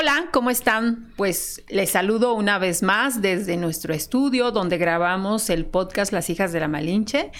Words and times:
Hola, 0.00 0.28
¿cómo 0.32 0.48
están? 0.48 1.12
Pues 1.16 1.62
les 1.68 1.90
saludo 1.90 2.32
una 2.32 2.58
vez 2.58 2.82
más 2.82 3.20
desde 3.20 3.58
nuestro 3.58 3.92
estudio 3.92 4.50
donde 4.50 4.78
grabamos 4.78 5.50
el 5.50 5.66
podcast 5.66 6.10
Las 6.10 6.30
hijas 6.30 6.52
de 6.52 6.60
la 6.60 6.68
Malinche. 6.68 7.32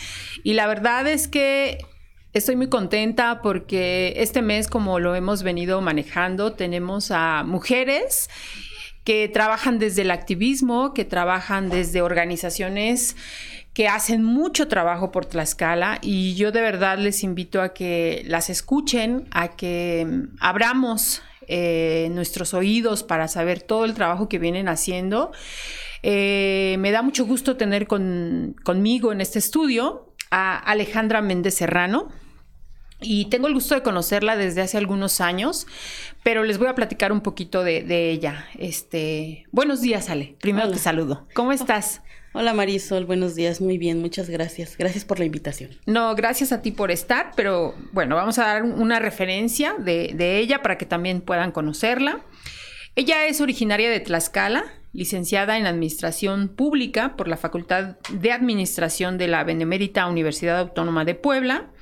Y 0.45 0.53
la 0.53 0.67
verdad 0.67 1.09
es 1.09 1.27
que 1.27 1.79
estoy 2.34 2.57
muy 2.57 2.69
contenta 2.69 3.41
porque 3.41 4.12
este 4.19 4.43
mes, 4.43 4.69
como 4.69 4.98
lo 4.98 5.15
hemos 5.15 5.43
venido 5.43 5.81
manejando, 5.81 6.53
tenemos 6.53 7.11
a 7.11 7.45
mujeres 7.45 8.29
que 9.05 9.27
trabajan 9.29 9.79
desde 9.79 10.03
el 10.03 10.11
activismo, 10.11 10.92
que 10.92 11.06
trabajan 11.06 11.70
desde 11.70 12.03
organizaciones 12.03 13.17
que 13.73 13.89
hacen 13.89 14.23
mucho 14.23 14.69
trabajo 14.69 15.11
por 15.12 15.25
Tlaxcala 15.25 15.98
y 16.03 16.34
yo 16.34 16.53
de 16.53 16.61
verdad 16.61 16.98
les 16.98 17.23
invito 17.23 17.62
a 17.62 17.73
que 17.73 18.23
las 18.27 18.51
escuchen, 18.51 19.29
a 19.31 19.48
que 19.48 20.06
abramos 20.41 21.23
eh, 21.53 22.09
nuestros 22.13 22.55
oídos 22.55 23.03
para 23.03 23.27
saber 23.27 23.61
todo 23.61 23.85
el 23.85 23.95
trabajo 23.95 24.29
que 24.29 24.39
vienen 24.39 24.69
haciendo. 24.69 25.33
Eh, 26.05 26.77
me 26.79 26.93
da 26.93 27.03
mucho 27.03 27.27
gusto 27.27 27.57
tener 27.57 27.89
conmigo 27.89 29.13
en 29.13 29.21
este 29.21 29.41
estudio 29.41 30.15
a 30.31 30.57
Alejandra 30.57 31.21
Méndez 31.23 31.55
Serrano. 31.55 32.09
Y 33.03 33.25
tengo 33.27 33.48
el 33.48 33.55
gusto 33.55 33.75
de 33.75 33.83
conocerla 33.83 34.37
desde 34.37 34.61
hace 34.61 34.79
algunos 34.79 35.20
años, 35.20 35.67
pero 36.23 36.45
les 36.45 36.59
voy 36.59 36.69
a 36.69 36.75
platicar 36.75 37.12
un 37.12 37.23
poquito 37.23 37.64
de, 37.64 38.11
ella. 38.11 38.47
Este, 38.57 39.47
buenos 39.51 39.81
días, 39.81 40.09
Ale. 40.09 40.37
Primero 40.41 40.70
te 40.70 40.79
saludo. 40.79 41.27
¿Cómo 41.35 41.51
estás? 41.53 42.03
Hola 42.33 42.55
Marisol, 42.55 43.06
buenos 43.06 43.34
días, 43.34 43.61
muy 43.61 43.77
bien, 43.77 44.00
muchas 44.00 44.31
gracias. 44.31 44.77
Gracias 44.78 45.05
por 45.05 45.19
la 45.19 45.25
invitación. 45.25 45.70
No, 45.86 46.14
gracias 46.14 46.53
a 46.53 46.62
ti 46.62 46.70
por 46.70 46.92
estar, 46.92 47.33
pero 47.34 47.75
bueno, 47.91 48.14
vamos 48.14 48.39
a 48.39 48.47
dar 48.47 48.62
una 48.62 49.00
referencia 49.00 49.75
de, 49.77 50.39
ella 50.39 50.62
para 50.62 50.78
que 50.78 50.86
también 50.86 51.23
puedan 51.23 51.51
conocerla. 51.51 52.20
Ella 52.95 53.27
es 53.27 53.41
originaria 53.41 53.91
de 53.91 53.98
Tlaxcala, 53.98 54.62
licenciada 54.92 55.58
en 55.58 55.67
Administración 55.67 56.48
Pública 56.48 57.17
por 57.17 57.27
la 57.27 57.36
Facultad 57.36 57.97
de 58.11 58.31
Administración 58.31 59.19
de 59.19 59.27
la 59.27 59.42
Benemérita 59.42 60.06
Universidad 60.06 60.61
Autónoma 60.61 61.05
de 61.05 61.17
Puebla 61.17 61.73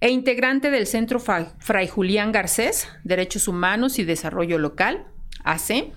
e 0.00 0.10
integrante 0.10 0.70
del 0.70 0.86
Centro 0.86 1.18
Fray 1.18 1.88
Julián 1.88 2.30
Garcés, 2.30 2.88
Derechos 3.04 3.48
Humanos 3.48 3.98
y 3.98 4.04
Desarrollo 4.04 4.58
Local, 4.58 5.06
AC 5.44 5.94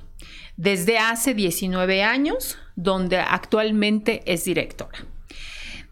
desde 0.57 0.97
hace 0.97 1.33
19 1.33 2.03
años, 2.03 2.57
donde 2.75 3.17
actualmente 3.17 4.21
es 4.25 4.45
directora. 4.45 5.05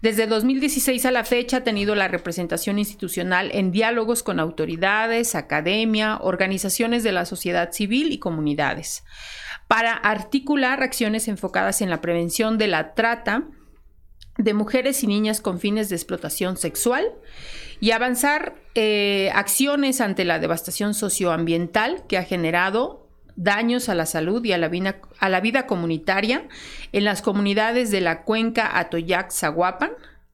Desde 0.01 0.27
2016 0.27 1.05
a 1.05 1.11
la 1.11 1.23
fecha 1.23 1.57
ha 1.57 1.63
tenido 1.63 1.95
la 1.95 2.09
representación 2.09 2.77
institucional 2.77 3.51
en 3.53 3.71
diálogos 3.71 4.21
con 4.21 4.37
autoridades, 4.37 5.33
academia, 5.33 6.17
organizaciones 6.21 7.03
de 7.03 7.13
la 7.13 7.25
sociedad 7.25 7.71
civil 7.71 8.11
y 8.11 8.19
comunidades, 8.19 9.05
para 9.69 9.93
articular 9.93 10.83
acciones 10.83 11.29
enfocadas 11.29 11.81
en 11.81 11.89
la 11.89 12.01
prevención 12.01 12.57
de 12.57 12.67
la 12.67 12.95
trata 12.95 13.45
de 14.37 14.53
mujeres 14.53 15.03
y 15.03 15.07
niñas 15.07 15.39
con 15.39 15.59
fines 15.59 15.87
de 15.87 15.95
explotación 15.95 16.57
sexual 16.57 17.05
y 17.79 17.91
avanzar 17.91 18.55
eh, 18.75 19.31
acciones 19.33 20.01
ante 20.01 20.25
la 20.25 20.39
devastación 20.39 20.93
socioambiental 20.93 22.05
que 22.07 22.17
ha 22.17 22.23
generado 22.23 23.02
daños 23.35 23.89
a 23.89 23.95
la 23.95 24.05
salud 24.05 24.43
y 24.43 24.53
a 24.53 24.57
la 24.57 24.67
vida, 24.67 24.99
a 25.19 25.29
la 25.29 25.41
vida 25.41 25.65
comunitaria 25.65 26.47
en 26.91 27.03
las 27.03 27.21
comunidades 27.21 27.91
de 27.91 28.01
la 28.01 28.23
cuenca 28.23 28.79
Atoyac-Zaguapan. 28.79 29.91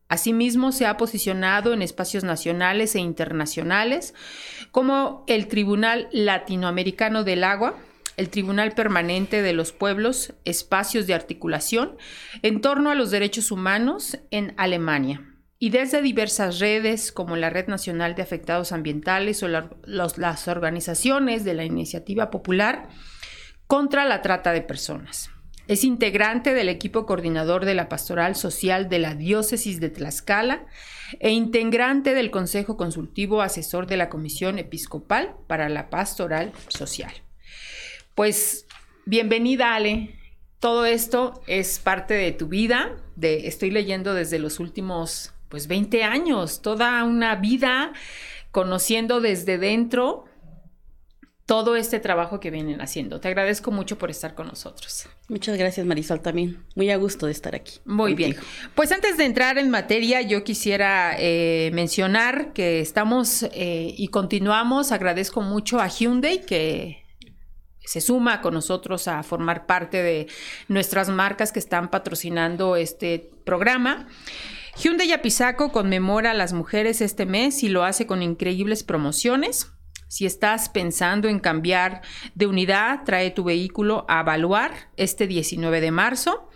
Asimismo, 0.07 0.71
se 0.71 0.85
ha 0.85 0.97
posicionado 0.97 1.73
en 1.73 1.81
espacios 1.81 2.23
nacionales 2.23 2.95
e 2.95 2.99
internacionales 2.99 4.13
como 4.71 5.23
el 5.27 5.47
Tribunal 5.47 6.09
Latinoamericano 6.11 7.23
del 7.23 7.43
Agua, 7.43 7.75
el 8.17 8.29
Tribunal 8.29 8.73
Permanente 8.73 9.41
de 9.41 9.53
los 9.53 9.71
Pueblos, 9.71 10.33
espacios 10.45 11.07
de 11.07 11.13
articulación 11.13 11.97
en 12.41 12.59
torno 12.59 12.89
a 12.89 12.95
los 12.95 13.11
derechos 13.11 13.51
humanos 13.51 14.17
en 14.31 14.53
Alemania 14.57 15.28
y 15.59 15.71
desde 15.71 16.01
diversas 16.01 16.59
redes 16.59 17.11
como 17.11 17.35
la 17.35 17.49
Red 17.49 17.67
Nacional 17.67 18.15
de 18.15 18.21
Afectados 18.21 18.71
Ambientales 18.71 19.43
o 19.43 19.49
las 19.49 20.47
organizaciones 20.47 21.43
de 21.43 21.53
la 21.53 21.65
Iniciativa 21.65 22.31
Popular 22.31 22.87
contra 23.67 24.05
la 24.05 24.21
Trata 24.21 24.53
de 24.53 24.61
Personas. 24.61 25.29
Es 25.67 25.83
integrante 25.83 26.53
del 26.55 26.69
equipo 26.69 27.05
coordinador 27.05 27.65
de 27.65 27.75
la 27.75 27.89
Pastoral 27.89 28.35
Social 28.35 28.89
de 28.89 28.99
la 28.99 29.13
Diócesis 29.13 29.79
de 29.79 29.89
Tlaxcala 29.89 30.65
e 31.19 31.29
integrante 31.29 32.15
del 32.15 32.31
Consejo 32.31 32.77
Consultivo 32.77 33.41
Asesor 33.41 33.85
de 33.85 33.97
la 33.97 34.09
Comisión 34.09 34.57
Episcopal 34.57 35.35
para 35.45 35.69
la 35.69 35.89
Pastoral 35.89 36.53
Social. 36.69 37.11
Pues 38.15 38.65
bienvenida, 39.05 39.75
Ale. 39.75 40.15
Todo 40.59 40.85
esto 40.85 41.41
es 41.45 41.79
parte 41.79 42.15
de 42.15 42.31
tu 42.31 42.47
vida. 42.47 42.95
De, 43.15 43.47
estoy 43.47 43.69
leyendo 43.69 44.13
desde 44.13 44.39
los 44.39 44.59
últimos 44.59 45.33
pues 45.49 45.67
20 45.67 46.03
años, 46.03 46.61
toda 46.61 47.03
una 47.03 47.35
vida 47.35 47.91
conociendo 48.51 49.19
desde 49.21 49.57
dentro 49.57 50.25
todo 51.49 51.75
este 51.75 51.99
trabajo 51.99 52.39
que 52.39 52.51
vienen 52.51 52.79
haciendo. 52.79 53.19
Te 53.19 53.27
agradezco 53.27 53.71
mucho 53.71 53.97
por 53.97 54.11
estar 54.11 54.35
con 54.35 54.45
nosotros. 54.45 55.07
Muchas 55.29 55.57
gracias, 55.57 55.83
Marisol, 55.83 56.21
también. 56.21 56.63
Muy 56.75 56.91
a 56.91 56.97
gusto 56.97 57.25
de 57.25 57.31
estar 57.31 57.55
aquí. 57.55 57.79
Muy 57.85 58.13
bien. 58.13 58.35
Pues 58.75 58.91
antes 58.91 59.17
de 59.17 59.25
entrar 59.25 59.57
en 59.57 59.71
materia, 59.71 60.21
yo 60.21 60.43
quisiera 60.43 61.15
eh, 61.17 61.71
mencionar 61.73 62.53
que 62.53 62.81
estamos 62.81 63.41
eh, 63.41 63.95
y 63.97 64.09
continuamos. 64.09 64.91
Agradezco 64.91 65.41
mucho 65.41 65.79
a 65.79 65.87
Hyundai 65.87 66.45
que 66.45 67.03
se 67.83 67.99
suma 67.99 68.41
con 68.41 68.53
nosotros 68.53 69.07
a 69.07 69.23
formar 69.23 69.65
parte 69.65 70.03
de 70.03 70.27
nuestras 70.67 71.09
marcas 71.09 71.51
que 71.51 71.57
están 71.57 71.89
patrocinando 71.89 72.75
este 72.75 73.31
programa. 73.43 74.07
Hyundai 74.81 75.11
Apizaco 75.11 75.73
conmemora 75.73 76.31
a 76.31 76.33
las 76.33 76.53
mujeres 76.53 77.01
este 77.01 77.25
mes 77.25 77.63
y 77.63 77.69
lo 77.69 77.83
hace 77.83 78.07
con 78.07 78.23
increíbles 78.23 78.83
promociones. 78.83 79.73
Si 80.07 80.25
estás 80.25 80.69
pensando 80.69 81.27
en 81.27 81.39
cambiar 81.39 82.01
de 82.33 82.47
unidad, 82.47 83.03
trae 83.03 83.31
tu 83.31 83.43
vehículo 83.43 84.05
a 84.07 84.21
evaluar 84.21 84.71
este 84.95 85.27
19 85.27 85.81
de 85.81 85.91
marzo 85.91 86.49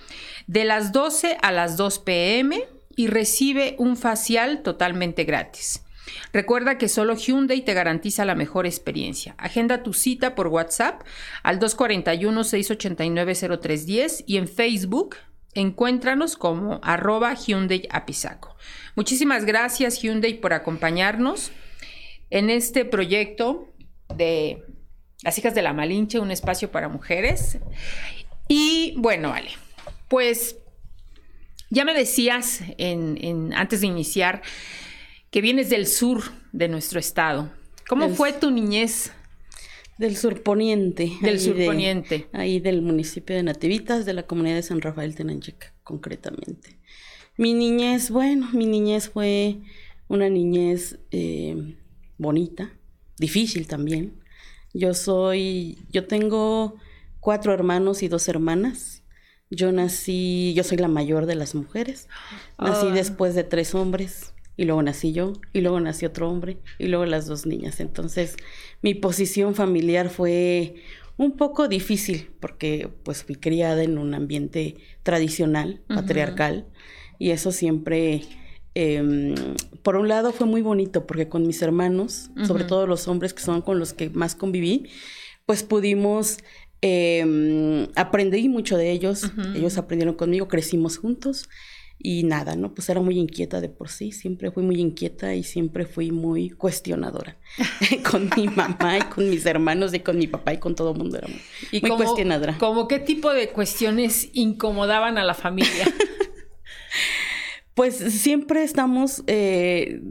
de 0.47 0.63
las 0.63 0.93
12 0.93 1.35
a 1.41 1.51
las 1.51 1.75
2 1.75 1.99
pm 1.99 2.63
y 2.95 3.07
recibe 3.07 3.75
un 3.77 3.97
facial 3.97 4.63
totalmente 4.63 5.25
gratis. 5.25 5.83
Recuerda 6.31 6.77
que 6.77 6.87
solo 6.87 7.17
Hyundai 7.17 7.65
te 7.65 7.73
garantiza 7.73 8.23
la 8.23 8.35
mejor 8.35 8.65
experiencia. 8.65 9.35
Agenda 9.37 9.83
tu 9.83 9.91
cita 9.91 10.33
por 10.33 10.47
WhatsApp 10.47 11.01
al 11.43 11.59
241-689-0310 11.59 14.23
y 14.25 14.37
en 14.37 14.47
Facebook 14.47 15.17
Encuéntranos 15.55 16.35
como 16.37 16.79
arroba 16.83 17.33
Hyundai 17.33 17.87
Apizaco. 17.91 18.55
Muchísimas 18.95 19.45
gracias 19.45 20.01
Hyundai 20.01 20.35
por 20.35 20.53
acompañarnos 20.53 21.51
en 22.29 22.49
este 22.49 22.85
proyecto 22.85 23.73
de 24.15 24.63
Las 25.23 25.37
hijas 25.37 25.55
de 25.55 25.61
la 25.61 25.73
Malinche, 25.73 26.19
un 26.19 26.31
espacio 26.31 26.71
para 26.71 26.89
mujeres. 26.89 27.59
Y 28.47 28.95
bueno, 28.97 29.29
vale, 29.29 29.51
pues 30.09 30.57
ya 31.69 31.85
me 31.85 31.93
decías 31.93 32.61
en, 32.77 33.53
antes 33.53 33.81
de 33.81 33.87
iniciar 33.87 34.41
que 35.31 35.41
vienes 35.41 35.69
del 35.69 35.87
sur 35.87 36.23
de 36.51 36.67
nuestro 36.67 36.99
estado. 36.99 37.51
¿Cómo 37.87 38.09
fue 38.09 38.33
tu 38.33 38.51
niñez? 38.51 39.11
Del 39.97 40.15
surponiente. 40.17 41.11
Del 41.21 41.39
surponiente. 41.39 42.27
ahí 42.33 42.59
del 42.59 42.81
municipio 42.81 43.35
de 43.35 43.43
Nativitas, 43.43 44.05
de 44.05 44.13
la 44.13 44.23
comunidad 44.23 44.55
de 44.55 44.63
San 44.63 44.81
Rafael 44.81 45.15
Tenanchica, 45.15 45.73
concretamente. 45.83 46.79
Mi 47.37 47.53
niñez, 47.53 48.09
bueno, 48.09 48.49
mi 48.53 48.65
niñez 48.65 49.09
fue 49.09 49.57
una 50.07 50.29
niñez 50.29 50.99
eh, 51.11 51.75
bonita, 52.17 52.71
difícil 53.17 53.67
también. 53.67 54.19
Yo 54.73 54.93
soy, 54.93 55.79
yo 55.91 56.07
tengo 56.07 56.75
cuatro 57.19 57.53
hermanos 57.53 58.03
y 58.03 58.07
dos 58.07 58.27
hermanas. 58.27 59.03
Yo 59.49 59.71
nací, 59.71 60.53
yo 60.55 60.63
soy 60.63 60.77
la 60.77 60.87
mayor 60.87 61.27
de 61.27 61.35
las 61.35 61.53
mujeres. 61.53 62.07
Nací 62.57 62.87
ah. 62.89 62.93
después 62.93 63.35
de 63.35 63.43
tres 63.43 63.75
hombres 63.75 64.33
y 64.55 64.65
luego 64.65 64.81
nací 64.81 65.13
yo, 65.13 65.33
y 65.51 65.61
luego 65.61 65.79
nació 65.79 66.09
otro 66.09 66.29
hombre, 66.29 66.57
y 66.77 66.87
luego 66.87 67.05
las 67.05 67.25
dos 67.25 67.45
niñas. 67.45 67.79
Entonces, 67.79 68.35
mi 68.81 68.93
posición 68.93 69.55
familiar 69.55 70.09
fue 70.09 70.75
un 71.17 71.37
poco 71.37 71.67
difícil, 71.67 72.29
porque 72.39 72.89
pues 73.03 73.23
fui 73.23 73.35
criada 73.35 73.83
en 73.83 73.97
un 73.97 74.13
ambiente 74.13 74.75
tradicional, 75.03 75.81
patriarcal, 75.87 76.67
y 77.19 77.31
eso 77.31 77.51
siempre 77.51 78.21
em, 78.75 79.35
por 79.81 79.95
un 79.95 80.07
lado 80.07 80.31
fue 80.31 80.47
muy 80.47 80.61
bonito 80.61 81.05
porque 81.05 81.29
con 81.29 81.45
mis 81.45 81.61
hermanos, 81.61 82.31
sobre 82.45 82.63
todo 82.63 82.87
los 82.87 83.07
hombres 83.07 83.33
que 83.33 83.43
son 83.43 83.61
con 83.61 83.79
los 83.79 83.93
que 83.93 84.09
más 84.09 84.35
conviví, 84.35 84.89
pues 85.45 85.61
pudimos 85.63 86.39
eh, 86.81 87.87
aprendí 87.95 88.49
mucho 88.49 88.75
de 88.75 88.91
ellos, 88.91 89.31
ellos 89.55 89.77
aprendieron 89.77 90.15
conmigo, 90.15 90.49
crecimos 90.49 90.97
juntos 90.97 91.47
y 92.05 92.23
nada, 92.23 92.57
¿no? 92.57 92.73
Pues 92.75 92.89
era 92.89 92.99
muy 92.99 93.17
inquieta 93.17 93.61
de 93.61 93.69
por 93.69 93.87
sí, 93.87 94.11
siempre 94.11 94.51
fui 94.51 94.61
muy 94.61 94.79
inquieta 94.79 95.33
y 95.33 95.43
siempre 95.43 95.85
fui 95.85 96.11
muy 96.11 96.49
cuestionadora 96.49 97.37
con 98.11 98.29
mi 98.35 98.49
mamá 98.49 98.97
y 98.97 99.01
con 99.03 99.29
mis 99.29 99.45
hermanos 99.45 99.93
y 99.93 100.01
con 100.01 100.17
mi 100.17 100.27
papá 100.27 100.53
y 100.53 100.57
con 100.57 100.75
todo 100.75 100.91
el 100.91 100.97
mundo 100.97 101.17
era 101.17 101.27
muy, 101.27 101.81
cuestionadora. 101.81 102.57
¿Cómo 102.59 102.89
qué 102.89 102.99
tipo 102.99 103.33
de 103.33 103.49
cuestiones 103.49 104.29
incomodaban 104.33 105.17
a 105.17 105.23
la 105.23 105.33
familia? 105.33 105.85
pues 107.73 107.95
siempre 107.95 108.63
estamos... 108.63 109.23
Eh, 109.27 110.01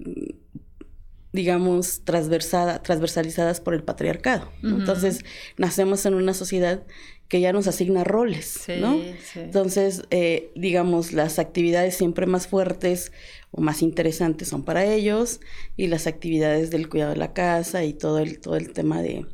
digamos, 1.35 2.03
transversada, 2.05 2.83
transversalizadas 2.83 3.63
por 3.63 3.73
el 3.73 3.83
patriarcado. 3.83 4.53
Entonces, 4.63 5.25
nacemos 5.57 6.05
en 6.05 6.13
una 6.13 6.35
sociedad 6.35 6.83
que 7.33 7.41
ya 7.41 7.55
nos 7.55 7.67
asigna 7.67 8.05
roles, 8.05 8.67
¿no? 8.79 9.01
Entonces, 9.37 10.03
eh, 10.11 10.53
digamos, 10.55 11.15
las 11.15 11.39
actividades 11.39 11.97
siempre 11.97 12.27
más 12.27 12.47
fuertes 12.47 13.11
o 13.53 13.63
más 13.63 13.81
interesantes 13.81 14.49
son 14.49 14.67
para 14.67 14.85
ellos 14.85 15.41
y 15.75 15.87
las 15.87 16.07
actividades 16.07 16.71
del 16.71 16.91
cuidado 16.91 17.13
de 17.13 17.17
la 17.17 17.33
casa 17.33 17.85
y 17.85 17.95
todo 17.95 18.19
el, 18.19 18.39
todo 18.39 18.57
el 18.57 18.75
tema 18.75 19.01
de, 19.01 19.25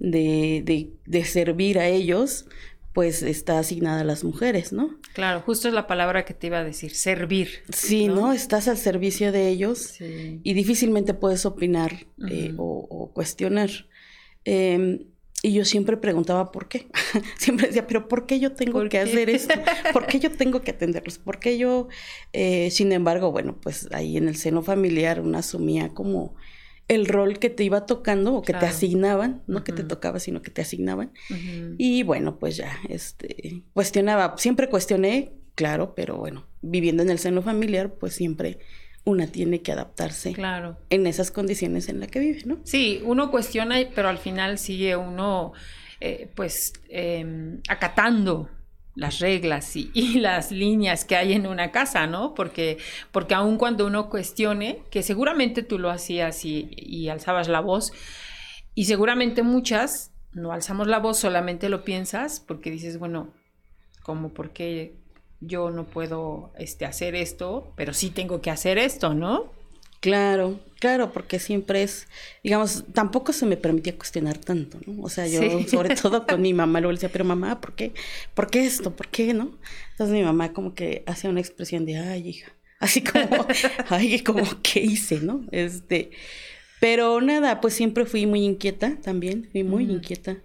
de, 0.00 0.90
de 1.06 1.24
servir 1.24 1.78
a 1.78 1.86
ellos, 1.86 2.46
pues 2.92 3.22
está 3.22 3.60
asignada 3.60 4.00
a 4.00 4.04
las 4.04 4.24
mujeres, 4.24 4.72
¿no? 4.72 4.98
Claro, 5.12 5.40
justo 5.42 5.68
es 5.68 5.74
la 5.74 5.86
palabra 5.86 6.24
que 6.24 6.34
te 6.34 6.48
iba 6.48 6.58
a 6.58 6.64
decir, 6.64 6.92
servir. 6.92 7.62
Sí, 7.72 8.08
¿no? 8.08 8.32
Estás 8.32 8.66
al 8.66 8.78
servicio 8.78 9.30
de 9.30 9.46
ellos 9.46 10.00
y 10.00 10.54
difícilmente 10.54 11.14
puedes 11.14 11.46
opinar 11.46 12.08
eh, 12.28 12.52
o, 12.56 13.12
cuestionar. 13.14 13.70
Em, 14.44 15.13
y 15.44 15.52
yo 15.52 15.66
siempre 15.66 15.98
preguntaba 15.98 16.50
por 16.50 16.68
qué. 16.68 16.86
siempre 17.36 17.66
decía, 17.66 17.86
pero 17.86 18.08
¿por 18.08 18.24
qué 18.24 18.40
yo 18.40 18.52
tengo 18.52 18.88
que 18.88 18.98
hacer 18.98 19.28
esto? 19.28 19.52
¿Por 19.92 20.06
qué 20.06 20.18
yo 20.18 20.30
tengo 20.32 20.62
que 20.62 20.70
atenderlos? 20.70 21.18
¿Por 21.18 21.38
qué 21.38 21.58
yo, 21.58 21.88
eh, 22.32 22.70
sin 22.70 22.92
embargo, 22.92 23.30
bueno, 23.30 23.54
pues 23.60 23.86
ahí 23.92 24.16
en 24.16 24.26
el 24.26 24.36
seno 24.36 24.62
familiar 24.62 25.20
una 25.20 25.40
asumía 25.40 25.90
como 25.90 26.34
el 26.88 27.06
rol 27.06 27.38
que 27.38 27.50
te 27.50 27.62
iba 27.62 27.84
tocando 27.84 28.34
o 28.34 28.40
que 28.40 28.54
te 28.54 28.64
asignaban, 28.64 29.42
no 29.46 29.64
que 29.64 29.72
te 29.72 29.84
tocaba, 29.84 30.18
sino 30.18 30.40
que 30.40 30.50
te 30.50 30.62
asignaban. 30.62 31.12
Y 31.76 32.04
bueno, 32.04 32.38
pues 32.38 32.56
ya, 32.56 32.78
este, 32.88 33.64
cuestionaba, 33.74 34.36
siempre 34.38 34.70
cuestioné, 34.70 35.32
claro, 35.54 35.94
pero 35.94 36.16
bueno, 36.16 36.46
viviendo 36.62 37.02
en 37.02 37.10
el 37.10 37.18
seno 37.18 37.42
familiar, 37.42 37.92
pues 37.94 38.14
siempre 38.14 38.60
una 39.04 39.26
tiene 39.26 39.60
que 39.60 39.72
adaptarse 39.72 40.32
claro. 40.32 40.78
en 40.90 41.06
esas 41.06 41.30
condiciones 41.30 41.88
en 41.88 42.00
las 42.00 42.10
que 42.10 42.20
vive, 42.20 42.42
¿no? 42.46 42.58
Sí, 42.64 43.02
uno 43.04 43.30
cuestiona, 43.30 43.76
pero 43.94 44.08
al 44.08 44.18
final 44.18 44.58
sigue 44.58 44.96
uno, 44.96 45.52
eh, 46.00 46.30
pues, 46.34 46.72
em, 46.88 47.60
acatando 47.68 48.48
las 48.94 49.18
reglas 49.18 49.76
y, 49.76 49.90
las 50.20 50.50
líneas 50.50 51.04
que 51.04 51.16
hay 51.16 51.32
en 51.34 51.46
una 51.46 51.70
casa, 51.70 52.06
¿no? 52.06 52.34
Porque, 52.34 52.78
porque 53.12 53.34
aun 53.34 53.58
cuando 53.58 53.86
uno 53.86 54.08
cuestione, 54.08 54.82
que 54.90 55.02
seguramente 55.02 55.62
tú 55.62 55.78
lo 55.78 55.90
hacías 55.90 56.44
y, 56.44 57.08
alzabas 57.08 57.48
la 57.48 57.60
voz, 57.60 57.92
y 58.74 58.86
seguramente 58.86 59.42
muchas 59.42 60.12
no 60.32 60.52
alzamos 60.52 60.88
la 60.88 60.98
voz, 60.98 61.18
solamente 61.18 61.68
lo 61.68 61.84
piensas 61.84 62.40
porque 62.40 62.70
dices, 62.70 62.98
bueno, 62.98 63.32
como 64.02 64.32
por 64.32 64.50
qué 64.50 64.96
yo 65.46 65.70
no 65.70 65.84
puedo 65.84 66.52
este, 66.58 66.84
hacer 66.84 67.14
esto, 67.14 67.72
pero 67.76 67.94
sí 67.94 68.10
tengo 68.10 68.40
que 68.40 68.50
hacer 68.50 68.78
esto, 68.78 69.14
¿no? 69.14 69.52
Claro, 70.04 70.60
claro, 70.80 71.12
porque 71.12 71.38
siempre 71.38 71.82
es, 71.82 72.08
digamos, 72.42 72.84
tampoco 72.92 73.32
se 73.32 73.46
me 73.46 73.56
permitía 73.56 73.96
cuestionar 73.96 74.36
tanto, 74.36 74.78
¿no? 74.86 75.02
O 75.02 75.08
sea, 75.08 75.26
yo 75.26 75.40
sobre 75.68 75.96
todo 75.96 76.26
con 76.26 76.42
mi 76.42 76.52
mamá 76.52 76.80
luego 76.80 76.92
le 76.92 76.96
decía, 76.96 77.08
pero 77.10 77.24
mamá, 77.24 77.58
¿por 77.60 77.74
qué? 77.74 77.94
¿Por 78.34 78.50
qué 78.50 78.66
esto? 78.66 78.94
¿Por 78.94 79.08
qué 79.08 79.32
no? 79.32 79.56
Entonces 79.92 80.14
mi 80.14 80.22
mamá 80.22 80.52
como 80.52 80.74
que 80.74 81.04
hacía 81.06 81.30
una 81.30 81.40
expresión 81.40 81.86
de, 81.86 81.96
ay, 81.96 82.28
hija, 82.28 82.52
así 82.80 83.02
como, 83.02 83.46
ay, 83.88 84.20
como, 84.20 84.42
¿qué 84.62 84.80
hice, 84.80 85.20
no? 85.20 85.42
Este, 85.52 86.10
pero 86.80 87.22
nada, 87.22 87.62
pues 87.62 87.72
siempre 87.72 88.04
fui 88.04 88.26
muy 88.26 88.44
inquieta 88.44 88.98
también, 89.02 89.48
fui 89.52 89.64
muy 89.64 89.84
inquieta. 89.84 90.36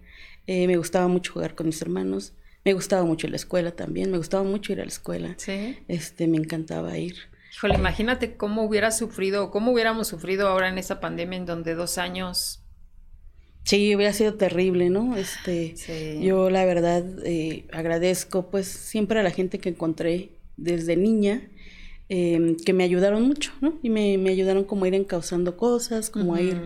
Eh, 0.47 0.67
me 0.67 0.77
gustaba 0.77 1.09
mucho 1.09 1.33
jugar 1.33 1.53
con 1.53 1.67
mis 1.67 1.81
hermanos, 1.81 2.31
me 2.65 2.73
gustaba 2.73 3.03
mucho 3.05 3.27
la 3.27 3.35
escuela 3.35 3.71
también, 3.71 4.11
me 4.11 4.17
gustaba 4.17 4.43
mucho 4.43 4.73
ir 4.73 4.81
a 4.81 4.83
la 4.83 4.89
escuela. 4.89 5.33
Sí. 5.37 5.77
Este, 5.87 6.27
me 6.27 6.37
encantaba 6.37 6.97
ir. 6.97 7.15
Híjole, 7.53 7.75
imagínate 7.75 8.37
cómo 8.37 8.63
hubiera 8.63 8.91
sufrido, 8.91 9.51
cómo 9.51 9.71
hubiéramos 9.71 10.07
sufrido 10.07 10.47
ahora 10.47 10.69
en 10.69 10.77
esa 10.77 10.99
pandemia 10.99 11.37
en 11.37 11.45
donde 11.45 11.73
dos 11.73 11.97
años. 11.97 12.63
Sí, 13.63 13.95
hubiera 13.95 14.13
sido 14.13 14.35
terrible, 14.35 14.89
¿no? 14.89 15.15
Este, 15.17 15.75
yo 16.21 16.49
la 16.49 16.65
verdad 16.65 17.03
eh, 17.25 17.65
agradezco, 17.71 18.49
pues, 18.49 18.67
siempre 18.67 19.19
a 19.19 19.23
la 19.23 19.31
gente 19.31 19.59
que 19.59 19.69
encontré 19.69 20.31
desde 20.57 20.95
niña, 20.95 21.49
em, 22.07 22.55
que 22.55 22.73
me 22.73 22.83
ayudaron 22.83 23.23
mucho, 23.23 23.51
¿no? 23.61 23.77
Y 23.83 23.89
me, 23.89 24.15
ayudaron 24.29 24.63
como 24.63 24.85
a 24.85 24.87
ir 24.87 24.95
encauzando 24.95 25.57
cosas, 25.57 26.09
como 26.09 26.35
a 26.35 26.41
ir 26.41 26.59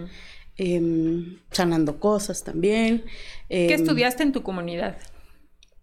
em, 0.58 1.40
sanando 1.52 2.00
cosas 2.00 2.44
también. 2.44 3.04
¿Qué 3.50 3.74
em, 3.74 3.82
estudiaste 3.82 4.24
en 4.24 4.32
tu 4.32 4.44
comunidad? 4.44 4.98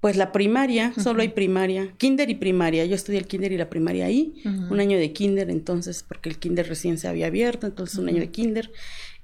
Pues 0.01 0.17
la 0.17 0.33
primaria, 0.33 0.95
solo 0.97 1.21
hay 1.21 1.29
primaria, 1.29 1.93
kinder 1.99 2.31
y 2.31 2.35
primaria. 2.35 2.87
Yo 2.87 2.95
estudié 2.95 3.19
el 3.19 3.27
kinder 3.27 3.53
y 3.53 3.59
la 3.59 3.69
primaria 3.69 4.07
ahí, 4.07 4.35
un 4.45 4.81
año 4.81 4.97
de 4.97 5.13
kinder 5.13 5.51
entonces, 5.51 6.05
porque 6.07 6.31
el 6.31 6.39
kinder 6.39 6.67
recién 6.69 6.97
se 6.97 7.07
había 7.07 7.27
abierto, 7.27 7.67
entonces 7.67 7.99
un 7.99 8.09
año 8.09 8.21
de 8.21 8.31
kinder. 8.31 8.73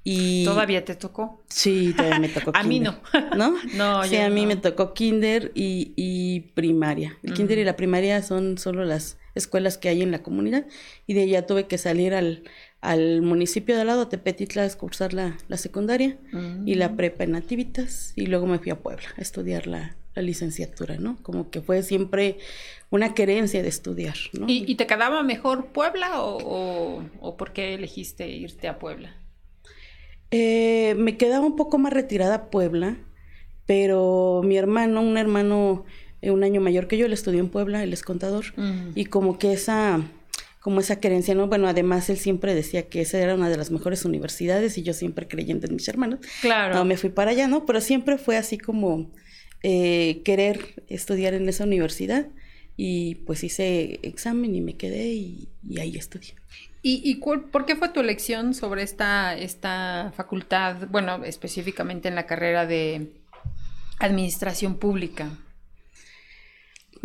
Y... 0.05 0.44
¿Todavía 0.44 0.84
te 0.84 0.94
tocó? 0.94 1.43
Sí, 1.49 1.94
todavía 1.96 2.20
me 2.20 2.28
tocó. 2.28 2.50
a 2.55 2.62
mí 2.62 2.78
no. 2.78 3.00
¿No? 3.37 3.56
no, 3.75 4.05
Sí, 4.05 4.17
a 4.17 4.28
mí 4.28 4.46
me 4.46 4.56
tocó 4.56 4.93
kinder 4.93 5.50
y, 5.55 6.52
primaria. 6.55 7.19
El 7.23 7.32
kinder 7.32 7.58
y 7.58 7.64
la 7.64 7.75
primaria 7.75 8.23
son 8.23 8.58
solo 8.58 8.84
las 8.84 9.19
escuelas 9.34 9.78
que 9.78 9.88
hay 9.88 10.02
en 10.02 10.11
la 10.11 10.23
comunidad 10.23 10.67
y 11.06 11.14
de 11.14 11.23
allá 11.23 11.46
tuve 11.46 11.67
que 11.67 11.78
salir 11.78 12.14
al, 12.14 12.44
al 12.82 13.23
municipio 13.23 13.75
de 13.75 13.81
al 13.81 13.87
lado, 13.88 14.08
Tepetitla, 14.08 14.64
a 14.64 14.70
cursar 14.70 15.14
la, 15.14 15.38
la 15.49 15.56
secundaria 15.56 16.19
y 16.64 16.75
la 16.75 16.90
mm. 16.90 16.96
prepa 16.96 17.25
en 17.25 17.32
Nativitas 17.32 18.12
y 18.14 18.26
luego 18.26 18.46
me 18.46 18.58
fui 18.58 18.70
a 18.70 18.81
Puebla 18.81 19.08
a 19.17 19.20
estudiar 19.20 19.67
la, 19.67 19.96
la 20.17 20.23
licenciatura, 20.23 20.97
¿no? 20.97 21.19
Como 21.23 21.51
que 21.51 21.61
fue 21.61 21.83
siempre 21.83 22.39
una 22.91 23.15
querencia 23.15 23.63
de 23.63 23.69
estudiar, 23.69 24.17
¿no? 24.33 24.47
¿Y, 24.49 24.75
te 24.75 24.87
quedaba 24.87 25.23
mejor 25.23 25.67
Puebla 25.67 26.23
o, 26.23 27.05
o, 27.21 27.37
por 27.37 27.52
qué 27.52 27.75
elegiste 27.75 28.29
irte 28.29 28.67
a 28.67 28.79
Puebla? 28.79 29.14
Eh, 30.31 30.95
me 30.97 31.17
quedaba 31.17 31.47
un 31.47 31.55
poco 31.55 31.79
más 31.79 31.93
retirada 31.93 32.50
Puebla, 32.50 32.97
pero 33.67 34.40
mi 34.45 34.57
hermano, 34.57 35.02
un 35.02 35.19
hermano 35.19 35.85
eh, 36.23 36.31
un 36.31 36.43
año 36.43 36.61
mayor 36.61 36.88
que 36.88 36.97
yo, 36.97 37.07
él 37.07 37.12
estudió 37.12 37.40
en 37.40 37.50
Puebla, 37.50 37.83
él 37.83 37.93
es 37.93 38.02
contador, 38.02 38.47
y 38.95 39.05
como 39.05 39.38
que 39.38 39.52
esa 39.52 40.00
como 40.61 40.81
esa 40.81 40.99
querencia, 40.99 41.33
¿no? 41.37 41.47
Bueno, 41.47 41.69
además 41.69 42.11
él 42.11 42.17
siempre 42.17 42.52
decía 42.52 42.88
que 42.88 43.00
esa 43.00 43.21
era 43.21 43.37
una 43.37 43.49
de 43.49 43.57
las 43.57 43.71
mejores 43.71 44.05
universidades 44.05 44.76
y 44.79 44.83
yo 44.83 44.95
siempre 44.95 45.29
creyendo 45.29 45.69
en 45.69 45.76
mis 45.76 45.87
hermanos. 45.87 46.19
Claro. 46.40 46.75
No 46.75 46.85
me 46.85 46.97
fui 46.97 47.09
para 47.09 47.31
allá, 47.31 47.47
¿no? 47.47 47.64
Pero 47.67 47.81
siempre 47.81 48.19
fue 48.19 48.37
así 48.37 48.59
como 48.59 49.12
eh, 49.63 50.23
querer 50.25 50.83
estudiar 50.89 51.35
en 51.35 51.49
esa 51.49 51.65
universidad 51.65 52.27
y 52.77 53.17
pues 53.27 53.43
hice 53.43 54.01
examen 54.03 54.55
y 54.55 54.61
me 54.61 54.77
quedé 54.77 55.09
y, 55.09 55.49
ahí 55.79 55.97
estudié. 55.97 56.35
¿Y, 56.83 57.01
y 57.05 57.17
por 57.17 57.67
qué 57.67 57.75
fue 57.75 57.89
tu 57.89 58.01
elección 58.01 58.55
sobre 58.55 58.83
esta, 58.83 59.37
esta 59.37 60.13
facultad, 60.17 60.87
bueno, 60.89 61.25
específicamente 61.25 62.09
en 62.09 62.15
la 62.15 62.27
carrera 62.27 62.67
de 62.67 63.11
administración 63.99 64.77
pública? 64.77 65.31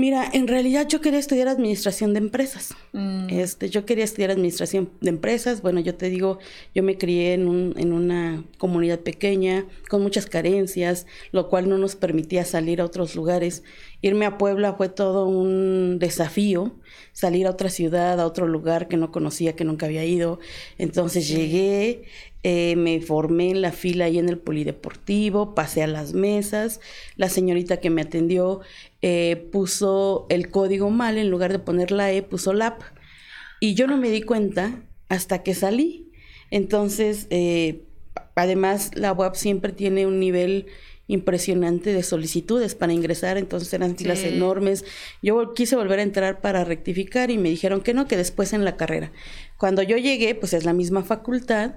Mira, 0.02 0.28
en 0.34 0.48
realidad 0.48 0.88
yo 0.88 1.00
quería 1.00 1.20
estudiar 1.20 1.48
administración 1.48 2.14
de 2.14 2.18
empresas. 2.18 2.74
Mm. 2.92 3.28
Este, 3.30 3.70
yo 3.70 3.86
quería 3.86 4.04
estudiar 4.04 4.32
administración 4.32 4.90
de 5.00 5.10
empresas. 5.10 5.62
Bueno, 5.62 5.80
yo 5.80 5.94
te 5.94 6.10
digo, 6.10 6.40
yo 6.74 6.82
me 6.82 6.98
crié 6.98 7.36
en, 7.36 7.48
un, 7.48 7.76
en 7.78 7.94
una 7.94 8.44
comunidad 8.58 9.02
pequeña, 9.02 9.68
con 9.90 10.02
muchas 10.02 10.26
carencias, 10.26 11.06
lo 11.32 11.50
cual 11.50 11.70
no 11.70 11.78
nos 11.78 11.96
permitía 11.96 12.46
salir 12.46 12.82
a 12.82 12.86
otros 12.86 13.16
lugares. 13.16 13.62
Irme 14.02 14.26
a 14.26 14.40
Puebla 14.40 14.74
fue 14.74 14.90
todo 14.90 15.28
un 15.28 16.00
desafío, 16.00 16.74
salir 17.14 17.46
a 17.46 17.52
otra 17.52 17.70
ciudad, 17.70 18.20
a 18.20 18.26
otro 18.26 18.48
lugar 18.48 18.88
que 18.88 18.98
no 18.98 19.12
conocía, 19.12 19.56
que 19.56 19.66
nunca 19.66 19.86
había 19.86 20.04
ido. 20.04 20.40
Entonces 20.80 21.28
llegué, 21.28 22.06
eh, 22.42 22.76
me 22.76 23.00
formé 23.02 23.52
en 23.52 23.62
la 23.62 23.72
fila 23.72 24.06
ahí 24.06 24.18
en 24.18 24.28
el 24.28 24.40
polideportivo, 24.40 25.54
pasé 25.54 25.84
a 25.84 25.88
las 25.88 26.14
mesas, 26.14 26.80
la 27.16 27.30
señorita 27.30 27.78
que 27.78 27.92
me 27.92 28.02
atendió 28.02 28.62
eh, 29.02 29.48
puso 29.52 30.28
el 30.30 30.50
código 30.50 30.90
mal, 30.90 31.18
en 31.18 31.30
lugar 31.30 31.52
de 31.52 31.60
poner 31.60 31.92
la 31.92 32.12
E, 32.12 32.22
puso 32.22 32.54
la 32.54 32.78
P. 32.78 32.86
Y 33.60 33.74
yo 33.74 33.88
no 33.88 33.98
me 33.98 34.10
di 34.10 34.22
cuenta 34.22 34.84
hasta 35.10 35.44
que 35.44 35.54
salí. 35.54 36.12
Entonces, 36.52 37.28
eh, 37.30 37.84
además, 38.36 38.92
la 38.96 39.12
web 39.12 39.36
siempre 39.36 39.72
tiene 39.72 40.06
un 40.06 40.20
nivel 40.20 40.68
impresionante 41.08 41.94
de 41.94 42.04
solicitudes 42.04 42.74
para 42.74 42.94
ingresar, 42.94 43.38
entonces 43.38 43.74
eran 43.74 43.98
filas 43.98 44.24
enormes. 44.24 44.86
Yo 45.22 45.54
quise 45.54 45.76
volver 45.76 46.00
a 46.00 46.04
entrar 46.04 46.40
para 46.40 46.64
rectificar 46.64 47.32
y 47.32 47.38
me 47.38 47.50
dijeron 47.50 47.82
que 47.82 47.94
no, 47.94 48.08
que 48.08 48.16
después 48.16 48.54
en 48.54 48.64
la 48.64 48.78
carrera. 48.78 49.12
Cuando 49.58 49.82
yo 49.84 49.98
llegué, 49.98 50.36
pues 50.36 50.54
es 50.54 50.64
la 50.64 50.74
misma 50.74 51.04
facultad 51.04 51.76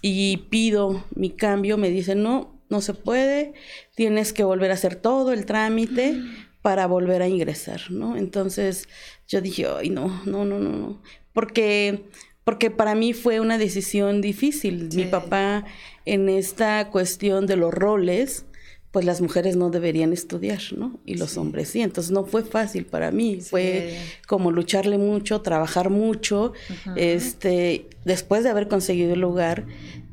y 0.00 0.38
pido 0.48 1.04
mi 1.14 1.30
cambio, 1.30 1.76
me 1.76 1.90
dicen, 1.90 2.22
no, 2.22 2.58
no 2.70 2.80
se 2.80 2.94
puede, 2.94 3.52
tienes 3.96 4.32
que 4.32 4.44
volver 4.44 4.70
a 4.70 4.74
hacer 4.74 4.96
todo 4.96 5.32
el 5.32 5.44
trámite 5.44 6.16
para 6.62 6.86
volver 6.86 7.22
a 7.22 7.28
ingresar, 7.28 7.90
¿no? 7.90 8.16
Entonces 8.16 8.88
yo 9.26 9.40
dije, 9.40 9.66
ay, 9.66 9.90
no, 9.90 10.22
no, 10.26 10.44
no, 10.44 10.58
no, 10.58 10.70
no, 10.70 11.02
porque, 11.32 12.04
porque 12.44 12.70
para 12.70 12.94
mí 12.94 13.12
fue 13.12 13.40
una 13.40 13.58
decisión 13.58 14.20
difícil. 14.20 14.88
Mi 14.94 15.04
papá 15.04 15.64
en 16.04 16.28
esta 16.28 16.90
cuestión 16.90 17.46
de 17.46 17.56
los 17.56 17.72
roles, 17.72 18.44
pues 18.90 19.04
las 19.04 19.20
mujeres 19.20 19.56
no 19.56 19.70
deberían 19.70 20.12
estudiar, 20.12 20.60
¿no? 20.76 20.98
Y 21.06 21.14
los 21.14 21.36
hombres 21.38 21.68
sí. 21.68 21.80
Entonces 21.80 22.10
no 22.10 22.24
fue 22.24 22.42
fácil 22.42 22.86
para 22.86 23.12
mí. 23.12 23.40
Fue 23.40 23.96
como 24.26 24.50
lucharle 24.50 24.98
mucho, 24.98 25.42
trabajar 25.42 25.90
mucho. 25.90 26.52
Este, 26.96 27.86
después 28.04 28.42
de 28.42 28.50
haber 28.50 28.66
conseguido 28.66 29.14
el 29.14 29.20
lugar, 29.20 29.64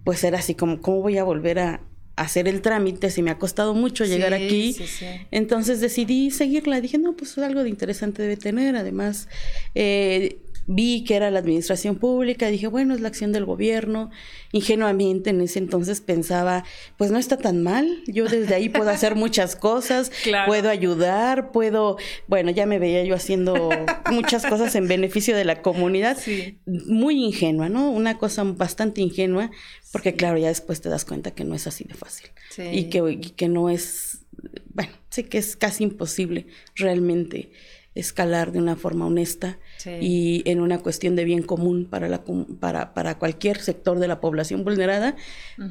pues 0.03 0.23
era 0.23 0.37
así 0.37 0.53
como, 0.53 0.79
¿cómo 0.79 1.01
voy 1.01 1.17
a 1.17 1.23
volver 1.23 1.59
a, 1.59 1.81
hacer 2.17 2.47
el 2.47 2.61
trámite, 2.61 3.11
si 3.11 3.21
me 3.21 3.31
ha 3.31 3.37
costado 3.37 3.73
mucho 3.73 4.03
llegar 4.03 4.33
aquí. 4.33 4.75
Entonces 5.31 5.79
decidí 5.79 6.31
seguirla. 6.31 6.81
Dije, 6.81 6.97
no, 6.97 7.15
pues 7.15 7.37
algo 7.37 7.63
de 7.63 7.69
interesante 7.69 8.23
debe 8.23 8.35
tener. 8.35 8.75
Además, 8.75 9.29
eh, 9.75 10.39
vi 10.67 11.05
que 11.05 11.15
era 11.15 11.31
la 11.31 11.39
administración 11.39 11.95
pública, 11.95 12.47
dije, 12.47 12.67
bueno, 12.67 12.93
es 12.93 12.99
la 12.99 13.07
acción 13.07 13.31
del 13.31 13.45
gobierno. 13.45 14.11
Ingenuamente 14.51 15.29
en 15.29 15.41
ese 15.41 15.59
entonces 15.59 16.01
pensaba, 16.01 16.65
pues 16.97 17.09
no 17.09 17.17
está 17.17 17.37
tan 17.37 17.63
mal, 17.63 18.03
yo 18.05 18.25
desde 18.25 18.53
ahí 18.53 18.67
puedo 18.67 18.89
hacer 18.89 19.15
muchas 19.15 19.55
cosas, 19.55 20.11
puedo 20.45 20.69
ayudar, 20.69 21.51
puedo, 21.51 21.97
bueno, 22.27 22.51
ya 22.51 22.65
me 22.65 22.79
veía 22.79 23.03
yo 23.05 23.15
haciendo 23.15 23.69
muchas 24.11 24.45
cosas 24.45 24.75
en 24.75 24.87
beneficio 24.87 25.35
de 25.35 25.45
la 25.45 25.61
comunidad. 25.61 26.17
Muy 26.65 27.23
ingenua, 27.23 27.69
¿no? 27.69 27.89
Una 27.89 28.17
cosa 28.17 28.43
bastante 28.43 29.01
ingenua, 29.01 29.49
porque 29.93 30.15
claro, 30.15 30.37
ya 30.37 30.49
después 30.49 30.81
te 30.81 30.89
das 30.89 31.05
cuenta 31.05 31.31
que 31.31 31.45
no 31.45 31.55
es 31.55 31.65
así 31.65 31.85
de 31.85 31.93
fácil. 31.93 32.29
Y, 32.71 32.89
que, 32.89 32.97
y 33.09 33.29
que 33.31 33.47
no 33.47 33.69
es, 33.69 34.25
bueno, 34.73 34.91
sé 35.09 35.25
que 35.25 35.37
es 35.37 35.55
casi 35.55 35.83
imposible 35.85 36.47
realmente 36.75 37.51
escalar 37.99 38.51
de 38.51 38.59
una 38.59 38.75
forma 38.75 39.05
honesta 39.05 39.57
y 39.85 40.43
en 40.45 40.61
una 40.61 40.79
cuestión 40.79 41.15
de 41.15 41.23
bien 41.25 41.43
común 41.43 41.85
para, 41.85 42.07
la, 42.07 42.23
para, 42.59 42.93
para 42.93 43.17
cualquier 43.17 43.59
sector 43.59 43.99
de 43.99 44.07
la 44.07 44.19
población 44.19 44.63
vulnerada, 44.63 45.15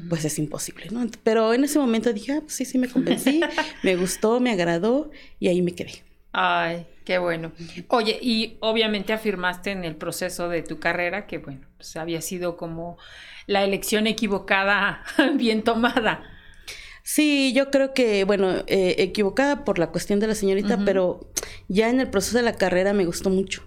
pues 0.09 0.25
es 0.25 0.37
imposible, 0.39 0.87
¿no? 0.91 1.05
Pero 1.23 1.53
en 1.53 1.63
ese 1.63 1.79
momento 1.79 2.11
dije, 2.13 2.33
ah, 2.33 2.41
pues 2.41 2.53
sí, 2.53 2.65
sí 2.65 2.77
me 2.77 2.89
convencí, 2.89 3.41
me 3.83 3.95
gustó, 3.95 4.39
me 4.39 4.51
agradó 4.51 5.09
y 5.39 5.47
ahí 5.47 5.61
me 5.61 5.73
quedé. 5.73 6.03
Ay, 6.33 6.85
qué 7.03 7.17
bueno. 7.17 7.51
Oye, 7.87 8.19
y 8.21 8.57
obviamente 8.59 9.13
afirmaste 9.13 9.71
en 9.71 9.85
el 9.85 9.95
proceso 9.95 10.49
de 10.49 10.61
tu 10.61 10.79
carrera 10.79 11.25
que, 11.25 11.39
bueno, 11.39 11.61
pues 11.77 11.95
había 11.95 12.21
sido 12.21 12.57
como 12.57 12.97
la 13.47 13.63
elección 13.63 14.07
equivocada 14.07 15.03
bien 15.35 15.63
tomada. 15.63 16.36
Sí, 17.09 17.53
yo 17.55 17.71
creo 17.71 17.93
que, 17.93 18.25
bueno, 18.25 18.65
eh, 18.67 18.95
equivocada 18.97 19.63
por 19.63 19.79
la 19.79 19.91
cuestión 19.91 20.19
de 20.19 20.27
la 20.27 20.35
señorita, 20.35 20.83
pero 20.83 21.21
ya 21.69 21.89
en 21.89 22.01
el 22.01 22.09
proceso 22.09 22.35
de 22.35 22.43
la 22.43 22.57
carrera 22.57 22.91
me 22.91 23.05
gustó 23.05 23.29
mucho. 23.29 23.63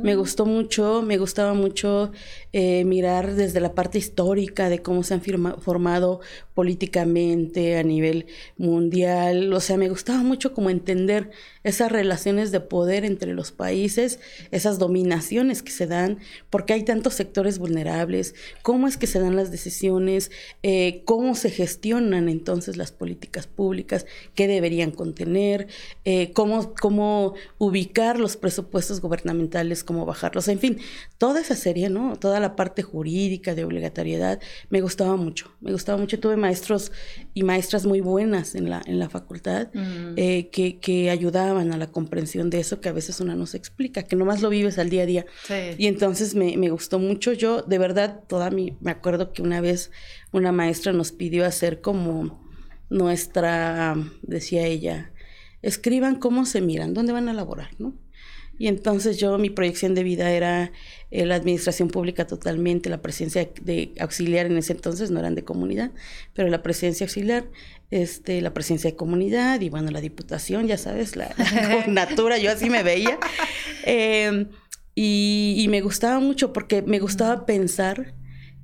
Me 0.00 0.12
ah. 0.12 0.14
gustó 0.14 0.46
mucho, 0.46 1.02
me 1.02 1.18
gustaba 1.18 1.54
mucho 1.54 2.12
eh, 2.56 2.84
mirar 2.84 3.34
desde 3.34 3.58
la 3.58 3.74
parte 3.74 3.98
histórica 3.98 4.68
de 4.68 4.80
cómo 4.80 5.02
se 5.02 5.14
han 5.14 5.20
formado 5.20 6.20
políticamente 6.54 7.76
a 7.76 7.82
nivel 7.82 8.26
mundial. 8.56 9.52
O 9.52 9.58
sea, 9.58 9.76
me 9.76 9.88
gustaba 9.88 10.22
mucho 10.22 10.54
como 10.54 10.70
entender 10.70 11.32
esas 11.64 11.90
relaciones 11.90 12.52
de 12.52 12.60
poder 12.60 13.04
entre 13.04 13.34
los 13.34 13.50
países, 13.50 14.20
esas 14.52 14.78
dominaciones 14.78 15.64
que 15.64 15.72
se 15.72 15.88
dan, 15.88 16.18
porque 16.48 16.74
hay 16.74 16.84
tantos 16.84 17.14
sectores 17.14 17.58
vulnerables, 17.58 18.36
cómo 18.62 18.86
es 18.86 18.98
que 18.98 19.08
se 19.08 19.18
dan 19.18 19.34
las 19.34 19.50
decisiones, 19.50 20.30
eh, 20.62 21.02
cómo 21.06 21.34
se 21.34 21.50
gestionan 21.50 22.28
entonces 22.28 22.76
las 22.76 22.92
políticas 22.92 23.48
públicas, 23.48 24.06
qué 24.36 24.46
deberían 24.46 24.92
contener, 24.92 25.66
eh, 26.04 26.30
cómo, 26.34 26.72
cómo 26.74 27.34
ubicar 27.58 28.20
los 28.20 28.36
presupuestos 28.36 29.00
gubernamentales, 29.00 29.82
cómo 29.82 30.06
bajarlos, 30.06 30.46
en 30.46 30.60
fin, 30.60 30.78
toda 31.18 31.40
esa 31.40 31.56
serie, 31.56 31.88
¿no? 31.88 32.14
La 32.44 32.56
parte 32.56 32.82
jurídica 32.82 33.54
de 33.54 33.64
obligatoriedad 33.64 34.38
me 34.68 34.82
gustaba 34.82 35.16
mucho, 35.16 35.50
me 35.60 35.72
gustaba 35.72 35.96
mucho. 35.98 36.20
Tuve 36.20 36.36
maestros 36.36 36.92
y 37.32 37.42
maestras 37.42 37.86
muy 37.86 38.00
buenas 38.00 38.54
en 38.54 38.68
la, 38.68 38.82
en 38.84 38.98
la 38.98 39.08
facultad 39.08 39.68
eh, 40.16 40.50
que, 40.50 40.78
que 40.78 41.08
ayudaban 41.08 41.72
a 41.72 41.78
la 41.78 41.86
comprensión 41.86 42.50
de 42.50 42.60
eso 42.60 42.82
que 42.82 42.90
a 42.90 42.92
veces 42.92 43.20
una 43.20 43.34
no 43.34 43.46
se 43.46 43.56
explica, 43.56 44.02
que 44.02 44.14
nomás 44.14 44.42
lo 44.42 44.50
vives 44.50 44.78
al 44.78 44.90
día 44.90 45.04
a 45.04 45.06
día. 45.06 45.26
Y 45.78 45.86
entonces 45.86 46.34
me, 46.34 46.56
me, 46.58 46.68
gustó 46.68 46.98
mucho. 46.98 47.32
Yo, 47.32 47.62
de 47.62 47.78
verdad, 47.78 48.20
toda 48.28 48.50
mi, 48.50 48.76
me 48.80 48.90
acuerdo 48.90 49.32
que 49.32 49.40
una 49.40 49.62
vez 49.62 49.90
una 50.32 50.52
maestra 50.52 50.92
nos 50.92 51.12
pidió 51.12 51.46
hacer 51.46 51.80
como 51.80 52.44
nuestra, 52.90 53.96
decía 54.22 54.66
ella, 54.66 55.12
escriban 55.62 56.16
cómo 56.16 56.44
se 56.44 56.60
miran, 56.60 56.92
dónde 56.92 57.14
van 57.14 57.30
a 57.30 57.32
laborar, 57.32 57.70
¿no? 57.78 57.94
Y 58.58 58.68
entonces 58.68 59.18
yo, 59.18 59.36
mi 59.38 59.50
proyección 59.50 59.94
de 59.94 60.04
vida 60.04 60.30
era 60.30 60.72
eh, 61.10 61.26
la 61.26 61.34
administración 61.34 61.88
pública 61.88 62.26
totalmente, 62.26 62.88
la 62.88 63.02
presencia 63.02 63.48
de 63.62 63.92
auxiliar 63.98 64.46
en 64.46 64.56
ese 64.56 64.72
entonces, 64.72 65.10
no 65.10 65.18
eran 65.18 65.34
de 65.34 65.44
comunidad, 65.44 65.90
pero 66.34 66.48
la 66.48 66.62
presencia 66.62 67.04
auxiliar, 67.04 67.46
este, 67.90 68.40
la 68.40 68.54
presencia 68.54 68.90
de 68.90 68.96
comunidad 68.96 69.60
y 69.60 69.70
bueno, 69.70 69.90
la 69.90 70.00
diputación, 70.00 70.66
ya 70.66 70.78
sabes, 70.78 71.16
la, 71.16 71.34
natura, 71.88 72.38
yo 72.38 72.50
así 72.50 72.70
me 72.70 72.82
veía. 72.82 73.18
Em, 73.84 74.48
y, 74.94 75.56
y 75.58 75.68
me 75.68 75.80
gustaba 75.80 76.20
mucho 76.20 76.52
porque 76.52 76.82
me 76.82 77.00
gustaba 77.00 77.46
pensar 77.46 78.14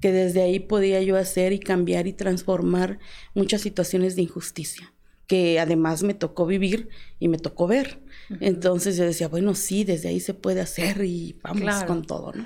que 0.01 0.13
desde 0.13 0.43
ahí 0.43 0.61
podía 0.61 1.03
yo 1.03 1.17
hacer 1.17 1.53
y 1.53 1.59
cambiar 1.59 2.07
y 2.07 2.13
transformar 2.13 2.99
muchas 3.35 3.61
situaciones 3.61 4.17
de 4.17 4.23
injusticia 4.23 4.93
que 5.31 5.61
además 5.61 6.03
me 6.03 6.13
tocó 6.13 6.45
vivir 6.45 6.89
y 7.21 7.29
me 7.29 7.39
tocó 7.39 7.69
ver. 7.69 8.01
Entonces 8.39 8.97
yo 8.97 9.05
decía, 9.05 9.27
bueno, 9.29 9.55
sí, 9.55 9.83
desde 9.83 10.09
ahí 10.09 10.21
se 10.21 10.35
puede 10.35 10.61
hacer 10.61 11.05
y 11.05 11.39
vamos 11.43 11.85
con 11.85 12.05
todo, 12.05 12.33
¿no? 12.33 12.45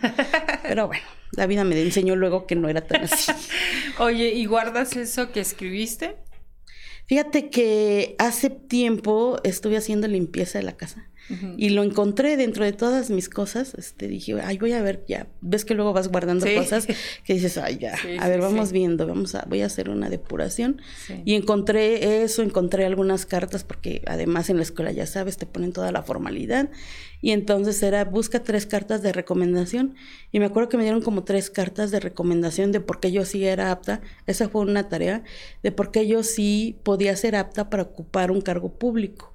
Pero 0.63 0.87
bueno, 0.87 1.05
la 1.33 1.47
vida 1.47 1.65
me 1.65 1.79
enseñó 1.81 2.17
luego 2.17 2.47
que 2.47 2.57
no 2.57 2.69
era 2.69 2.87
tan 2.87 3.05
así. 3.05 3.31
Oye, 3.99 4.31
¿y 4.31 4.47
guardas 4.47 4.97
eso 4.97 5.31
que 5.31 5.41
escribiste? 5.41 6.17
Fíjate 7.07 7.51
que 7.51 8.17
hace 8.19 8.49
tiempo 8.49 9.39
estuve 9.45 9.77
haciendo 9.77 10.09
limpieza 10.09 10.59
de 10.59 10.65
la 10.65 10.77
casa 10.77 11.11
y 11.57 11.71
lo 11.71 11.83
encontré 11.83 12.37
dentro 12.37 12.65
de 12.65 12.73
todas 12.73 13.11
mis 13.11 13.29
cosas. 13.29 13.75
Este, 13.75 14.09
dije, 14.09 14.35
ay, 14.43 14.59
voy 14.59 14.73
a 14.73 14.83
ver, 14.83 15.05
ya. 15.09 15.27
Ves 15.41 15.65
que 15.65 15.75
luego 15.75 15.93
vas 15.93 16.09
guardando 16.09 16.47
cosas 16.55 16.87
que 17.25 17.35
dices, 17.35 17.57
ay, 17.59 17.79
ya. 17.79 17.95
a 18.21 18.29
ver, 18.29 18.41
vamos 18.41 18.73
viendo, 18.73 19.07
vamos 19.07 19.35
a, 19.35 19.45
voy 19.49 19.63
a 19.63 19.67
hacer 19.67 19.89
una 19.89 20.11
depuración. 20.11 20.81
Y 21.25 21.35
encontré 21.35 22.23
eso, 22.23 22.43
encontré 22.43 22.85
algunas 22.85 23.27
cartas, 23.27 23.65
porque 23.65 24.03
además 24.07 24.51
en 24.51 24.57
la 24.57 24.63
escuela, 24.63 24.93
ya 24.93 25.07
sabes, 25.07 25.37
te 25.37 25.47
ponen 25.47 25.73
toda 25.73 25.93
la 25.93 26.03
formalidad. 26.03 26.69
Y 27.25 27.31
entonces 27.31 27.83
era, 27.83 28.05
busca 28.05 28.43
tres 28.43 28.67
cartas 28.67 29.01
de 29.01 29.11
recomendación. 29.11 29.95
Y 30.31 30.41
me 30.41 30.45
acuerdo 30.45 30.69
que 30.69 30.77
me 30.77 30.83
dieron 30.83 31.01
como 31.01 31.25
tres 31.25 31.49
cartas 31.49 31.91
de 31.91 31.99
recomendación 31.99 32.71
de 32.71 32.81
por 32.81 33.01
qué 33.01 33.13
yo 33.13 33.25
sí 33.25 33.47
era 33.47 33.71
apta. 33.71 34.03
Esa 34.27 34.51
fue 34.51 34.61
una 34.61 34.91
tarea 34.91 35.23
de 35.63 35.73
por 35.73 35.91
qué 35.91 36.07
yo 36.07 36.23
sí 36.23 36.79
podía 36.83 37.17
ser 37.17 37.35
apta 37.37 37.71
para 37.71 37.85
ocupar 37.85 38.31
un 38.31 38.43
cargo 38.43 38.75
público. 38.75 39.33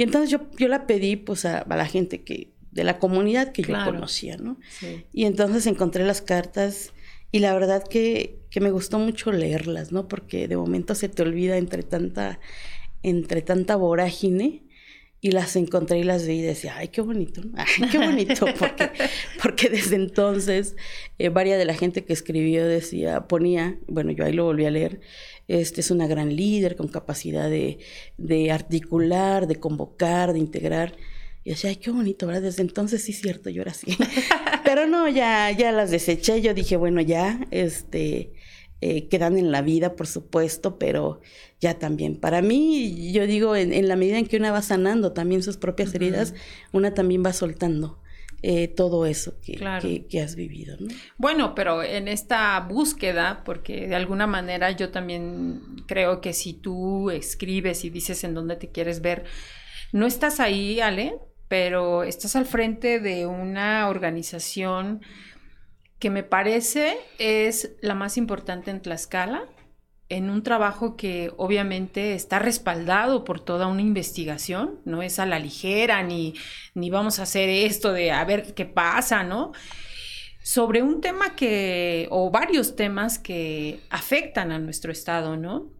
Y 0.00 0.02
entonces 0.02 0.30
yo, 0.30 0.40
yo 0.56 0.66
la 0.66 0.86
pedí 0.86 1.16
pues 1.16 1.44
a, 1.44 1.66
la 1.68 1.84
gente 1.84 2.22
que, 2.22 2.54
de 2.70 2.84
la 2.84 2.98
comunidad 2.98 3.52
que 3.52 3.60
yo 3.60 3.74
conocía, 3.84 4.38
¿no? 4.38 4.58
Y 5.12 5.26
entonces 5.26 5.66
encontré 5.66 6.06
las 6.06 6.22
cartas 6.22 6.94
y 7.30 7.40
la 7.40 7.52
verdad 7.52 7.84
que, 7.86 8.38
que, 8.48 8.62
me 8.62 8.70
gustó 8.70 8.98
mucho 8.98 9.30
leerlas, 9.30 9.92
¿no? 9.92 10.08
Porque 10.08 10.48
de 10.48 10.56
momento 10.56 10.94
se 10.94 11.10
te 11.10 11.20
olvida 11.20 11.58
entre 11.58 11.82
tanta, 11.82 12.40
entre 13.02 13.42
tanta 13.42 13.76
vorágine 13.76 14.62
y 15.20 15.32
las 15.32 15.54
encontré 15.56 15.98
y 15.98 16.04
las 16.04 16.26
vi 16.26 16.38
y 16.38 16.42
decía, 16.42 16.76
ay, 16.78 16.88
qué 16.88 17.02
bonito, 17.02 17.42
ay, 17.54 17.88
qué 17.90 17.98
bonito, 17.98 18.46
porque, 18.58 18.90
porque 19.42 19.68
desde 19.68 19.96
entonces 19.96 20.76
eh, 21.18 21.28
varias 21.28 21.58
de 21.58 21.66
la 21.66 21.74
gente 21.74 22.04
que 22.04 22.12
escribió 22.12 22.66
decía, 22.66 23.28
ponía, 23.28 23.78
bueno, 23.86 24.12
yo 24.12 24.24
ahí 24.24 24.32
lo 24.32 24.44
volví 24.44 24.64
a 24.64 24.70
leer, 24.70 25.00
este 25.46 25.80
es 25.82 25.90
una 25.90 26.06
gran 26.06 26.34
líder 26.34 26.76
con 26.76 26.88
capacidad 26.88 27.50
de, 27.50 27.78
de 28.16 28.50
articular, 28.50 29.46
de 29.46 29.56
convocar, 29.56 30.32
de 30.32 30.38
integrar. 30.38 30.96
Y 31.42 31.50
decía, 31.50 31.70
ay, 31.70 31.76
qué 31.76 31.90
bonito, 31.90 32.26
¿verdad? 32.26 32.42
Desde 32.42 32.62
entonces 32.62 33.02
sí 33.02 33.12
es 33.12 33.20
cierto, 33.20 33.50
yo 33.50 33.62
era 33.62 33.72
así. 33.72 33.96
Pero 34.64 34.86
no, 34.86 35.08
ya, 35.08 35.50
ya 35.50 35.72
las 35.72 35.90
deseché, 35.90 36.40
yo 36.40 36.54
dije, 36.54 36.76
bueno, 36.76 37.00
ya, 37.00 37.40
este, 37.50 38.32
eh, 38.82 39.08
quedan 39.08 39.36
en 39.36 39.52
la 39.52 39.60
vida, 39.60 39.94
por 39.94 40.06
supuesto, 40.06 40.78
pero 40.78 41.20
ya 41.60 41.78
también. 41.78 42.16
Para 42.16 42.40
mí, 42.40 43.12
yo 43.12 43.26
digo, 43.26 43.54
en, 43.54 43.88
la 43.88 43.96
medida 43.96 44.18
en 44.18 44.26
que 44.26 44.38
una 44.38 44.52
va 44.52 44.62
sanando 44.62 45.12
también 45.12 45.42
sus 45.42 45.58
propias 45.58 45.94
heridas, 45.94 46.34
una 46.72 46.94
también 46.94 47.22
va 47.24 47.34
soltando 47.34 47.98
eh, 48.42 48.68
todo 48.68 49.04
eso 49.04 49.34
que, 49.44 50.06
que, 50.08 50.20
has 50.22 50.34
vivido. 50.34 50.76
¿no? 50.80 50.88
Bueno, 51.18 51.54
pero 51.54 51.82
en 51.82 52.08
esta 52.08 52.58
búsqueda, 52.60 53.42
porque 53.44 53.86
de 53.86 53.94
alguna 53.96 54.26
manera 54.26 54.70
yo 54.70 54.88
también 54.88 55.60
creo 55.86 56.22
que 56.22 56.32
si 56.32 56.54
tú 56.54 57.10
escribes 57.10 57.84
y 57.84 57.90
dices 57.90 58.24
en 58.24 58.32
dónde 58.32 58.56
te 58.56 58.70
quieres 58.70 59.02
ver, 59.02 59.24
no 59.92 60.06
estás 60.06 60.40
ahí, 60.40 60.80
Ale, 60.80 61.18
pero 61.48 62.04
estás 62.04 62.34
al 62.36 62.46
frente 62.46 63.00
de 63.00 63.26
una 63.26 63.88
organización 63.88 65.02
que 66.00 66.10
me 66.10 66.24
parece 66.24 66.96
es 67.18 67.76
la 67.82 67.94
más 67.94 68.16
importante 68.16 68.70
en 68.70 68.80
Tlaxcala, 68.80 69.44
en 70.08 70.28
un 70.28 70.42
trabajo 70.42 70.96
que 70.96 71.30
obviamente 71.36 72.14
está 72.14 72.40
respaldado 72.40 73.22
por 73.22 73.38
toda 73.38 73.68
una 73.68 73.82
investigación, 73.82 74.80
no 74.84 75.02
es 75.02 75.20
a 75.20 75.26
la 75.26 75.38
ligera, 75.38 76.02
ni, 76.02 76.34
ni 76.74 76.90
vamos 76.90 77.20
a 77.20 77.22
hacer 77.22 77.48
esto 77.48 77.92
de 77.92 78.10
a 78.10 78.24
ver 78.24 78.54
qué 78.54 78.64
pasa, 78.64 79.22
¿no? 79.22 79.52
Sobre 80.42 80.82
un 80.82 81.00
tema 81.00 81.36
que, 81.36 82.08
o 82.10 82.30
varios 82.30 82.74
temas 82.74 83.18
que 83.18 83.80
afectan 83.90 84.50
a 84.50 84.58
nuestro 84.58 84.90
estado, 84.90 85.36
¿no? 85.36 85.70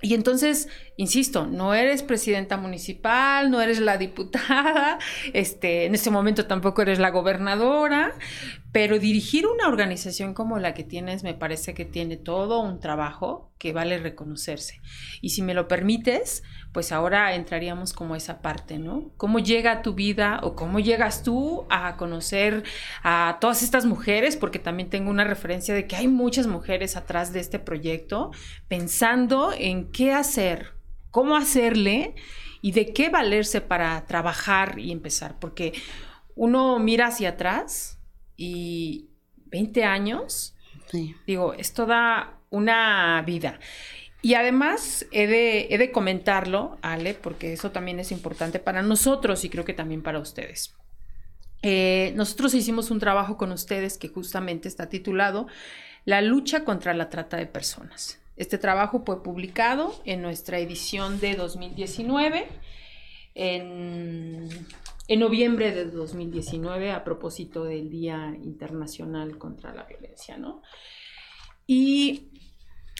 Y 0.00 0.14
entonces, 0.14 0.68
insisto, 1.00 1.46
no 1.46 1.72
eres 1.72 2.02
presidenta 2.02 2.58
municipal, 2.58 3.50
no 3.50 3.62
eres 3.62 3.80
la 3.80 3.96
diputada, 3.96 4.98
este, 5.32 5.86
en 5.86 5.94
este 5.94 6.10
momento 6.10 6.46
tampoco 6.46 6.82
eres 6.82 6.98
la 6.98 7.10
gobernadora, 7.10 8.12
pero 8.70 8.98
dirigir 8.98 9.46
una 9.46 9.66
organización 9.66 10.34
como 10.34 10.58
la 10.58 10.74
que 10.74 10.84
tienes 10.84 11.24
me 11.24 11.32
parece 11.32 11.72
que 11.72 11.86
tiene 11.86 12.18
todo 12.18 12.60
un 12.60 12.80
trabajo 12.80 13.50
que 13.56 13.72
vale 13.72 13.96
reconocerse. 13.96 14.80
Y 15.22 15.30
si 15.30 15.40
me 15.40 15.54
lo 15.54 15.68
permites, 15.68 16.42
pues 16.72 16.92
ahora 16.92 17.34
entraríamos 17.34 17.94
como 17.94 18.14
esa 18.14 18.42
parte, 18.42 18.78
¿no? 18.78 19.10
¿Cómo 19.16 19.38
llega 19.38 19.82
tu 19.82 19.94
vida 19.94 20.40
o 20.42 20.54
cómo 20.54 20.80
llegas 20.80 21.22
tú 21.22 21.66
a 21.70 21.96
conocer 21.96 22.62
a 23.02 23.38
todas 23.40 23.62
estas 23.62 23.86
mujeres? 23.86 24.36
Porque 24.36 24.58
también 24.58 24.90
tengo 24.90 25.10
una 25.10 25.24
referencia 25.24 25.74
de 25.74 25.86
que 25.86 25.96
hay 25.96 26.08
muchas 26.08 26.46
mujeres 26.46 26.96
atrás 26.96 27.32
de 27.32 27.40
este 27.40 27.58
proyecto 27.58 28.32
pensando 28.68 29.52
en 29.56 29.90
qué 29.90 30.12
hacer, 30.12 30.74
cómo 31.10 31.36
hacerle 31.36 32.14
y 32.62 32.72
de 32.72 32.92
qué 32.92 33.08
valerse 33.08 33.60
para 33.60 34.04
trabajar 34.06 34.78
y 34.78 34.92
empezar. 34.92 35.38
Porque 35.38 35.72
uno 36.34 36.78
mira 36.78 37.08
hacia 37.08 37.30
atrás 37.30 37.98
y 38.36 39.10
20 39.46 39.84
años, 39.84 40.54
digo, 41.26 41.54
es 41.54 41.72
toda 41.72 42.38
una 42.50 43.22
vida. 43.26 43.58
Y 44.22 44.34
además 44.34 45.06
he 45.12 45.26
de, 45.26 45.90
comentarlo, 45.92 46.78
Ale, 46.82 47.14
porque 47.14 47.54
eso 47.54 47.70
también 47.70 48.00
es 48.00 48.12
importante 48.12 48.58
para 48.58 48.82
nosotros 48.82 49.44
y 49.44 49.50
creo 49.50 49.64
que 49.64 49.72
también 49.72 50.02
para 50.02 50.18
ustedes. 50.18 50.74
Eh, 51.62 52.12
nosotros 52.16 52.54
hicimos 52.54 52.90
un 52.90 53.00
trabajo 53.00 53.36
con 53.36 53.52
ustedes 53.52 53.98
que 53.98 54.08
justamente 54.08 54.68
está 54.68 54.88
titulado 54.88 55.46
La 56.04 56.22
lucha 56.22 56.64
contra 56.64 56.94
la 56.94 57.08
trata 57.08 57.36
de 57.36 57.46
personas. 57.46 58.19
Este 58.36 58.58
trabajo 58.58 59.02
fue 59.04 59.22
publicado 59.22 59.94
en 60.04 60.22
nuestra 60.22 60.58
edición 60.58 61.20
de 61.20 61.34
2019 61.34 62.46
en, 63.34 64.48
noviembre 65.18 65.72
de 65.72 65.86
2019 65.86 66.92
a 66.92 67.04
propósito 67.04 67.64
del 67.64 67.90
Día 67.90 68.36
Internacional 68.42 69.38
contra 69.38 69.74
la 69.74 69.84
Violencia, 69.84 70.36
¿no? 70.38 70.62
Y 71.66 72.30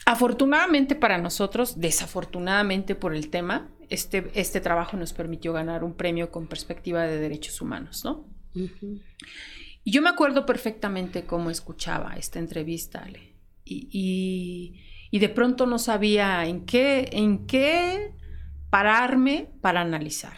afortunadamente 0.05 0.95
para 0.95 1.17
nosotros, 1.17 1.79
desafortunadamente 1.79 2.95
por 2.95 3.15
el 3.15 3.29
tema, 3.29 3.69
este, 3.89 4.31
este 4.33 4.61
trabajo 4.61 4.97
nos 4.97 5.13
permitió 5.13 5.53
ganar 5.53 5.83
un 5.83 5.93
premio 5.93 6.31
con 6.31 6.47
perspectiva 6.47 7.03
de 7.03 7.17
derechos 7.17 7.61
humanos, 7.61 8.03
¿no? 8.03 8.25
Y 9.83 9.91
yo 9.91 10.01
me 10.01 10.09
acuerdo 10.09 10.45
perfectamente 10.45 11.25
cómo 11.25 11.49
escuchaba 11.49 12.15
esta 12.15 12.39
entrevista, 12.39 12.99
Ale, 12.99 13.35
y, 13.63 13.87
y, 13.91 14.79
de 15.19 15.29
pronto 15.29 15.65
no 15.65 15.77
sabía 15.77 16.45
en 16.45 16.65
qué, 16.65 17.09
en 17.11 17.45
qué 17.45 18.13
pararme 18.69 19.49
para 19.61 19.81
analizar. 19.81 20.37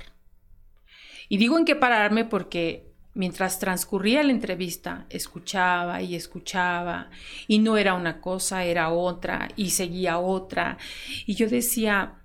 Y 1.30 1.38
digo 1.38 1.58
en 1.58 1.66
qué 1.66 1.76
pararme 1.76 2.26
porque 2.26 2.94
mientras 3.14 3.60
transcurría 3.60 4.24
la 4.24 4.32
entrevista, 4.32 5.06
escuchaba 5.10 6.02
y 6.02 6.16
escuchaba, 6.16 7.10
y 7.48 7.60
no 7.60 7.78
era 7.78 7.94
una 7.94 8.20
cosa, 8.20 8.64
era 8.64 8.90
otra, 8.90 9.50
y 9.56 9.70
seguía 9.70 10.18
otra. 10.18 10.78
Y 11.26 11.36
yo 11.36 11.48
decía, 11.48 12.24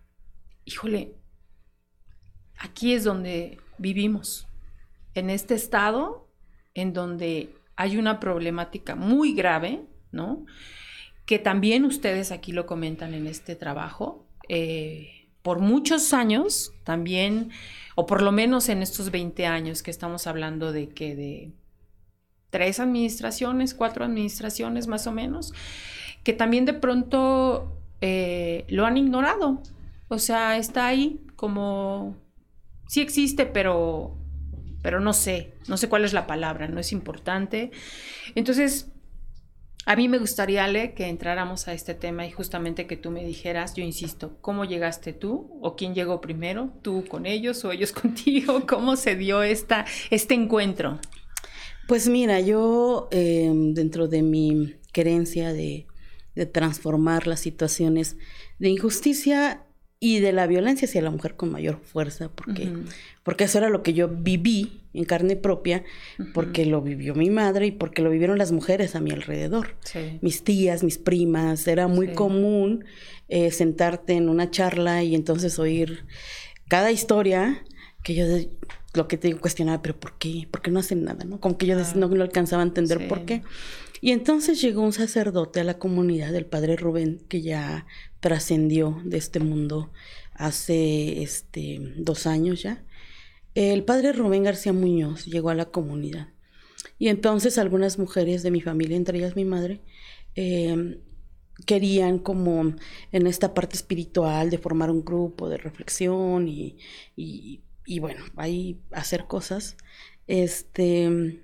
híjole, 0.64 1.14
aquí 2.58 2.94
es 2.94 3.04
donde 3.04 3.58
vivimos, 3.76 4.46
en 5.14 5.30
este 5.30 5.54
estado 5.54 6.28
en 6.74 6.92
donde 6.92 7.54
hay 7.76 7.96
una 7.96 8.18
problemática 8.20 8.94
muy 8.94 9.34
grave, 9.34 9.84
¿no? 10.10 10.46
Que 11.28 11.38
también 11.38 11.84
ustedes 11.84 12.32
aquí 12.32 12.52
lo 12.52 12.64
comentan 12.64 13.12
en 13.12 13.26
este 13.26 13.54
trabajo. 13.54 14.26
Eh, 14.48 15.28
por 15.42 15.58
muchos 15.58 16.14
años 16.14 16.72
también, 16.84 17.50
o 17.96 18.06
por 18.06 18.22
lo 18.22 18.32
menos 18.32 18.70
en 18.70 18.80
estos 18.80 19.10
20 19.10 19.44
años 19.44 19.82
que 19.82 19.90
estamos 19.90 20.26
hablando 20.26 20.72
de 20.72 20.88
que 20.88 21.14
de 21.14 21.52
tres 22.48 22.80
administraciones, 22.80 23.74
cuatro 23.74 24.06
administraciones 24.06 24.86
más 24.86 25.06
o 25.06 25.12
menos, 25.12 25.52
que 26.24 26.32
también 26.32 26.64
de 26.64 26.72
pronto 26.72 27.78
eh, 28.00 28.64
lo 28.68 28.86
han 28.86 28.96
ignorado. 28.96 29.62
O 30.08 30.18
sea, 30.18 30.56
está 30.56 30.86
ahí 30.86 31.20
como, 31.36 32.16
sí 32.86 33.02
existe, 33.02 33.44
pero, 33.44 34.16
pero 34.80 34.98
no 34.98 35.12
sé, 35.12 35.52
no 35.68 35.76
sé 35.76 35.90
cuál 35.90 36.06
es 36.06 36.14
la 36.14 36.26
palabra, 36.26 36.68
no 36.68 36.80
es 36.80 36.90
importante. 36.90 37.70
Entonces, 38.34 38.90
a 39.88 39.96
mí 39.96 40.06
me 40.06 40.18
gustaría, 40.18 40.64
Ale, 40.64 40.92
que 40.92 41.06
entráramos 41.06 41.66
a 41.66 41.72
este 41.72 41.94
tema 41.94 42.26
y 42.26 42.30
justamente 42.30 42.86
que 42.86 42.98
tú 42.98 43.10
me 43.10 43.24
dijeras, 43.24 43.72
yo 43.72 43.82
insisto, 43.82 44.36
¿cómo 44.42 44.66
llegaste 44.66 45.14
tú? 45.14 45.48
¿O 45.62 45.76
quién 45.76 45.94
llegó 45.94 46.20
primero? 46.20 46.74
¿Tú 46.82 47.06
con 47.08 47.24
ellos 47.24 47.64
o 47.64 47.72
ellos 47.72 47.92
contigo? 48.02 48.66
¿Cómo 48.68 48.96
se 48.96 49.16
dio 49.16 49.42
esta, 49.42 49.86
este 50.10 50.34
encuentro? 50.34 51.00
Pues 51.86 52.06
mira, 52.06 52.38
yo 52.38 53.08
em, 53.12 53.72
dentro 53.72 54.08
de 54.08 54.20
mi 54.20 54.74
querencia 54.92 55.54
de, 55.54 55.86
de 56.34 56.44
transformar 56.44 57.26
las 57.26 57.40
situaciones 57.40 58.18
de 58.58 58.68
injusticia 58.68 59.62
y 60.00 60.20
de 60.20 60.32
la 60.32 60.46
violencia 60.46 60.86
hacia 60.86 61.02
la 61.02 61.10
mujer 61.10 61.34
con 61.34 61.50
mayor 61.50 61.80
fuerza, 61.80 62.30
porque, 62.32 62.72
porque 63.24 63.44
eso 63.44 63.58
era 63.58 63.68
lo 63.68 63.82
que 63.82 63.94
yo 63.94 64.08
viví 64.08 64.82
en 64.94 65.04
carne 65.04 65.34
propia, 65.34 65.82
porque 66.34 66.66
lo 66.66 66.80
vivió 66.80 67.14
mi 67.14 67.30
madre 67.30 67.66
y 67.66 67.72
porque 67.72 68.02
lo 68.02 68.10
vivieron 68.10 68.38
las 68.38 68.52
mujeres 68.52 68.94
a 68.94 69.00
mi 69.00 69.10
alrededor. 69.10 69.76
Mis 70.20 70.44
tías, 70.44 70.84
mis 70.84 70.98
primas, 70.98 71.66
era 71.66 71.88
muy 71.88 72.14
común 72.14 72.84
eh, 73.28 73.50
sentarte 73.50 74.14
en 74.14 74.28
una 74.28 74.50
charla 74.50 75.02
y 75.02 75.14
entonces 75.14 75.58
oír 75.58 76.04
cada 76.68 76.92
historia 76.92 77.64
que 78.04 78.14
yo 78.14 78.24
lo 78.94 79.08
que 79.08 79.18
te 79.18 79.34
cuestionaba, 79.34 79.82
pero 79.82 79.98
¿por 79.98 80.16
qué? 80.18 80.48
¿Por 80.50 80.62
qué 80.62 80.70
no 80.70 80.80
hacen 80.80 81.04
nada? 81.04 81.24
¿no? 81.24 81.40
Como 81.40 81.58
que 81.58 81.66
yo 81.66 81.76
no, 81.94 82.08
no 82.08 82.22
alcanzaba 82.22 82.62
a 82.62 82.66
entender 82.66 83.08
por 83.08 83.24
qué. 83.24 83.42
Y 84.00 84.12
entonces 84.12 84.60
llegó 84.60 84.82
un 84.82 84.92
sacerdote 84.92 85.60
a 85.60 85.64
la 85.64 85.78
comunidad, 85.78 86.34
el 86.34 86.46
padre 86.46 86.76
Rubén, 86.76 87.20
que 87.28 87.42
ya 87.42 87.86
trascendió 88.20 89.00
de 89.04 89.18
este 89.18 89.40
mundo 89.40 89.90
hace 90.34 91.22
este, 91.22 91.78
dos 91.96 92.26
años 92.26 92.62
ya. 92.62 92.84
El 93.54 93.84
padre 93.84 94.12
Rubén 94.12 94.44
García 94.44 94.72
Muñoz 94.72 95.26
llegó 95.26 95.50
a 95.50 95.54
la 95.54 95.66
comunidad. 95.66 96.28
Y 96.98 97.08
entonces 97.08 97.58
algunas 97.58 97.98
mujeres 97.98 98.42
de 98.42 98.50
mi 98.50 98.60
familia, 98.60 98.96
entre 98.96 99.18
ellas 99.18 99.36
mi 99.36 99.44
madre, 99.44 99.82
em, 100.34 100.98
querían 101.66 102.18
como 102.18 102.74
en 103.12 103.26
esta 103.26 103.54
parte 103.54 103.76
espiritual 103.76 104.50
de 104.50 104.58
formar 104.58 104.90
un 104.90 105.04
grupo 105.04 105.48
de 105.48 105.58
reflexión 105.58 106.46
y, 106.48 106.76
y, 107.16 107.62
y 107.84 107.98
bueno, 107.98 108.24
ahí 108.36 108.80
hacer 108.92 109.26
cosas. 109.26 109.76
Este 110.28 111.42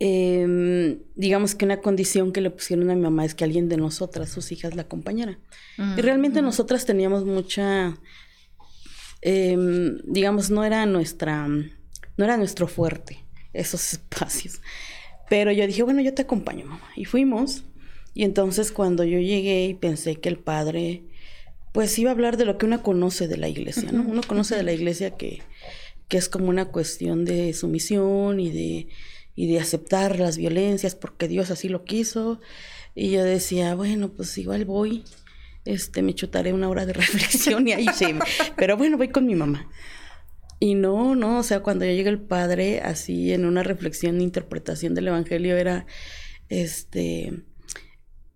Em, 0.00 1.00
digamos 1.16 1.56
que 1.56 1.64
una 1.64 1.80
condición 1.80 2.32
que 2.32 2.40
le 2.40 2.50
pusieron 2.50 2.88
a 2.90 2.94
mi 2.94 3.00
mamá 3.00 3.24
es 3.24 3.34
que 3.34 3.44
alguien 3.44 3.68
de 3.68 3.76
nosotras, 3.76 4.30
sus 4.30 4.52
hijas, 4.52 4.76
la 4.76 4.82
acompañara. 4.82 5.38
y 5.96 6.00
realmente 6.00 6.42
nosotras 6.42 6.86
teníamos 6.86 7.24
mucha, 7.24 7.96
em, 9.22 9.98
digamos, 10.04 10.50
no 10.50 10.64
era 10.64 10.86
nuestra, 10.86 11.48
no 11.48 12.24
era 12.24 12.36
nuestro 12.36 12.68
fuerte 12.68 13.24
esos 13.52 13.92
espacios. 13.92 14.60
Pero 15.28 15.52
yo 15.52 15.66
dije, 15.66 15.82
bueno, 15.82 16.00
yo 16.00 16.14
te 16.14 16.22
acompaño, 16.22 16.64
mamá. 16.64 16.88
Y 16.96 17.04
fuimos. 17.04 17.64
Y 18.14 18.24
entonces 18.24 18.72
cuando 18.72 19.04
yo 19.04 19.18
llegué 19.18 19.66
y 19.66 19.74
pensé 19.74 20.16
que 20.16 20.28
el 20.28 20.38
padre, 20.38 21.02
pues 21.72 21.98
iba 21.98 22.10
a 22.10 22.14
hablar 22.14 22.36
de 22.36 22.44
lo 22.44 22.56
que 22.56 22.66
uno 22.66 22.82
conoce 22.82 23.28
de 23.28 23.36
la 23.36 23.48
iglesia, 23.48 23.92
¿no? 23.92 24.02
Uno 24.02 24.22
conoce 24.26 24.56
de 24.56 24.62
la 24.62 24.72
iglesia 24.72 25.16
que, 25.16 25.42
que 26.08 26.16
es 26.16 26.28
como 26.28 26.48
una 26.48 26.66
cuestión 26.66 27.24
de 27.24 27.52
sumisión 27.52 28.40
y 28.40 28.50
de 28.50 28.88
y 29.38 29.46
de 29.46 29.60
aceptar 29.60 30.18
las 30.18 30.36
violencias 30.36 30.96
porque 30.96 31.28
Dios 31.28 31.52
así 31.52 31.68
lo 31.68 31.84
quiso. 31.84 32.40
Y 32.96 33.12
yo 33.12 33.22
decía, 33.22 33.76
bueno, 33.76 34.08
pues 34.08 34.36
igual 34.36 34.64
voy, 34.64 35.04
este, 35.64 36.02
me 36.02 36.12
chutaré 36.12 36.52
una 36.52 36.68
hora 36.68 36.86
de 36.86 36.92
reflexión 37.04 37.68
y 37.68 37.72
ahí 37.72 37.86
sí. 37.94 38.06
Pero 38.56 38.76
bueno, 38.76 38.96
voy 38.96 39.10
con 39.10 39.26
mi 39.26 39.36
mamá. 39.36 39.70
Y 40.58 40.74
no, 40.74 41.14
no, 41.14 41.38
o 41.38 41.42
sea, 41.44 41.60
cuando 41.60 41.84
ya 41.84 41.92
llega 41.92 42.10
el 42.10 42.18
padre, 42.18 42.80
así 42.80 43.32
en 43.32 43.44
una 43.44 43.62
reflexión, 43.62 44.20
interpretación 44.20 44.96
del 44.96 45.06
Evangelio, 45.06 45.56
era, 45.56 45.86
este, 46.48 47.44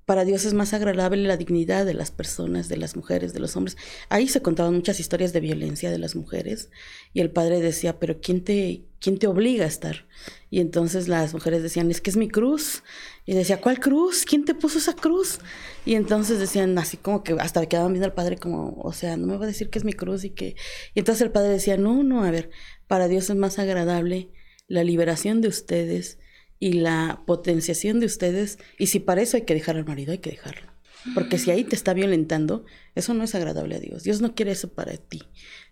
para 0.06 0.24
Dios 0.24 0.44
es 0.44 0.54
más 0.54 0.72
agradable 0.72 1.26
la 1.26 1.36
dignidad 1.36 1.84
de 1.84 1.94
las 1.94 2.12
personas, 2.12 2.68
de 2.68 2.76
las 2.76 2.94
mujeres, 2.94 3.34
de 3.34 3.40
los 3.40 3.56
hombres. 3.56 3.76
Ahí 4.08 4.28
se 4.28 4.40
contaban 4.40 4.72
muchas 4.72 5.00
historias 5.00 5.32
de 5.32 5.40
violencia 5.40 5.90
de 5.90 5.98
las 5.98 6.14
mujeres 6.14 6.70
y 7.12 7.22
el 7.22 7.32
padre 7.32 7.60
decía, 7.60 7.98
pero 7.98 8.20
¿quién 8.20 8.44
te, 8.44 8.84
quién 9.02 9.18
te 9.18 9.26
obliga 9.26 9.64
a 9.64 9.68
estar? 9.68 10.06
Y 10.48 10.60
entonces 10.60 11.08
las 11.08 11.34
mujeres 11.34 11.62
decían, 11.62 11.90
es 11.90 12.00
que 12.00 12.10
es 12.10 12.16
mi 12.16 12.28
cruz. 12.28 12.82
Y 13.26 13.34
decía, 13.34 13.60
¿cuál 13.60 13.80
cruz? 13.80 14.24
¿Quién 14.24 14.44
te 14.44 14.54
puso 14.54 14.78
esa 14.78 14.94
cruz? 14.94 15.40
Y 15.84 15.94
entonces 15.94 16.38
decían 16.38 16.78
así 16.78 16.96
como 16.96 17.22
que 17.22 17.34
hasta 17.34 17.66
quedaban 17.66 17.92
viendo 17.92 18.06
al 18.06 18.14
padre 18.14 18.36
como, 18.36 18.80
o 18.80 18.92
sea, 18.92 19.16
no 19.16 19.26
me 19.26 19.36
va 19.36 19.44
a 19.44 19.48
decir 19.48 19.68
que 19.70 19.78
es 19.78 19.84
mi 19.84 19.92
cruz 19.92 20.24
y 20.24 20.30
que... 20.30 20.54
Y 20.94 21.00
entonces 21.00 21.22
el 21.22 21.32
padre 21.32 21.50
decía, 21.50 21.76
no, 21.76 22.02
no, 22.02 22.24
a 22.24 22.30
ver, 22.30 22.50
para 22.86 23.08
Dios 23.08 23.28
es 23.28 23.36
más 23.36 23.58
agradable 23.58 24.30
la 24.68 24.84
liberación 24.84 25.40
de 25.40 25.48
ustedes 25.48 26.18
y 26.58 26.74
la 26.74 27.24
potenciación 27.26 27.98
de 27.98 28.06
ustedes. 28.06 28.58
Y 28.78 28.86
si 28.86 29.00
para 29.00 29.22
eso 29.22 29.36
hay 29.36 29.42
que 29.42 29.54
dejar 29.54 29.76
al 29.76 29.84
marido, 29.84 30.12
hay 30.12 30.18
que 30.18 30.30
dejarlo. 30.30 30.72
Porque 31.14 31.38
si 31.38 31.50
ahí 31.50 31.64
te 31.64 31.74
está 31.74 31.94
violentando, 31.94 32.64
eso 32.94 33.12
no 33.14 33.24
es 33.24 33.34
agradable 33.34 33.74
a 33.74 33.80
Dios. 33.80 34.04
Dios 34.04 34.20
no 34.20 34.34
quiere 34.34 34.52
eso 34.52 34.72
para 34.72 34.96
ti. 34.96 35.22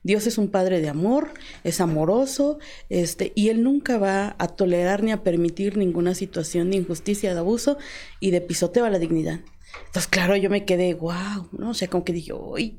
Dios 0.03 0.27
es 0.27 0.39
un 0.39 0.49
padre 0.49 0.81
de 0.81 0.89
amor, 0.89 1.33
es 1.63 1.81
amoroso, 1.81 2.59
este, 2.89 3.33
y 3.35 3.51
Él 3.51 3.63
nunca 3.63 3.99
va 3.99 4.35
a 4.39 4.49
tolerar 4.49 5.03
ni 5.03 5.13
a 5.13 5.23
permitir 5.23 5.77
ninguna 5.77 6.15
situación 6.15 6.71
de 6.71 6.79
injusticia, 6.79 7.35
de 7.35 7.41
abuso 7.41 7.79
y 8.19 8.31
de 8.31 8.41
pisoteo 8.41 8.85
a 8.85 8.91
la 8.91 8.99
dignidad. 8.99 9.41
Entonces, 9.87 10.09
claro, 10.09 10.37
yo 10.37 10.51
me 10.51 10.65
quedé, 10.65 10.95
wow, 10.95 11.49
¿no? 11.53 11.71
O 11.71 11.75
sea, 11.75 11.89
como 11.89 12.05
que 12.05 12.13
dije, 12.13 12.33
uy, 12.33 12.79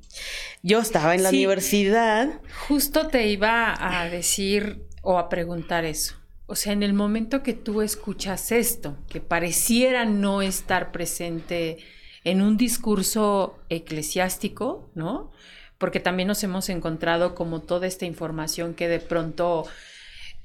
yo 0.61 0.79
estaba 0.79 1.15
en 1.15 1.23
la 1.23 1.29
universidad. 1.29 2.41
Justo 2.67 3.07
te 3.07 3.27
iba 3.27 3.75
a 3.79 4.09
decir 4.09 4.83
o 5.01 5.17
a 5.17 5.29
preguntar 5.29 5.85
eso. 5.85 6.15
O 6.47 6.55
sea, 6.55 6.73
en 6.73 6.83
el 6.83 6.93
momento 6.93 7.43
que 7.43 7.53
tú 7.53 7.81
escuchas 7.81 8.51
esto, 8.51 8.97
que 9.07 9.21
pareciera 9.21 10.05
no 10.05 10.41
estar 10.41 10.91
presente 10.91 11.77
en 12.23 12.41
un 12.41 12.57
discurso 12.57 13.57
eclesiástico, 13.69 14.89
¿no? 14.93 15.31
Porque 15.81 15.99
también 15.99 16.27
nos 16.27 16.43
hemos 16.43 16.69
encontrado 16.69 17.33
como 17.33 17.59
toda 17.59 17.87
esta 17.87 18.05
información 18.05 18.75
que 18.75 18.87
de 18.87 18.99
pronto 18.99 19.65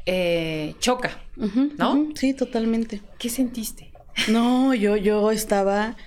eh, 0.06 0.74
choca, 0.80 1.20
¿no? 1.36 2.08
sí, 2.14 2.32
totalmente. 2.32 3.02
¿Qué 3.18 3.28
sentiste? 3.28 3.92
No, 4.28 4.72
yo, 4.72 4.96
yo 4.96 5.30
estaba, 5.30 5.98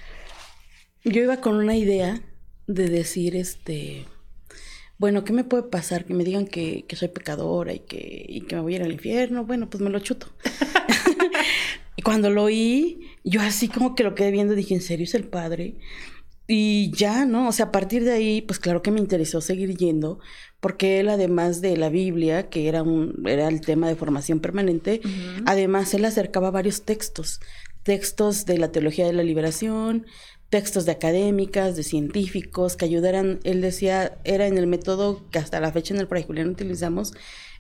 yo 1.04 1.22
iba 1.22 1.38
con 1.42 1.58
una 1.58 1.76
idea 1.76 2.24
de 2.66 2.90
decir, 2.90 3.36
este, 3.36 4.08
bueno, 4.98 5.24
¿qué 5.24 5.32
me 5.32 5.44
puede 5.44 5.62
pasar? 5.62 6.06
Que 6.06 6.16
me 6.16 6.24
digan 6.24 6.48
que, 6.48 6.86
soy 6.94 7.10
pecadora 7.10 7.72
y 7.72 7.82
que, 7.82 8.26
y 8.28 8.42
que 8.42 8.56
me 8.56 8.62
voy 8.62 8.74
a 8.74 8.76
ir 8.78 8.84
al 8.84 8.92
infierno. 8.94 9.46
Bueno, 9.46 9.70
pues 9.70 9.80
me 9.80 9.92
lo 9.92 10.00
chuto. 10.00 10.28
y 11.96 12.02
cuando 12.02 12.32
lo 12.32 12.46
oí, 12.46 13.12
yo 13.24 13.42
así 13.42 13.68
como 13.68 13.94
que 13.94 14.04
lo 14.04 14.16
quedé 14.16 14.32
viendo, 14.32 14.56
dije, 14.56 14.74
¿en 14.74 14.82
serio 14.82 15.04
es 15.04 15.14
el 15.14 15.26
padre? 15.26 15.76
Y 16.52 16.90
ya, 16.96 17.26
¿no? 17.26 17.48
O 17.48 17.52
sea, 17.52 17.68
a 17.68 17.72
partir 17.72 18.04
de 18.04 18.12
ahí, 18.12 18.42
pues 18.42 18.58
claro 18.58 18.82
que 18.82 18.90
me 18.90 19.00
interesó 19.00 19.40
seguir 19.40 19.78
yendo, 19.78 20.18
porque 20.60 21.00
él, 21.00 21.10
además 21.10 21.62
de 21.62 21.78
la 21.78 21.90
Biblia, 21.90 22.50
que 22.50 22.68
era, 22.68 22.82
un, 22.82 23.22
era 23.28 23.48
el 23.48 23.62
tema 23.62 23.88
de 23.88 23.96
formación 23.96 24.40
permanente, 24.40 25.00
además 25.46 25.94
él 25.94 26.06
acercaba 26.06 26.50
varios 26.50 26.82
textos, 26.82 27.40
textos 27.84 28.48
de 28.48 28.58
la 28.58 28.72
teología 28.72 29.06
de 29.06 29.14
la 29.14 29.22
liberación, 29.22 30.08
textos 30.50 30.88
de 30.88 30.94
académicas, 30.94 31.76
de 31.76 31.84
científicos, 31.84 32.76
que 32.76 32.86
ayudaran, 32.86 33.40
él 33.44 33.62
decía, 33.62 34.18
era 34.24 34.48
en 34.48 34.58
el 34.58 34.66
método 34.66 35.30
que 35.30 35.38
hasta 35.38 35.60
la 35.60 35.72
fecha 35.72 35.94
en 35.94 36.00
el 36.00 36.24
Julián 36.24 36.50
utilizamos, 36.50 37.14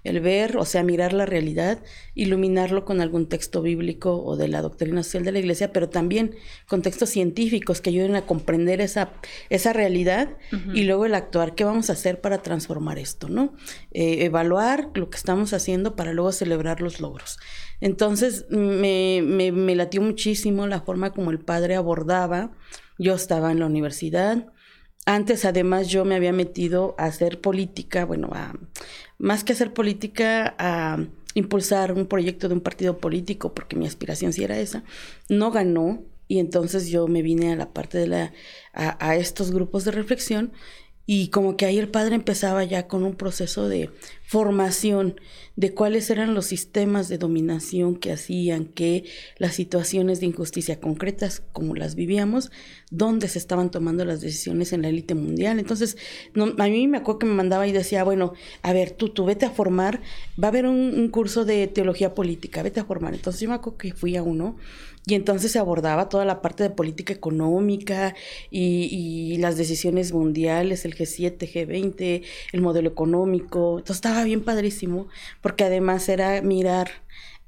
el 0.03 0.21
ver, 0.21 0.57
o 0.57 0.65
sea, 0.65 0.83
mirar 0.83 1.13
la 1.13 1.25
realidad, 1.25 1.79
iluminarlo 2.15 2.85
con 2.85 3.01
algún 3.01 3.27
texto 3.27 3.61
bíblico 3.61 4.23
o 4.23 4.37
de 4.37 4.47
la 4.47 4.61
doctrina 4.61 5.03
social 5.03 5.25
de 5.25 5.31
la 5.33 5.39
iglesia, 5.39 5.73
pero 5.73 5.89
también 5.89 6.35
con 6.67 6.81
textos 6.81 7.09
científicos 7.09 7.81
que 7.81 7.89
ayuden 7.89 8.15
a 8.15 8.25
comprender 8.25 8.81
esa, 8.81 9.11
esa 9.49 9.73
realidad 9.73 10.29
y 10.73 10.83
luego 10.83 11.05
el 11.05 11.15
actuar, 11.15 11.55
qué 11.55 11.63
vamos 11.63 11.89
a 11.89 11.93
hacer 11.93 12.21
para 12.21 12.41
transformar 12.41 12.97
esto, 12.97 13.29
¿no? 13.29 13.53
Eh, 13.91 14.25
evaluar 14.25 14.89
lo 14.93 15.09
que 15.09 15.17
estamos 15.17 15.53
haciendo 15.53 15.95
para 15.95 16.13
luego 16.13 16.31
celebrar 16.31 16.81
los 16.81 17.01
logros. 17.01 17.37
Entonces, 17.81 18.45
me, 18.49 19.21
me, 19.23 19.51
me 19.51 19.75
latió 19.75 20.01
muchísimo 20.01 20.67
la 20.67 20.81
forma 20.81 21.11
como 21.11 21.31
el 21.31 21.39
padre 21.39 21.75
abordaba. 21.75 22.51
Yo 22.97 23.15
estaba 23.15 23.51
en 23.51 23.59
la 23.59 23.65
universidad, 23.65 24.47
antes, 25.05 25.45
además, 25.45 25.87
yo 25.87 26.05
me 26.05 26.15
había 26.15 26.33
metido 26.33 26.95
a 26.97 27.05
hacer 27.05 27.41
política, 27.41 28.05
bueno, 28.05 28.29
a, 28.33 28.53
más 29.17 29.43
que 29.43 29.53
hacer 29.53 29.73
política, 29.73 30.55
a 30.57 31.05
impulsar 31.33 31.91
un 31.93 32.05
proyecto 32.05 32.47
de 32.47 32.55
un 32.55 32.61
partido 32.61 32.97
político, 32.97 33.53
porque 33.53 33.75
mi 33.75 33.87
aspiración 33.87 34.33
sí 34.33 34.43
era 34.43 34.59
esa. 34.59 34.83
No 35.29 35.51
ganó, 35.51 36.03
y 36.27 36.39
entonces 36.39 36.89
yo 36.89 37.07
me 37.07 37.21
vine 37.21 37.53
a 37.53 37.55
la 37.55 37.73
parte 37.73 37.97
de 37.97 38.07
la, 38.07 38.33
a, 38.73 39.03
a 39.05 39.15
estos 39.15 39.51
grupos 39.51 39.85
de 39.85 39.91
reflexión 39.91 40.51
y 41.11 41.29
como 41.29 41.57
que 41.57 41.65
ahí 41.65 41.79
el 41.79 41.87
padre 41.87 42.13
empezaba 42.13 42.63
ya 42.63 42.85
con 42.85 43.03
un 43.03 43.15
proceso 43.15 43.67
de 43.67 43.89
formación 44.27 45.19
de 45.55 45.73
cuáles 45.73 46.07
eran 46.11 46.35
los 46.35 46.45
sistemas 46.45 47.09
de 47.09 47.17
dominación 47.17 47.95
que 47.95 48.11
hacían 48.11 48.65
que 48.65 49.05
las 49.39 49.55
situaciones 49.55 50.19
de 50.19 50.27
injusticia 50.27 50.79
concretas 50.79 51.41
como 51.51 51.73
las 51.73 51.95
vivíamos, 51.95 52.51
dónde 52.91 53.27
se 53.27 53.39
estaban 53.39 53.71
tomando 53.71 54.05
las 54.05 54.21
decisiones 54.21 54.71
en 54.71 54.83
la 54.83 54.89
élite 54.89 55.15
mundial. 55.15 55.57
Entonces, 55.57 55.97
a 56.35 56.67
mí 56.67 56.87
me 56.87 56.99
acuerdo 56.99 57.17
que 57.17 57.25
me 57.25 57.33
mandaba 57.33 57.65
y 57.65 57.71
decía, 57.71 58.03
bueno, 58.03 58.33
a 58.61 58.71
ver, 58.71 58.91
tú, 58.91 59.09
tú 59.09 59.25
vete 59.25 59.47
a 59.47 59.49
formar, 59.49 60.01
va 60.39 60.49
a 60.49 60.51
haber 60.51 60.67
un 60.67 61.09
curso 61.09 61.43
de 61.43 61.65
teología 61.65 62.13
política, 62.13 62.61
vete 62.61 62.81
a 62.81 62.85
formar. 62.85 63.15
Entonces 63.15 63.41
yo 63.41 63.49
me 63.49 63.55
acuerdo 63.55 63.79
que 63.79 63.93
fui 63.93 64.15
a 64.15 64.21
uno 64.21 64.57
y 65.05 65.15
entonces 65.15 65.51
se 65.51 65.59
abordaba 65.59 66.09
toda 66.09 66.25
la 66.25 66.41
parte 66.41 66.63
de 66.63 66.69
política 66.69 67.13
económica 67.13 68.15
y, 68.51 69.37
las 69.39 69.57
decisiones 69.57 70.11
mundiales, 70.11 70.85
el 70.85 70.95
G7, 70.95 71.37
G20, 71.37 72.23
el 72.51 72.61
modelo 72.61 72.89
económico. 72.89 73.79
Entonces 73.79 73.97
estaba 73.97 74.23
bien 74.23 74.43
padrísimo, 74.43 75.07
porque 75.41 75.63
además 75.63 76.09
era 76.09 76.41
mirar 76.41 76.89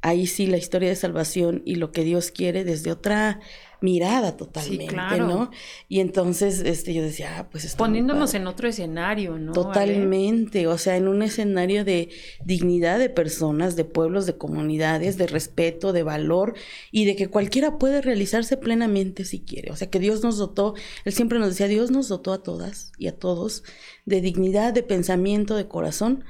ahí 0.01 0.25
sí 0.25 0.47
la 0.47 0.57
historia 0.57 0.89
de 0.89 0.95
salvación 0.95 1.61
y 1.65 1.75
lo 1.75 1.91
que 1.91 2.03
Dios 2.03 2.31
quiere 2.31 2.63
desde 2.63 2.91
otra 2.91 3.39
mirada 3.81 4.37
totalmente, 4.37 5.17
¿no? 5.17 5.49
Y 5.89 5.99
entonces 5.99 6.61
este, 6.63 6.93
yo 6.93 7.01
decía, 7.01 7.39
ah, 7.39 7.49
pues 7.49 7.75
Poniéndonos 7.75 8.35
en 8.35 8.45
otro 8.45 8.67
escenario, 8.69 9.39
¿no? 9.39 9.53
Totalmente, 9.53 10.67
o 10.67 10.77
sea, 10.77 10.97
en 10.97 11.07
un 11.07 11.23
escenario 11.23 11.83
de 11.83 12.09
dignidad 12.45 12.99
de 12.99 13.09
personas, 13.09 13.75
de 13.75 13.83
pueblos, 13.83 14.27
de 14.27 14.37
comunidades, 14.37 15.17
de 15.17 15.25
respeto, 15.25 15.93
de 15.93 16.03
valor 16.03 16.53
y 16.91 17.05
de 17.05 17.15
que 17.15 17.27
cualquiera 17.27 17.79
puede 17.79 18.01
realizarse 18.01 18.55
plenamente 18.55 19.25
si 19.25 19.41
quiere. 19.41 19.71
O 19.71 19.75
sea, 19.75 19.89
que 19.89 19.99
Dios 19.99 20.21
nos 20.23 20.37
dotó, 20.37 20.75
Él 21.03 21.13
siempre 21.13 21.39
nos 21.39 21.49
decía, 21.49 21.67
Dios 21.67 21.89
nos 21.89 22.07
dotó 22.07 22.33
a 22.33 22.43
todas 22.43 22.91
y 22.99 23.07
a 23.07 23.17
todos 23.17 23.63
de 24.05 24.21
dignidad, 24.21 24.73
de 24.73 24.83
pensamiento, 24.83 25.55
de 25.55 25.67
corazón. 25.67 26.23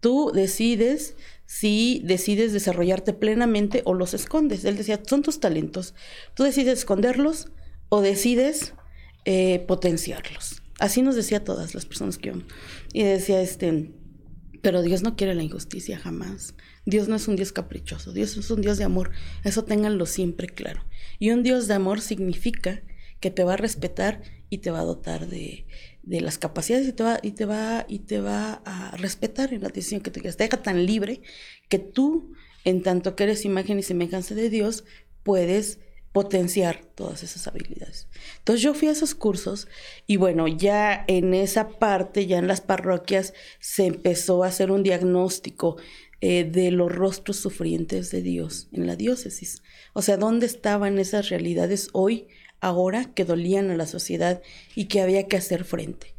Tú 0.00 0.32
decides 0.34 1.16
si 1.50 2.00
decides 2.04 2.52
desarrollarte 2.52 3.12
plenamente 3.12 3.82
o 3.84 3.92
los 3.92 4.14
escondes. 4.14 4.64
Él 4.64 4.76
decía, 4.76 5.00
son 5.04 5.22
tus 5.22 5.40
talentos. 5.40 5.94
Tú 6.34 6.44
decides 6.44 6.78
esconderlos 6.78 7.48
o 7.88 8.02
decides 8.02 8.74
eh, 9.24 9.64
potenciarlos. 9.66 10.62
Así 10.78 11.02
nos 11.02 11.16
decía 11.16 11.42
todas 11.42 11.74
las 11.74 11.86
personas 11.86 12.18
que 12.18 12.28
yo. 12.28 12.34
Y 12.92 13.02
decía, 13.02 13.42
este, 13.42 13.90
pero 14.62 14.80
Dios 14.80 15.02
no 15.02 15.16
quiere 15.16 15.34
la 15.34 15.42
injusticia 15.42 15.98
jamás. 15.98 16.54
Dios 16.86 17.08
no 17.08 17.16
es 17.16 17.26
un 17.26 17.34
Dios 17.34 17.50
caprichoso, 17.50 18.12
Dios 18.12 18.36
es 18.36 18.48
un 18.52 18.60
Dios 18.60 18.78
de 18.78 18.84
amor. 18.84 19.10
Eso 19.42 19.64
ténganlo 19.64 20.06
siempre 20.06 20.46
claro. 20.46 20.84
Y 21.18 21.32
un 21.32 21.42
Dios 21.42 21.66
de 21.66 21.74
amor 21.74 22.00
significa 22.00 22.80
que 23.20 23.30
te 23.30 23.44
va 23.44 23.54
a 23.54 23.58
respetar 23.58 24.22
y 24.48 24.58
te 24.58 24.70
va 24.70 24.80
a 24.80 24.84
dotar 24.84 25.28
de, 25.28 25.66
de 26.02 26.20
las 26.20 26.38
capacidades 26.38 26.88
y 26.88 26.92
te 26.92 27.02
va, 27.02 27.20
y 27.22 27.32
te 27.32 27.44
va, 27.44 27.84
y 27.88 28.00
te 28.00 28.20
va 28.20 28.62
a 28.64 28.96
respetar 28.96 29.52
en 29.52 29.62
la 29.62 29.68
decisión 29.68 30.00
que 30.00 30.10
te 30.10 30.20
quieras. 30.20 30.36
Te 30.36 30.44
deja 30.44 30.62
tan 30.62 30.84
libre 30.86 31.22
que 31.68 31.78
tú, 31.78 32.32
en 32.64 32.82
tanto 32.82 33.14
que 33.14 33.24
eres 33.24 33.44
imagen 33.44 33.78
y 33.78 33.82
semejanza 33.82 34.34
de 34.34 34.50
Dios, 34.50 34.84
puedes 35.22 35.78
potenciar 36.12 36.84
todas 36.94 37.22
esas 37.22 37.46
habilidades. 37.46 38.08
Entonces 38.38 38.62
yo 38.62 38.74
fui 38.74 38.88
a 38.88 38.92
esos 38.92 39.14
cursos 39.14 39.68
y 40.06 40.16
bueno, 40.16 40.48
ya 40.48 41.04
en 41.06 41.34
esa 41.34 41.68
parte, 41.68 42.26
ya 42.26 42.38
en 42.38 42.48
las 42.48 42.60
parroquias, 42.60 43.32
se 43.60 43.86
empezó 43.86 44.42
a 44.42 44.48
hacer 44.48 44.72
un 44.72 44.82
diagnóstico 44.82 45.76
eh, 46.20 46.44
de 46.44 46.72
los 46.72 46.90
rostros 46.92 47.36
sufrientes 47.36 48.10
de 48.10 48.22
Dios 48.22 48.68
en 48.72 48.88
la 48.88 48.96
diócesis. 48.96 49.62
O 49.92 50.02
sea, 50.02 50.16
¿dónde 50.16 50.46
estaban 50.46 50.98
esas 50.98 51.28
realidades 51.28 51.90
hoy 51.92 52.26
ahora 52.60 53.06
que 53.14 53.24
dolían 53.24 53.70
a 53.70 53.76
la 53.76 53.86
sociedad 53.86 54.42
y 54.74 54.86
que 54.86 55.00
había 55.00 55.26
que 55.26 55.36
hacer 55.36 55.64
frente. 55.64 56.14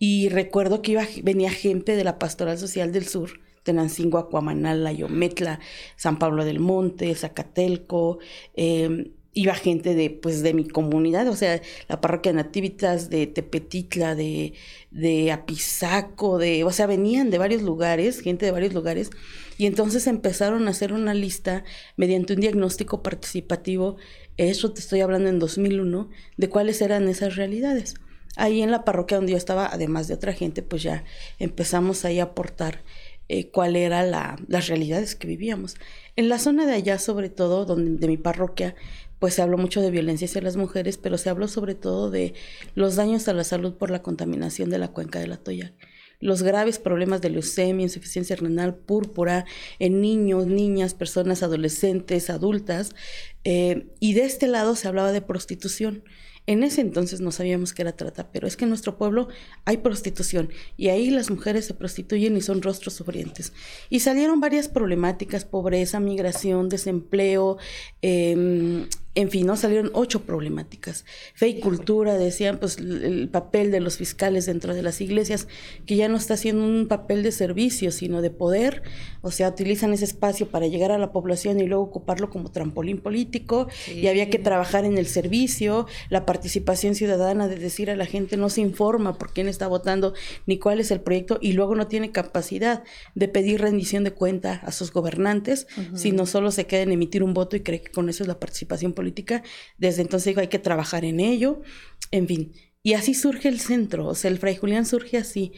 Y 0.00 0.28
recuerdo 0.28 0.82
que 0.82 0.92
iba, 0.92 1.04
venía 1.22 1.50
gente 1.50 1.94
de 1.94 2.02
la 2.02 2.18
Pastoral 2.18 2.58
Social 2.58 2.90
del 2.90 3.06
Sur, 3.06 3.40
Tenancingo, 3.62 4.18
Acuamanala, 4.18 4.92
Yometla, 4.92 5.60
San 5.96 6.18
Pablo 6.18 6.44
del 6.44 6.58
Monte, 6.58 7.14
Zacatelco, 7.14 8.18
em, 8.54 9.12
iba 9.34 9.54
gente 9.54 9.94
de, 9.94 10.08
pues, 10.08 10.42
de 10.42 10.54
mi 10.54 10.66
comunidad, 10.66 11.28
o 11.28 11.36
sea, 11.36 11.60
la 11.88 12.00
parroquia 12.00 12.32
Nativitas 12.32 13.10
de 13.10 13.26
Tepetitla, 13.26 14.14
de, 14.14 14.54
de 14.90 15.30
Apizaco, 15.30 16.38
de, 16.38 16.64
o 16.64 16.72
sea, 16.72 16.86
venían 16.86 17.30
de 17.30 17.36
varios 17.36 17.60
lugares, 17.60 18.20
gente 18.20 18.46
de 18.46 18.52
varios 18.52 18.72
lugares, 18.72 19.10
y 19.58 19.66
entonces 19.66 20.06
empezaron 20.06 20.66
a 20.66 20.70
hacer 20.70 20.94
una 20.94 21.12
lista 21.12 21.64
mediante 21.96 22.32
un 22.32 22.40
diagnóstico 22.40 23.02
participativo, 23.02 23.96
eso 24.36 24.72
te 24.72 24.80
estoy 24.80 25.00
hablando 25.00 25.28
en 25.28 25.38
2001, 25.38 26.10
de 26.36 26.48
cuáles 26.48 26.80
eran 26.82 27.08
esas 27.08 27.36
realidades. 27.36 27.94
Ahí 28.36 28.60
en 28.62 28.70
la 28.70 28.84
parroquia 28.84 29.16
donde 29.16 29.32
yo 29.32 29.38
estaba, 29.38 29.66
además 29.66 30.08
de 30.08 30.14
otra 30.14 30.32
gente, 30.32 30.62
pues 30.62 30.82
ya 30.82 31.04
empezamos 31.38 32.04
ahí 32.04 32.20
a 32.20 32.24
aportar 32.24 32.82
eh, 33.28 33.50
cuál 33.50 33.76
era 33.76 34.02
la, 34.02 34.38
las 34.46 34.68
realidades 34.68 35.16
que 35.16 35.26
vivíamos. 35.26 35.76
En 36.16 36.28
la 36.28 36.38
zona 36.38 36.66
de 36.66 36.74
allá, 36.74 36.98
sobre 36.98 37.30
todo, 37.30 37.64
donde, 37.64 37.98
de 37.98 38.08
mi 38.08 38.18
parroquia, 38.18 38.74
pues 39.18 39.34
se 39.34 39.42
habló 39.42 39.56
mucho 39.56 39.80
de 39.80 39.90
violencia 39.90 40.26
hacia 40.26 40.42
las 40.42 40.56
mujeres, 40.56 40.98
pero 40.98 41.16
se 41.16 41.30
habló 41.30 41.48
sobre 41.48 41.74
todo 41.74 42.10
de 42.10 42.34
los 42.74 42.96
daños 42.96 43.26
a 43.28 43.32
la 43.32 43.44
salud 43.44 43.74
por 43.74 43.90
la 43.90 44.02
contaminación 44.02 44.68
de 44.68 44.78
la 44.78 44.88
cuenca 44.88 45.18
de 45.18 45.26
la 45.26 45.38
Toya 45.38 45.72
los 46.20 46.42
graves 46.42 46.78
problemas 46.78 47.20
de 47.20 47.30
leucemia, 47.30 47.84
insuficiencia 47.84 48.36
renal, 48.36 48.74
púrpura 48.74 49.44
en 49.78 50.00
niños, 50.00 50.46
niñas, 50.46 50.94
personas 50.94 51.42
adolescentes, 51.42 52.30
adultas. 52.30 52.94
Eh, 53.44 53.88
y 54.00 54.14
de 54.14 54.24
este 54.24 54.46
lado 54.46 54.76
se 54.76 54.88
hablaba 54.88 55.12
de 55.12 55.22
prostitución. 55.22 56.04
En 56.48 56.62
ese 56.62 56.80
entonces 56.80 57.20
no 57.20 57.32
sabíamos 57.32 57.74
que 57.74 57.82
era 57.82 57.96
trata, 57.96 58.30
pero 58.30 58.46
es 58.46 58.56
que 58.56 58.64
en 58.64 58.68
nuestro 58.68 58.96
pueblo 58.96 59.28
hay 59.64 59.78
prostitución 59.78 60.50
y 60.76 60.88
ahí 60.90 61.10
las 61.10 61.28
mujeres 61.28 61.64
se 61.64 61.74
prostituyen 61.74 62.36
y 62.36 62.40
son 62.40 62.62
rostros 62.62 62.94
sufrientes. 62.94 63.52
Y 63.90 64.00
salieron 64.00 64.38
varias 64.38 64.68
problemáticas, 64.68 65.44
pobreza, 65.44 65.98
migración, 65.98 66.68
desempleo, 66.68 67.58
eh, 68.00 68.86
en 69.16 69.30
fin, 69.30 69.46
¿no? 69.46 69.56
Salieron 69.56 69.90
ocho 69.94 70.22
problemáticas. 70.26 71.06
Fe 71.34 71.48
y 71.48 71.60
cultura, 71.60 72.18
decían, 72.18 72.58
pues 72.58 72.76
el 72.76 73.30
papel 73.30 73.70
de 73.70 73.80
los 73.80 73.96
fiscales 73.96 74.44
dentro 74.44 74.74
de 74.74 74.82
las 74.82 75.00
iglesias, 75.00 75.48
que 75.86 75.96
ya 75.96 76.06
no 76.08 76.18
está 76.18 76.34
haciendo 76.34 76.62
un 76.62 76.86
papel 76.86 77.22
de 77.22 77.32
servicio, 77.32 77.90
sino 77.92 78.20
de 78.20 78.28
poder. 78.28 78.82
O 79.22 79.30
sea, 79.30 79.48
utilizan 79.48 79.94
ese 79.94 80.04
espacio 80.04 80.48
para 80.48 80.66
llegar 80.66 80.92
a 80.92 80.98
la 80.98 81.12
población 81.12 81.58
y 81.60 81.66
luego 81.66 81.84
ocuparlo 81.84 82.28
como 82.28 82.50
trampolín 82.50 82.98
político. 82.98 83.68
Y 83.90 84.06
había 84.08 84.28
que 84.28 84.38
trabajar 84.38 84.84
en 84.84 84.98
el 84.98 85.06
servicio, 85.06 85.86
la 86.10 86.26
participación 86.26 86.94
ciudadana 86.94 87.48
de 87.48 87.56
decir 87.56 87.90
a 87.90 87.96
la 87.96 88.04
gente 88.04 88.36
no 88.36 88.50
se 88.50 88.60
informa 88.60 89.16
por 89.16 89.32
quién 89.32 89.48
está 89.48 89.66
votando 89.66 90.12
ni 90.44 90.58
cuál 90.58 90.78
es 90.78 90.90
el 90.90 91.00
proyecto 91.00 91.38
y 91.40 91.52
luego 91.52 91.74
no 91.74 91.86
tiene 91.86 92.12
capacidad 92.12 92.84
de 93.14 93.28
pedir 93.28 93.62
rendición 93.62 94.04
de 94.04 94.10
cuenta 94.10 94.60
a 94.62 94.72
sus 94.72 94.92
gobernantes, 94.92 95.66
sino 95.94 96.26
solo 96.26 96.50
se 96.50 96.66
queda 96.66 96.82
en 96.82 96.92
emitir 96.92 97.22
un 97.22 97.32
voto 97.32 97.56
y 97.56 97.60
cree 97.60 97.80
que 97.80 97.90
con 97.90 98.10
eso 98.10 98.22
es 98.22 98.28
la 98.28 98.38
participación 98.38 98.92
política 98.92 99.05
desde 99.78 100.02
entonces 100.02 100.26
digo, 100.26 100.40
hay 100.40 100.48
que 100.48 100.58
trabajar 100.58 101.04
en 101.04 101.20
ello, 101.20 101.62
en 102.10 102.26
fin. 102.26 102.52
Y 102.82 102.94
así 102.94 103.14
surge 103.14 103.48
el 103.48 103.58
centro, 103.58 104.06
o 104.06 104.14
sea, 104.14 104.30
el 104.30 104.38
Fray 104.38 104.56
Julián 104.56 104.86
surge 104.86 105.16
así. 105.16 105.52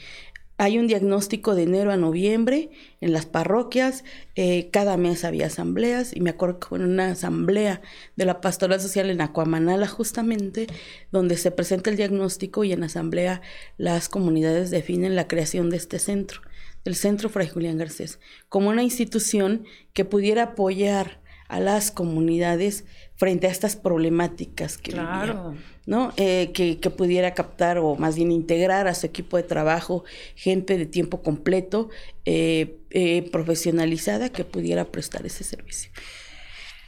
Hay 0.61 0.77
un 0.77 0.89
diagnóstico 0.89 1.55
de 1.55 1.63
enero 1.63 1.93
a 1.93 1.97
noviembre 1.97 2.71
en 3.01 3.13
las 3.13 3.27
parroquias, 3.27 4.03
eh, 4.35 4.71
cada 4.73 4.97
mes 4.97 5.25
había 5.25 5.47
asambleas 5.47 6.17
y 6.17 6.21
me 6.21 6.31
acuerdo 6.31 6.59
que 6.59 6.67
fue 6.67 6.79
una 6.81 7.13
asamblea 7.13 7.81
de 8.17 8.25
la 8.25 8.41
pastoral 8.41 8.81
social 8.81 9.09
en 9.09 9.21
Acuamanala 9.21 9.87
justamente, 9.87 10.67
donde 11.13 11.37
se 11.37 11.53
presenta 11.53 11.91
el 11.91 11.97
diagnóstico 11.97 12.65
y 12.65 12.73
en 12.73 12.83
asamblea 12.83 13.41
las 13.77 14.09
comunidades 14.09 14.71
definen 14.73 15.15
la 15.15 15.29
creación 15.29 15.71
de 15.71 15.77
este 15.77 16.01
centro, 16.01 16.41
el 16.85 16.97
Centro 16.97 17.29
Fray 17.29 17.47
Julián 17.47 17.79
Garcés, 17.79 18.19
como 18.49 18.71
una 18.71 18.83
institución 18.83 19.65
que 19.93 20.05
pudiera 20.05 20.43
apoyar 20.43 21.21
a 21.49 21.61
las 21.61 21.93
comunidades 21.93 22.85
frente 23.19 23.49
a 23.49 23.51
estas 23.51 23.75
problemáticas 23.75 24.79
que 24.79 24.93
claro. 24.93 25.57
¿no? 25.87 26.13
Eh, 26.17 26.53
que, 26.55 26.91
pudiera 26.91 27.35
captar 27.35 27.79
o 27.79 27.97
más 27.97 28.15
bien 28.15 28.31
integrar 28.31 28.87
a 28.87 28.95
su 28.95 29.07
equipo 29.07 29.37
de 29.37 29.43
trabajo 29.43 30.05
gente 30.37 30.79
de 30.79 30.87
tiempo 30.87 31.23
completo, 31.23 31.91
eh, 32.25 32.79
eh, 32.91 33.29
profesionalizada, 33.33 34.29
que 34.29 34.45
pudiera 34.45 34.85
prestar 34.87 35.27
ese 35.27 35.43
servicio. 35.43 35.91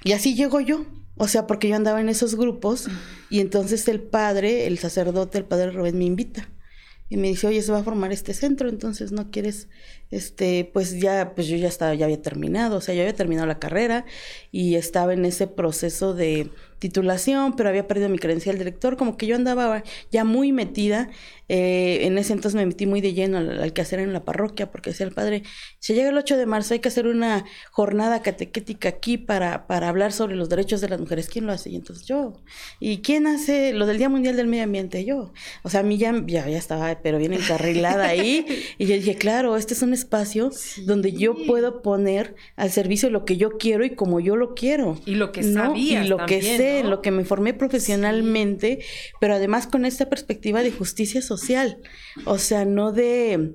Y 0.05 0.13
así 0.13 0.35
llego 0.35 0.61
yo, 0.61 0.87
o 1.17 1.27
sea, 1.29 1.47
porque 1.47 1.69
yo 1.69 1.75
andaba 1.75 2.01
en 2.01 2.09
esos 2.09 2.37
grupos 2.37 2.89
y 3.29 3.41
entonces 3.41 3.89
el 3.89 4.01
padre, 4.01 4.67
el 4.69 4.79
sacerdote, 4.79 5.37
el 5.37 5.45
padre 5.45 5.73
Rubén 5.73 5.99
me 5.99 6.05
invita 6.05 6.49
y 7.09 7.17
me 7.17 7.29
dice, 7.29 7.49
oye, 7.49 7.61
se 7.61 7.73
va 7.73 7.81
a 7.81 7.85
formar 7.85 8.13
este 8.13 8.35
centro, 8.35 8.69
entonces 8.69 9.11
no 9.11 9.33
quieres, 9.33 9.69
este, 10.11 10.69
pues 10.73 10.99
ya, 11.01 11.35
pues 11.35 11.47
yo 11.47 11.57
ya 11.57 11.69
estaba, 11.69 11.95
ya 11.95 12.07
había 12.07 12.21
terminado, 12.21 12.79
o 12.79 12.81
sea, 12.81 12.95
yo 12.95 13.03
había 13.03 13.15
terminado 13.15 13.47
la 13.47 13.59
carrera 13.59 14.05
y 14.51 14.75
estaba 14.75 15.13
en 15.13 15.25
ese 15.25 15.47
proceso 15.47 16.15
de 16.15 16.51
titulación, 16.79 17.57
pero 17.57 17.69
había 17.69 17.87
perdido 17.87 18.09
mi 18.09 18.19
credencial 18.19 18.57
de 18.57 18.65
director, 18.65 18.97
como 18.97 19.17
que 19.17 19.27
yo 19.27 19.37
andaba 19.37 19.83
ya 20.11 20.25
muy 20.25 20.51
metida 20.51 21.11
eh, 21.53 22.07
en 22.07 22.17
ese 22.17 22.33
entonces 22.33 22.55
me 22.55 22.65
metí 22.65 22.87
muy 22.87 23.01
de 23.01 23.13
lleno 23.13 23.39
al, 23.39 23.73
que 23.73 23.81
hacer 23.81 23.99
en 23.99 24.13
la 24.13 24.25
parroquia, 24.25 24.71
porque 24.71 24.91
decía 24.91 25.05
el 25.05 25.13
padre, 25.13 25.43
si 25.81 25.95
llega 25.95 26.11
el 26.11 26.17
8 26.17 26.37
de 26.37 26.47
marzo 26.47 26.75
hay 26.75 26.79
que 26.79 26.87
hacer 26.87 27.09
una 27.09 27.45
jornada 27.73 28.23
catequética 28.23 28.89
aquí 28.89 29.19
para, 29.19 29.67
para 29.67 29.89
hablar 29.89 30.13
sobre 30.13 30.37
los 30.37 30.49
derechos 30.49 30.81
de 30.81 30.89
las 30.89 31.01
mujeres. 31.01 31.29
¿Quién 31.29 31.47
lo 31.47 31.53
hace? 31.53 31.71
Y 31.71 31.75
entonces 31.75 32.07
yo. 32.07 32.41
¿Y 32.79 32.99
quién 32.99 33.27
hace 33.27 33.73
lo 33.73 33.87
del 33.87 33.99
Día 33.99 34.09
Mundial 34.09 34.37
del 34.37 34.47
Medio 34.47 34.63
Ambiente? 34.63 35.05
Yo. 35.05 35.33
O 35.65 35.71
sea, 35.71 35.81
a 35.81 35.83
mí 35.83 35.99
ya, 35.99 36.25
ya, 36.25 36.47
estaba, 36.47 37.01
pero 37.03 37.19
bien 37.19 37.33
encarrilada 37.33 38.07
ahí. 38.07 38.47
y 38.79 38.87
yo 38.87 38.95
dije, 38.95 39.17
claro, 39.17 39.57
este 39.57 39.75
es 39.75 39.83
un 39.83 39.93
espacio 40.01 40.51
donde 40.85 41.13
yo 41.13 41.35
puedo 41.47 41.83
poner 41.83 42.35
al 42.57 42.71
servicio 42.71 43.11
lo 43.11 43.25
que 43.25 43.37
yo 43.37 43.51
quiero 43.59 43.85
y 43.85 43.95
como 43.95 44.21
yo 44.21 44.37
lo 44.37 44.55
quiero. 44.55 44.99
Y 45.07 45.15
lo 45.15 45.33
que 45.33 45.43
¿no? 45.43 45.77
Y 45.77 45.97
lo 46.09 46.27
que 46.27 46.43
sé, 46.43 46.83
lo 46.85 47.03
que 47.03 47.11
me 47.11 47.25
formé 47.25 47.55
profesionalmente, 47.55 48.83
pero 49.21 49.35
además 49.35 49.67
con 49.67 49.85
esta 49.85 50.09
perspectiva 50.09 50.63
de 50.63 50.73
justicia 50.73 51.23
social 51.23 51.79
o 52.25 52.39
sea, 52.39 52.65
no 52.65 52.93
de 52.93 53.55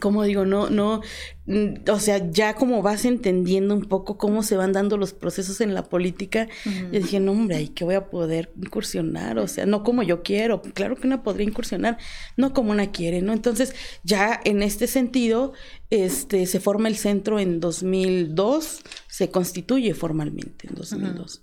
como 0.00 0.24
digo, 0.24 0.44
no, 0.44 0.70
no, 0.70 1.00
mm, 1.46 1.90
o 1.90 1.98
sea, 2.00 2.30
ya 2.30 2.54
como 2.54 2.82
vas 2.82 3.04
entendiendo 3.04 3.74
un 3.74 3.84
poco 3.84 4.18
cómo 4.18 4.42
se 4.42 4.56
van 4.56 4.72
dando 4.72 4.96
los 4.96 5.12
procesos 5.12 5.60
en 5.60 5.74
la 5.74 5.84
política, 5.84 6.48
yo 6.64 7.00
dije, 7.00 7.20
no, 7.20 7.32
hombre, 7.32 7.62
¿y 7.62 7.68
qué 7.68 7.84
voy 7.84 7.94
a 7.94 8.10
poder 8.10 8.52
incursionar? 8.60 9.38
O 9.38 9.48
sea, 9.48 9.66
no 9.66 9.82
como 9.82 10.02
yo 10.02 10.22
quiero, 10.22 10.62
claro 10.62 10.96
que 10.96 11.06
una 11.06 11.22
podría 11.22 11.46
incursionar, 11.46 11.98
no 12.36 12.52
como 12.52 12.70
una 12.70 12.90
quiere, 12.90 13.22
¿no? 13.22 13.32
Entonces, 13.32 13.74
ya 14.02 14.40
en 14.44 14.62
este 14.62 14.86
sentido, 14.86 15.52
este, 15.90 16.46
se 16.46 16.60
forma 16.60 16.88
el 16.88 16.96
centro 16.96 17.38
en 17.38 17.60
2002, 17.60 18.82
se 19.08 19.30
constituye 19.30 19.94
formalmente 19.94 20.68
en 20.68 20.74
2002. 20.74 21.42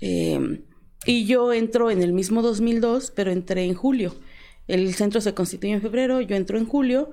Em, 0.00 0.62
y 1.04 1.26
yo 1.26 1.52
entro 1.52 1.90
en 1.90 2.02
el 2.02 2.12
mismo 2.12 2.42
2002, 2.42 3.12
pero 3.14 3.30
entré 3.30 3.64
en 3.64 3.74
julio. 3.74 4.14
El 4.68 4.94
centro 4.94 5.20
se 5.20 5.34
constituye 5.34 5.72
en 5.72 5.82
febrero, 5.82 6.20
yo 6.20 6.36
entro 6.36 6.58
en 6.58 6.66
julio 6.66 7.10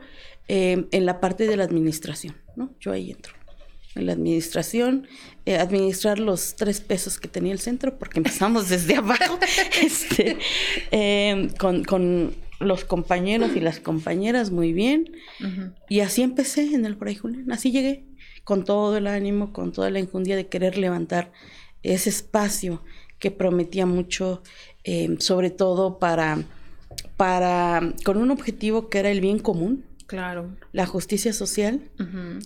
eh, 0.52 0.88
en 0.92 1.06
la 1.06 1.20
parte 1.20 1.46
de 1.46 1.56
la 1.56 1.64
administración, 1.64 2.36
¿no? 2.56 2.74
Yo 2.80 2.92
ahí 2.92 3.12
entro. 3.12 3.34
En 3.94 4.08
la 4.08 4.14
administración, 4.14 5.08
eh, 5.46 5.58
administrar 5.58 6.18
los 6.18 6.56
tres 6.56 6.82
pesos 6.82 7.20
que 7.20 7.28
tenía 7.28 7.54
el 7.54 7.60
centro, 7.60 8.00
porque 8.00 8.18
empezamos 8.22 8.68
desde 8.68 8.96
abajo, 8.96 9.38
este, 9.84 10.38
eh, 10.90 11.50
con, 11.60 12.36
los 12.60 12.84
compañeros 12.84 13.56
y 13.56 13.62
las 13.62 13.80
compañeras 13.80 14.52
muy 14.52 14.74
bien. 14.74 15.12
Y 15.88 16.02
así 16.02 16.24
empecé 16.24 16.74
en 16.74 16.84
el 16.84 16.98
Fray 16.98 17.16
Julián, 17.16 17.50
así 17.52 17.72
llegué, 17.72 18.06
con 18.44 18.66
todo 18.66 18.98
el 18.98 19.08
ánimo, 19.08 19.54
con 19.54 19.72
toda 19.72 19.90
la 19.92 20.00
injundia 20.00 20.36
de 20.36 20.48
querer 20.48 20.78
levantar 20.78 21.32
ese 21.84 22.10
espacio 22.10 22.84
que 23.18 23.32
prometía 23.32 23.86
mucho, 23.86 24.42
sobre 25.20 25.52
todo 25.52 26.00
para 26.00 26.44
para, 27.20 27.94
con 28.06 28.18
un 28.18 28.32
objetivo 28.32 28.90
que 28.90 29.00
era 29.00 29.12
el 29.12 29.20
bien 29.22 29.40
común. 29.40 29.86
Claro. 30.10 30.58
La 30.74 30.88
justicia 30.88 31.34
social 31.34 31.82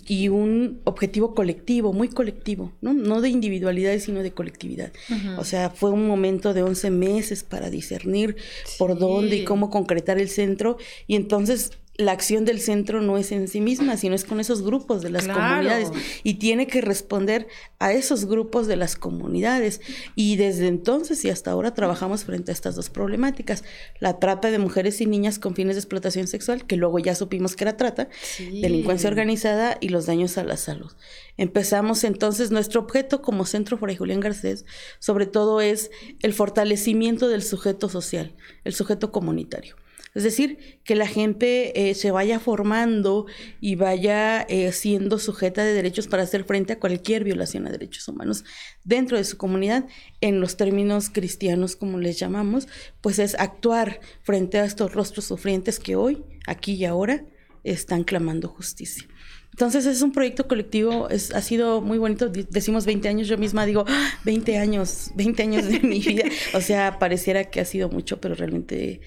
y 0.05 0.27
un 0.27 0.81
objetivo 0.83 1.33
colectivo, 1.33 1.93
muy 1.93 2.09
colectivo, 2.09 2.73
¿no? 2.81 2.93
No 2.93 3.21
de 3.21 3.29
individualidad, 3.29 3.97
sino 3.99 4.21
de 4.21 4.33
colectividad. 4.33 4.91
O 5.37 5.45
sea, 5.45 5.69
fue 5.69 5.89
un 5.89 6.05
momento 6.05 6.53
de 6.53 6.61
11 6.61 6.91
meses 6.91 7.45
para 7.45 7.69
discernir 7.69 8.35
por 8.77 8.99
dónde 8.99 9.37
y 9.37 9.43
cómo 9.45 9.69
concretar 9.69 10.19
el 10.19 10.27
centro. 10.27 10.77
Y 11.07 11.15
entonces 11.15 11.71
la 11.95 12.11
acción 12.11 12.43
del 12.43 12.59
centro 12.59 13.01
no 13.01 13.17
es 13.17 13.31
en 13.31 13.47
sí 13.47 13.61
misma, 13.61 13.97
sino 13.97 14.15
es 14.15 14.25
con 14.25 14.39
esos 14.39 14.63
grupos 14.63 15.03
de 15.03 15.11
las 15.11 15.27
comunidades. 15.27 15.91
Y 16.23 16.35
tiene 16.35 16.65
que 16.65 16.81
responder 16.81 17.47
a 17.77 17.93
esos 17.93 18.25
grupos 18.25 18.65
de 18.65 18.77
las 18.77 18.95
comunidades. 18.95 19.79
Y 20.15 20.35
desde 20.35 20.67
entonces 20.67 21.23
y 21.23 21.29
hasta 21.29 21.51
ahora 21.51 21.75
trabajamos 21.75 22.23
frente 22.23 22.51
a 22.51 22.53
estas 22.53 22.75
dos 22.75 22.89
problemáticas, 22.89 23.63
la 23.99 24.19
trata 24.19 24.49
de 24.49 24.57
mujeres 24.57 25.01
y 25.01 25.05
niñas 25.05 25.37
con 25.37 25.53
fines 25.53 25.75
de 25.75 25.81
explotación 25.81 26.27
sexual, 26.27 26.65
que 26.65 26.77
luego 26.77 26.97
ya 26.97 27.13
supimos 27.13 27.55
que 27.55 27.63
era 27.63 27.77
trata, 27.77 28.09
delincuencia 28.39 29.09
organizada 29.09 29.77
y 29.79 29.89
los 29.89 30.07
daños 30.07 30.37
a 30.39 30.43
la 30.43 30.57
salud. 30.57 30.91
Empezamos 31.37 32.03
entonces, 32.03 32.49
nuestro 32.49 32.81
objeto 32.81 33.21
como 33.21 33.45
Centro 33.45 33.77
Fray 33.77 33.95
Julián 33.95 34.19
Garcés, 34.19 34.65
sobre 34.99 35.27
todo 35.27 35.61
es 35.61 35.91
el 36.21 36.33
fortalecimiento 36.33 37.27
del 37.27 37.43
sujeto 37.43 37.87
social, 37.87 38.35
el 38.63 38.73
sujeto 38.73 39.11
comunitario 39.11 39.75
Es 40.15 40.23
decir, 40.23 40.79
que 40.83 40.95
la 40.95 41.07
gente 41.07 41.89
eh, 41.89 41.95
se 41.95 42.11
vaya 42.11 42.39
formando 42.39 43.25
y 43.59 43.75
vaya 43.75 44.41
eh, 44.41 44.71
siendo 44.71 45.17
sujeta 45.17 45.63
de 45.63 45.73
derechos 45.73 46.07
para 46.07 46.23
hacer 46.23 46.43
frente 46.43 46.73
a 46.73 46.79
cualquier 46.79 47.23
violación 47.23 47.65
a 47.65 47.71
derechos 47.71 48.07
humanos 48.07 48.43
dentro 48.83 49.17
de 49.17 49.23
su 49.23 49.37
comunidad, 49.37 49.87
en 50.21 50.39
los 50.39 50.55
términos 50.55 51.09
cristianos 51.09 51.75
como 51.75 51.97
les 51.97 52.19
llamamos, 52.19 52.67
pues 53.01 53.17
es 53.17 53.35
actuar 53.39 54.01
frente 54.21 54.59
a 54.59 54.65
estos 54.65 54.93
rostros 54.93 55.25
sufrientes 55.25 55.79
que 55.79 55.95
hoy, 55.95 56.23
aquí 56.45 56.73
y 56.73 56.85
ahora, 56.85 57.25
están 57.63 58.03
clamando 58.03 58.49
justicia. 58.49 59.07
Entonces 59.51 59.85
es 59.85 60.01
un 60.01 60.11
proyecto 60.11 60.47
colectivo, 60.47 61.09
es, 61.09 61.31
ha 61.33 61.41
sido 61.41 61.79
muy 61.79 61.99
bonito, 61.99 62.27
decimos 62.27 62.85
20 62.85 63.07
años, 63.07 63.27
yo 63.27 63.37
misma 63.37 63.67
digo, 63.67 63.85
20 64.25 64.57
¡Ah! 64.57 64.61
años, 64.61 65.11
20 65.15 65.43
años 65.43 65.65
de 65.65 65.79
mi 65.79 65.99
vida, 65.99 66.23
o 66.55 66.61
sea, 66.61 66.97
pareciera 66.97 67.45
que 67.45 67.61
ha 67.61 67.65
sido 67.65 67.89
mucho, 67.89 68.19
pero 68.19 68.33
realmente 68.33 69.01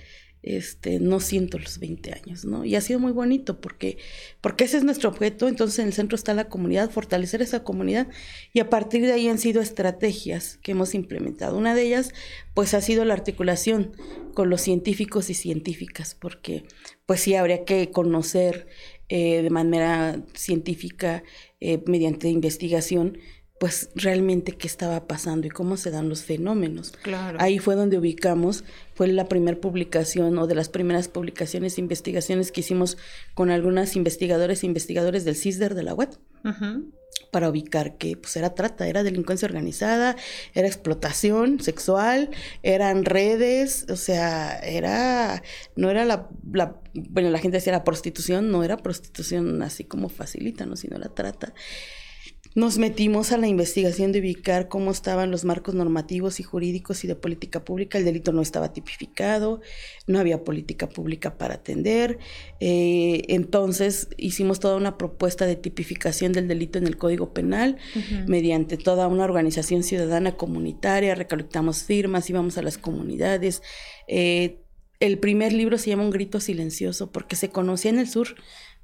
este, 0.47 1.01
no 1.01 1.19
siento 1.19 1.59
los 1.59 1.81
20 1.81 2.13
años, 2.13 2.45
¿no? 2.45 2.65
Y 2.65 2.77
ha 2.77 2.81
sido 2.81 3.01
muy 3.01 3.11
bonito 3.11 3.61
porque, 3.61 3.99
porque 4.41 4.65
ese 4.65 4.77
es 4.77 4.85
nuestro 4.85 5.11
objeto, 5.11 5.49
entonces 5.49 5.81
en 5.81 5.89
el 5.89 5.93
centro 5.93 6.15
está 6.15 6.35
la 6.35 6.49
comunidad, 6.49 6.89
fortalecer 6.91 7.43
esa 7.43 7.65
comunidad 7.65 8.07
y 8.53 8.61
a 8.61 8.71
partir 8.71 9.03
de 9.03 9.13
ahí 9.13 9.29
han 9.29 9.39
sido 9.39 9.61
estrategias 9.61 10.59
que 10.63 10.71
hemos 10.73 10.95
implementado. 10.95 11.59
Una 11.59 11.75
de 11.75 11.83
ellas, 11.83 12.15
pues 12.55 12.75
ha 12.75 12.81
sido 12.81 13.05
la 13.05 13.15
articulación 13.15 13.93
con 14.35 14.49
los 14.49 14.61
científicos 14.61 15.31
y 15.31 15.35
científicas, 15.35 16.15
porque 16.15 16.65
pues 17.07 17.21
sí 17.21 17.35
habría 17.35 17.65
que 17.65 17.91
conocer 17.91 18.69
eh, 19.09 19.43
de 19.43 19.51
manera 19.51 20.23
científica, 20.35 21.25
eh, 21.61 21.83
mediante 21.87 22.29
investigación, 22.29 23.19
pues 23.59 23.91
realmente 23.95 24.53
qué 24.53 24.67
estaba 24.67 25.07
pasando 25.07 25.47
y 25.47 25.51
cómo 25.51 25.77
se 25.77 25.91
dan 25.91 26.09
los 26.09 26.23
fenómenos. 26.23 26.93
Claro. 27.03 27.39
Ahí 27.41 27.59
fue 27.59 27.75
donde 27.75 27.99
ubicamos, 27.99 28.65
fue 28.97 29.09
la 29.09 29.29
primera 29.29 29.61
publicación 29.61 30.39
o 30.39 30.47
de 30.47 30.55
las 30.55 30.71
primeras 30.71 31.09
publicaciones 31.09 31.77
e 31.77 31.83
investigaciones 31.83 32.51
que 32.51 32.61
hicimos 32.61 32.97
con 33.35 33.51
algunas 33.51 33.95
investigadores 33.95 34.63
e 34.63 34.67
investigadores 34.67 35.27
del 35.27 35.37
CISDER 35.37 35.75
de 35.75 35.83
la 35.83 35.93
web. 35.93 36.09
Para 37.31 37.51
ubicar 37.51 37.99
que 37.99 38.17
pues 38.17 38.37
era 38.37 38.55
trata, 38.55 38.89
era 38.89 39.03
delincuencia 39.03 39.45
organizada, 39.45 40.17
era 40.55 40.67
explotación 40.67 41.61
sexual, 41.61 42.31
eran 42.63 43.05
redes, 43.05 43.85
o 43.91 43.97
sea, 43.97 44.59
era, 44.61 45.43
no 45.75 45.91
era 45.91 46.07
la, 46.07 46.31
la 46.51 46.81
bueno, 46.95 47.29
la 47.29 47.39
gente 47.39 47.59
decía 47.59 47.73
la 47.75 47.85
prostitución, 47.85 48.51
no 48.51 48.65
era 48.65 48.79
prostitución 48.79 49.63
así 49.63 49.85
como 49.85 50.09
facilita, 50.09 50.65
¿no? 50.65 50.75
Sino 50.77 50.97
la 50.97 51.11
trata. 51.11 51.53
Nos 52.57 52.79
metimos 52.79 53.33
a 53.33 53.37
la 53.37 53.49
investigación 53.49 54.13
de 54.13 54.21
ubicar 54.21 54.69
cómo 54.69 54.91
estaban 54.91 55.31
los 55.31 55.45
marcos 55.45 55.75
normativos 55.75 56.41
y 56.41 56.43
jurídicos 56.43 57.05
y 57.05 57.07
de 57.07 57.15
política 57.15 57.63
pública. 57.63 57.99
El 57.99 58.07
delito 58.07 58.33
no 58.33 58.41
estaba 58.41 58.73
tipificado, 58.73 59.61
no 60.07 60.19
había 60.19 60.43
política 60.43 60.89
pública 60.89 61.37
para 61.37 61.57
atender. 61.57 62.19
Eh, 62.61 63.25
entonces 63.29 64.09
hicimos 64.17 64.59
toda 64.59 64.77
una 64.77 64.97
propuesta 64.97 65.45
de 65.45 65.57
tipificación 65.57 66.33
del 66.33 66.49
delito 66.49 66.79
en 66.79 66.87
el 66.87 66.97
Código 66.97 67.35
Penal 67.35 67.77
mediante 68.27 68.79
toda 68.79 69.07
una 69.07 69.25
organización 69.25 69.83
ciudadana 69.83 70.39
comunitaria. 70.39 71.15
Recolectamos 71.15 71.83
firmas, 71.83 72.31
íbamos 72.31 72.57
a 72.57 72.63
las 72.63 72.79
comunidades. 72.79 73.61
Eh, 74.09 74.63
el 74.99 75.19
primer 75.19 75.53
libro 75.53 75.77
se 75.77 75.91
llama 75.91 76.05
Un 76.05 76.11
grito 76.11 76.41
silencioso 76.41 77.13
porque 77.13 77.37
se 77.37 77.51
conocía 77.51 77.91
en 77.91 77.99
el 77.99 78.09
sur 78.09 78.29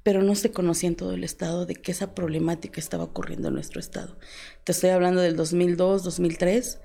pero 0.03 0.21
no 0.21 0.35
se 0.35 0.51
conocía 0.51 0.89
en 0.89 0.95
todo 0.95 1.13
el 1.13 1.23
estado 1.23 1.65
de 1.65 1.75
que 1.75 1.91
esa 1.91 2.13
problemática 2.13 2.79
estaba 2.79 3.05
ocurriendo 3.05 3.47
en 3.47 3.55
nuestro 3.55 3.79
estado. 3.79 4.17
Te 4.63 4.73
estoy 4.73 4.91
hablando 4.91 5.21
del 5.21 5.35
2002, 5.35 6.03
2003. 6.03 6.79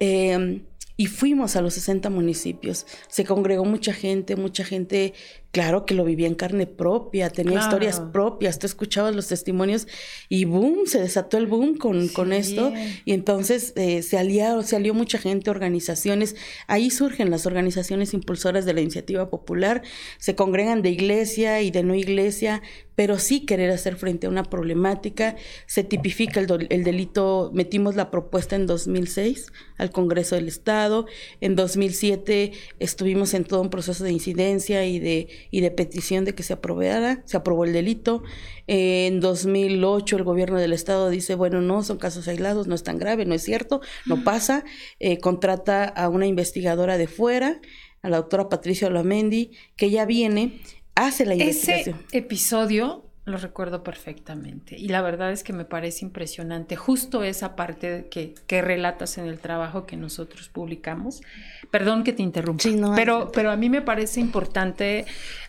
Eh, 0.00 0.62
y 0.96 1.06
fuimos 1.06 1.56
a 1.56 1.62
los 1.62 1.74
60 1.74 2.10
municipios. 2.10 2.86
Se 3.08 3.24
congregó 3.24 3.64
mucha 3.64 3.92
gente, 3.92 4.36
mucha 4.36 4.64
gente 4.64 5.14
claro 5.52 5.84
que 5.84 5.94
lo 5.94 6.04
vivía 6.04 6.26
en 6.26 6.34
carne 6.34 6.66
propia, 6.66 7.28
tenía 7.28 7.60
historias 7.60 8.00
propias, 8.00 8.58
tú 8.58 8.66
escuchabas 8.66 9.14
los 9.14 9.28
testimonios 9.28 9.86
y 10.30 10.46
boom, 10.46 10.86
se 10.86 10.98
desató 10.98 11.36
el 11.36 11.46
boom 11.46 11.76
con, 11.76 12.08
con 12.08 12.32
esto. 12.32 12.72
Y 13.04 13.12
entonces 13.12 13.74
eh, 13.76 14.02
se 14.02 14.18
aliaron, 14.18 14.64
se 14.64 14.76
alió 14.76 14.94
mucha 14.94 15.18
gente, 15.18 15.50
organizaciones, 15.50 16.36
ahí 16.66 16.90
surgen 16.90 17.30
las 17.30 17.44
organizaciones 17.44 18.14
impulsoras 18.14 18.64
de 18.64 18.72
la 18.72 18.80
iniciativa 18.80 19.28
popular, 19.28 19.82
se 20.16 20.34
congregan 20.34 20.80
de 20.80 20.88
iglesia 20.88 21.60
y 21.60 21.70
de 21.70 21.82
no 21.82 21.94
iglesia, 21.94 22.62
pero 22.94 23.18
sí 23.18 23.40
querer 23.40 23.70
hacer 23.70 23.96
frente 23.96 24.26
a 24.26 24.30
una 24.30 24.44
problemática, 24.44 25.36
se 25.66 25.84
tipifica 25.84 26.40
el, 26.40 26.66
el 26.70 26.84
delito, 26.84 27.50
metimos 27.52 27.94
la 27.94 28.10
propuesta 28.10 28.56
en 28.56 28.66
2006 28.66 29.52
al 29.76 29.90
Congreso 29.90 30.34
del 30.34 30.48
Estado, 30.48 31.06
en 31.40 31.56
2007 31.56 32.52
estuvimos 32.78 33.34
en 33.34 33.44
todo 33.44 33.60
un 33.60 33.70
proceso 33.70 34.04
de 34.04 34.12
incidencia 34.12 34.84
y 34.86 34.98
de 34.98 35.41
y 35.50 35.60
de 35.60 35.70
petición 35.70 36.24
de 36.24 36.34
que 36.34 36.42
se 36.42 36.52
aprobara, 36.52 37.22
se 37.24 37.36
aprobó 37.36 37.64
el 37.64 37.72
delito. 37.72 38.22
En 38.66 39.20
2008 39.20 40.16
el 40.16 40.24
gobierno 40.24 40.58
del 40.58 40.72
estado 40.72 41.10
dice, 41.10 41.34
bueno, 41.34 41.60
no, 41.60 41.82
son 41.82 41.98
casos 41.98 42.28
aislados, 42.28 42.66
no 42.66 42.74
es 42.74 42.82
tan 42.82 42.98
grave, 42.98 43.24
no 43.24 43.34
es 43.34 43.42
cierto, 43.42 43.80
no 44.06 44.24
pasa. 44.24 44.64
Eh, 44.98 45.18
contrata 45.18 45.84
a 45.84 46.08
una 46.08 46.26
investigadora 46.26 46.98
de 46.98 47.06
fuera, 47.06 47.60
a 48.02 48.08
la 48.08 48.18
doctora 48.18 48.48
Patricia 48.48 48.88
Olamendi, 48.88 49.52
que 49.76 49.90
ya 49.90 50.04
viene, 50.04 50.60
hace 50.94 51.26
la 51.26 51.34
investigación. 51.34 52.00
Ese 52.08 52.18
episodio 52.18 53.11
lo 53.24 53.36
recuerdo 53.36 53.84
perfectamente. 53.84 54.76
Y 54.76 54.88
la 54.88 55.00
verdad 55.00 55.30
es 55.30 55.44
que 55.44 55.52
me 55.52 55.64
parece 55.64 56.04
impresionante. 56.04 56.74
Justo 56.74 57.22
esa 57.22 57.54
parte 57.54 58.08
que, 58.10 58.34
que 58.48 58.62
relatas 58.62 59.16
en 59.16 59.26
el 59.26 59.38
trabajo 59.38 59.86
que 59.86 59.96
nosotros 59.96 60.48
publicamos. 60.48 61.22
Perdón 61.70 62.02
que 62.02 62.12
te 62.12 62.22
interrumpa. 62.22 62.64
pero, 62.96 63.30
pero 63.32 63.52
a 63.52 63.56
mí 63.56 63.70
me 63.70 63.80
parece 63.80 64.18
importante, 64.18 65.06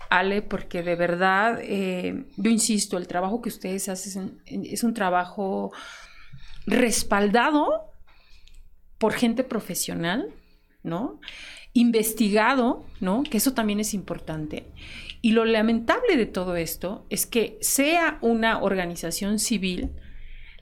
Ale, 0.10 0.44
porque 0.44 0.84
de 0.84 0.96
verdad, 0.96 1.60
eh, 1.64 2.26
yo 2.38 2.52
insisto, 2.52 2.98
el 2.98 3.08
trabajo 3.08 3.42
que 3.42 3.50
ustedes 3.50 3.90
hacen 3.90 4.40
es 4.46 4.84
un 4.84 4.94
trabajo 4.94 5.72
respaldado 6.68 7.92
por 9.00 9.14
gente 9.14 9.44
profesional, 9.44 10.30
¿no? 10.84 11.20
Investigado, 11.74 12.86
¿no? 13.00 13.24
Que 13.24 13.38
eso 13.38 13.54
también 13.54 13.80
es 13.80 13.96
importante. 13.96 14.68
Y 15.24 15.32
lo 15.32 15.46
lamentable 15.46 16.18
de 16.18 16.26
todo 16.26 16.58
esto 16.58 17.06
es 17.10 17.26
que 17.26 17.58
sea 17.62 18.18
una 18.20 18.62
organización 18.62 19.40
civil 19.40 19.92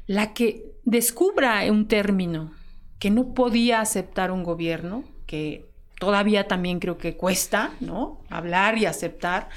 la 0.05 0.35
que 0.35 0.75
descubra 0.83 1.63
un 1.71 1.87
término 1.87 2.53
que 2.99 3.09
no 3.09 3.33
podía 3.33 3.81
aceptar 3.81 4.29
un 4.29 4.43
gobierno, 4.43 5.03
que 5.25 5.65
todavía 5.99 6.47
también 6.47 6.79
creo 6.79 6.99
que 6.99 7.17
cuesta, 7.17 7.71
¿no? 7.79 8.21
Hablar 8.29 8.77
y 8.77 8.85
aceptar, 8.85 9.49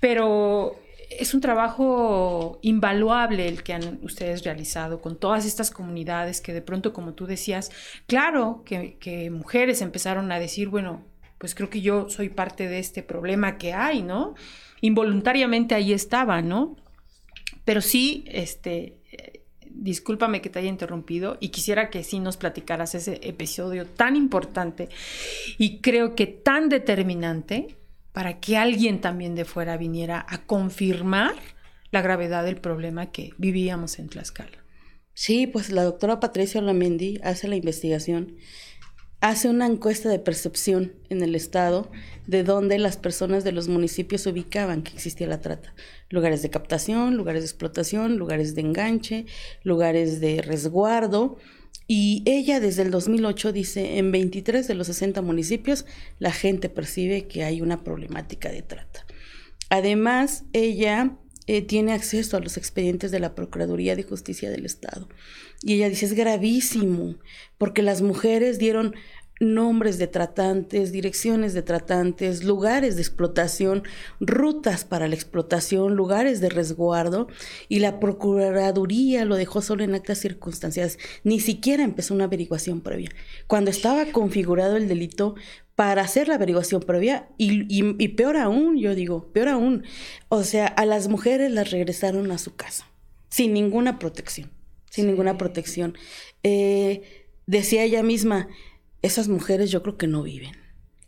pero 0.00 0.74
es 1.10 1.32
un 1.32 1.40
trabajo 1.40 2.58
invaluable 2.60 3.46
el 3.46 3.62
que 3.62 3.74
han 3.74 4.00
ustedes 4.02 4.42
realizado 4.42 5.00
con 5.00 5.16
todas 5.16 5.46
estas 5.46 5.70
comunidades 5.70 6.40
que 6.40 6.52
de 6.52 6.62
pronto, 6.62 6.92
como 6.92 7.14
tú 7.14 7.26
decías, 7.26 7.70
claro 8.08 8.64
que, 8.66 8.96
que 8.98 9.30
mujeres 9.30 9.80
empezaron 9.80 10.32
a 10.32 10.40
decir, 10.40 10.70
bueno, 10.70 11.04
pues 11.38 11.54
creo 11.54 11.70
que 11.70 11.80
yo 11.80 12.08
soy 12.08 12.28
parte 12.28 12.68
de 12.68 12.78
este 12.78 13.02
problema 13.02 13.58
que 13.58 13.72
hay, 13.72 14.02
¿no? 14.02 14.34
Involuntariamente 14.80 15.74
ahí 15.74 15.92
estaba, 15.92 16.42
¿no? 16.42 16.76
Pero 17.64 17.80
sí, 17.80 18.24
este, 18.28 18.98
eh, 19.12 19.42
discúlpame 19.70 20.40
que 20.40 20.50
te 20.50 20.58
haya 20.58 20.68
interrumpido 20.68 21.36
y 21.40 21.50
quisiera 21.50 21.90
que 21.90 22.02
sí 22.02 22.18
nos 22.18 22.36
platicaras 22.36 22.94
ese 22.94 23.20
episodio 23.22 23.86
tan 23.86 24.16
importante 24.16 24.88
y 25.58 25.80
creo 25.80 26.14
que 26.14 26.26
tan 26.26 26.68
determinante 26.68 27.76
para 28.12 28.40
que 28.40 28.56
alguien 28.56 29.00
también 29.00 29.34
de 29.34 29.44
fuera 29.44 29.76
viniera 29.76 30.26
a 30.28 30.38
confirmar 30.38 31.34
la 31.90 32.02
gravedad 32.02 32.44
del 32.44 32.56
problema 32.56 33.12
que 33.12 33.32
vivíamos 33.38 33.98
en 33.98 34.08
Tlaxcala. 34.08 34.58
Sí, 35.14 35.46
pues 35.46 35.70
la 35.70 35.84
doctora 35.84 36.20
Patricia 36.20 36.60
Olamendi 36.60 37.20
hace 37.22 37.48
la 37.48 37.56
investigación 37.56 38.36
hace 39.20 39.48
una 39.48 39.66
encuesta 39.66 40.08
de 40.08 40.18
percepción 40.18 40.92
en 41.08 41.22
el 41.22 41.34
estado 41.34 41.90
de 42.26 42.44
dónde 42.44 42.78
las 42.78 42.96
personas 42.96 43.42
de 43.42 43.52
los 43.52 43.68
municipios 43.68 44.26
ubicaban 44.26 44.82
que 44.82 44.92
existía 44.94 45.26
la 45.26 45.40
trata. 45.40 45.74
Lugares 46.10 46.42
de 46.42 46.50
captación, 46.50 47.16
lugares 47.16 47.42
de 47.42 47.46
explotación, 47.46 48.16
lugares 48.16 48.54
de 48.54 48.60
enganche, 48.60 49.26
lugares 49.62 50.20
de 50.20 50.42
resguardo. 50.42 51.38
Y 51.86 52.22
ella 52.26 52.60
desde 52.60 52.82
el 52.82 52.90
2008 52.90 53.52
dice, 53.52 53.98
en 53.98 54.12
23 54.12 54.68
de 54.68 54.74
los 54.74 54.86
60 54.88 55.22
municipios 55.22 55.86
la 56.18 56.32
gente 56.32 56.68
percibe 56.68 57.26
que 57.26 57.44
hay 57.44 57.60
una 57.60 57.82
problemática 57.82 58.50
de 58.50 58.62
trata. 58.62 59.06
Además, 59.70 60.44
ella 60.52 61.16
eh, 61.48 61.62
tiene 61.62 61.94
acceso 61.94 62.36
a 62.36 62.40
los 62.40 62.58
expedientes 62.58 63.10
de 63.10 63.20
la 63.20 63.34
Procuraduría 63.34 63.96
de 63.96 64.02
Justicia 64.02 64.50
del 64.50 64.66
Estado. 64.66 65.08
Y 65.62 65.72
ella 65.72 65.88
dice, 65.88 66.04
es 66.04 66.12
gravísimo, 66.12 67.16
porque 67.56 67.82
las 67.82 68.02
mujeres 68.02 68.58
dieron 68.58 68.94
nombres 69.40 69.98
de 69.98 70.06
tratantes, 70.06 70.92
direcciones 70.92 71.54
de 71.54 71.62
tratantes, 71.62 72.44
lugares 72.44 72.96
de 72.96 73.02
explotación, 73.02 73.84
rutas 74.20 74.84
para 74.84 75.08
la 75.08 75.14
explotación, 75.14 75.94
lugares 75.94 76.40
de 76.40 76.48
resguardo, 76.48 77.28
y 77.68 77.78
la 77.78 78.00
Procuraduría 78.00 79.24
lo 79.24 79.36
dejó 79.36 79.62
solo 79.62 79.84
en 79.84 79.94
actas 79.94 80.18
circunstanciales. 80.18 80.98
Ni 81.24 81.40
siquiera 81.40 81.84
empezó 81.84 82.14
una 82.14 82.24
averiguación 82.24 82.80
previa. 82.80 83.10
Cuando 83.46 83.70
estaba 83.70 84.06
configurado 84.06 84.76
el 84.76 84.88
delito 84.88 85.34
para 85.74 86.02
hacer 86.02 86.26
la 86.26 86.34
averiguación 86.34 86.82
previa, 86.82 87.28
y, 87.38 88.08
peor 88.08 88.36
aún, 88.36 88.78
yo 88.78 88.96
digo, 88.96 89.32
peor 89.32 89.48
aún, 89.48 89.84
o 90.28 90.42
sea, 90.42 90.66
a 90.66 90.84
las 90.84 91.06
mujeres 91.06 91.52
las 91.52 91.70
regresaron 91.70 92.32
a 92.32 92.38
su 92.38 92.56
casa, 92.56 92.84
sin 93.28 93.52
ninguna 93.52 94.00
protección, 94.00 94.50
sin 94.90 95.06
ninguna 95.06 95.38
protección. 95.38 95.96
Eh, 96.42 97.26
decía 97.46 97.84
ella 97.84 98.02
misma, 98.02 98.48
esas 99.02 99.28
mujeres 99.28 99.70
yo 99.70 99.82
creo 99.82 99.96
que 99.96 100.06
no 100.06 100.22
viven. 100.22 100.56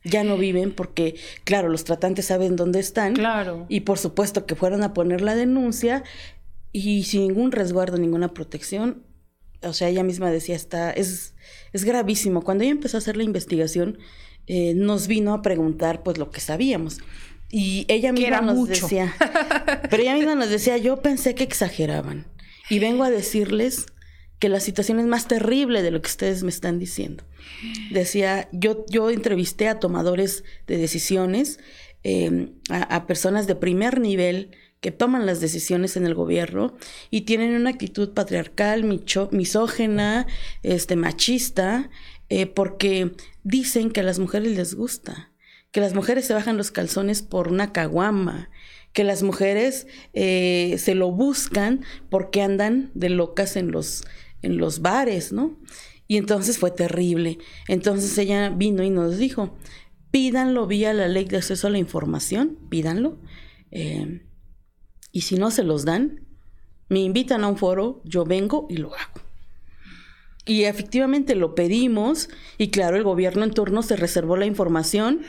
Ya 0.02 0.24
no 0.24 0.38
viven 0.38 0.72
porque, 0.72 1.16
claro, 1.44 1.68
los 1.68 1.84
tratantes 1.84 2.26
saben 2.26 2.56
dónde 2.56 2.80
están. 2.80 3.14
Claro. 3.14 3.66
Y 3.68 3.80
por 3.80 3.98
supuesto 3.98 4.46
que 4.46 4.54
fueron 4.54 4.82
a 4.82 4.94
poner 4.94 5.20
la 5.20 5.34
denuncia 5.34 6.04
y 6.72 7.04
sin 7.04 7.22
ningún 7.22 7.52
resguardo, 7.52 7.98
ninguna 7.98 8.32
protección. 8.32 9.02
O 9.62 9.74
sea, 9.74 9.88
ella 9.88 10.02
misma 10.02 10.30
decía, 10.30 10.56
está, 10.56 10.90
es, 10.90 11.34
es 11.72 11.84
gravísimo. 11.84 12.42
Cuando 12.42 12.64
ella 12.64 12.70
empezó 12.70 12.96
a 12.96 12.98
hacer 12.98 13.18
la 13.18 13.24
investigación, 13.24 13.98
eh, 14.46 14.72
nos 14.74 15.06
vino 15.06 15.34
a 15.34 15.42
preguntar 15.42 16.02
pues 16.02 16.16
lo 16.16 16.30
que 16.30 16.40
sabíamos. 16.40 16.98
Y 17.50 17.84
ella 17.88 18.12
misma 18.12 18.40
nos 18.40 18.68
decía, 18.68 19.14
pero 19.90 20.02
ella 20.02 20.14
misma 20.14 20.34
nos 20.34 20.48
decía, 20.48 20.78
yo 20.78 21.02
pensé 21.02 21.34
que 21.34 21.44
exageraban. 21.44 22.26
Y 22.70 22.78
vengo 22.78 23.04
a 23.04 23.10
decirles 23.10 23.86
que 24.40 24.48
la 24.48 24.58
situación 24.58 24.98
es 24.98 25.06
más 25.06 25.28
terrible 25.28 25.82
de 25.82 25.90
lo 25.90 26.00
que 26.00 26.08
ustedes 26.08 26.42
me 26.42 26.48
están 26.48 26.78
diciendo. 26.78 27.24
Decía, 27.92 28.48
yo, 28.52 28.86
yo 28.88 29.10
entrevisté 29.10 29.68
a 29.68 29.78
tomadores 29.78 30.44
de 30.66 30.78
decisiones, 30.78 31.60
em, 32.02 32.54
a, 32.70 33.06
personas 33.06 33.46
de 33.46 33.54
primer 33.54 34.00
nivel 34.00 34.56
que 34.80 34.92
toman 34.92 35.26
las 35.26 35.42
decisiones 35.42 35.98
en 35.98 36.06
el 36.06 36.14
gobierno 36.14 36.74
y 37.10 37.22
tienen 37.22 37.54
una 37.54 37.68
actitud 37.68 38.14
patriarcal, 38.14 38.82
misógena, 39.30 40.26
este, 40.62 40.96
machista, 40.96 41.90
eh, 42.30 42.46
porque 42.46 43.12
dicen 43.44 43.90
que 43.90 44.00
a 44.00 44.04
las 44.04 44.18
mujeres 44.18 44.56
les 44.56 44.74
gusta, 44.74 45.32
que 45.70 45.82
las 45.82 45.92
mujeres 45.92 46.24
se 46.24 46.32
bajan 46.32 46.56
los 46.56 46.70
calzones 46.70 47.20
por 47.20 47.48
una 47.48 47.74
caguama, 47.74 48.48
que 48.94 49.04
las 49.04 49.22
mujeres 49.22 49.86
eh, 50.14 50.76
se 50.78 50.94
lo 50.94 51.10
buscan 51.10 51.84
porque 52.08 52.40
andan 52.40 52.90
de 52.94 53.10
locas 53.10 53.56
en 53.56 53.70
los 53.70 54.04
en 54.42 54.58
los 54.58 54.80
bares, 54.80 55.32
¿no? 55.32 55.58
Y 56.06 56.16
entonces 56.16 56.58
fue 56.58 56.70
terrible. 56.70 57.38
Entonces 57.68 58.16
ella 58.18 58.50
vino 58.50 58.82
y 58.82 58.90
nos 58.90 59.18
dijo, 59.18 59.56
pídanlo 60.10 60.66
vía 60.66 60.92
la 60.92 61.08
ley 61.08 61.24
de 61.24 61.36
acceso 61.36 61.66
a 61.66 61.70
la 61.70 61.78
información, 61.78 62.58
pídanlo. 62.68 63.18
Eh, 63.70 64.22
y 65.12 65.20
si 65.22 65.36
no 65.36 65.50
se 65.50 65.62
los 65.62 65.84
dan, 65.84 66.26
me 66.88 67.00
invitan 67.00 67.44
a 67.44 67.48
un 67.48 67.56
foro, 67.56 68.02
yo 68.04 68.24
vengo 68.24 68.66
y 68.68 68.76
lo 68.76 68.94
hago. 68.94 69.20
Y 70.46 70.64
efectivamente 70.64 71.36
lo 71.36 71.54
pedimos 71.54 72.28
y 72.58 72.70
claro, 72.70 72.96
el 72.96 73.04
gobierno 73.04 73.44
en 73.44 73.52
turno 73.52 73.82
se 73.82 73.96
reservó 73.96 74.36
la 74.36 74.46
información 74.46 75.20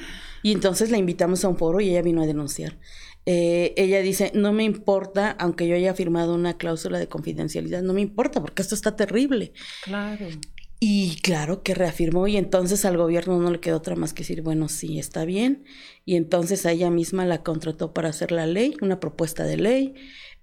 y 0.41 0.51
entonces 0.51 0.89
la 0.89 0.97
invitamos 0.97 1.45
a 1.45 1.49
un 1.49 1.57
foro 1.57 1.79
y 1.79 1.89
ella 1.89 2.01
vino 2.01 2.23
a 2.23 2.25
denunciar. 2.25 2.79
Eh, 3.25 3.73
ella 3.77 4.01
dice, 4.01 4.31
no 4.33 4.51
me 4.51 4.63
importa, 4.63 5.31
aunque 5.31 5.67
yo 5.67 5.75
haya 5.75 5.93
firmado 5.93 6.33
una 6.33 6.57
cláusula 6.57 6.99
de 6.99 7.07
confidencialidad, 7.07 7.83
no 7.83 7.93
me 7.93 8.01
importa 8.01 8.41
porque 8.41 8.61
esto 8.61 8.75
está 8.75 8.95
terrible. 8.95 9.53
Claro. 9.83 10.27
Y 10.83 11.17
claro 11.21 11.61
que 11.61 11.75
reafirmó 11.75 12.27
y 12.27 12.37
entonces 12.37 12.85
al 12.85 12.97
gobierno 12.97 13.39
no 13.39 13.51
le 13.51 13.59
quedó 13.59 13.77
otra 13.77 13.95
más 13.95 14.13
que 14.13 14.23
decir, 14.23 14.41
bueno, 14.41 14.67
sí, 14.67 14.97
está 14.97 15.25
bien. 15.25 15.63
Y 16.05 16.15
entonces 16.15 16.65
a 16.65 16.71
ella 16.71 16.89
misma 16.89 17.23
la 17.23 17.43
contrató 17.43 17.93
para 17.93 18.09
hacer 18.09 18.31
la 18.31 18.47
ley, 18.47 18.73
una 18.81 18.99
propuesta 18.99 19.43
de 19.43 19.57
ley. 19.57 19.93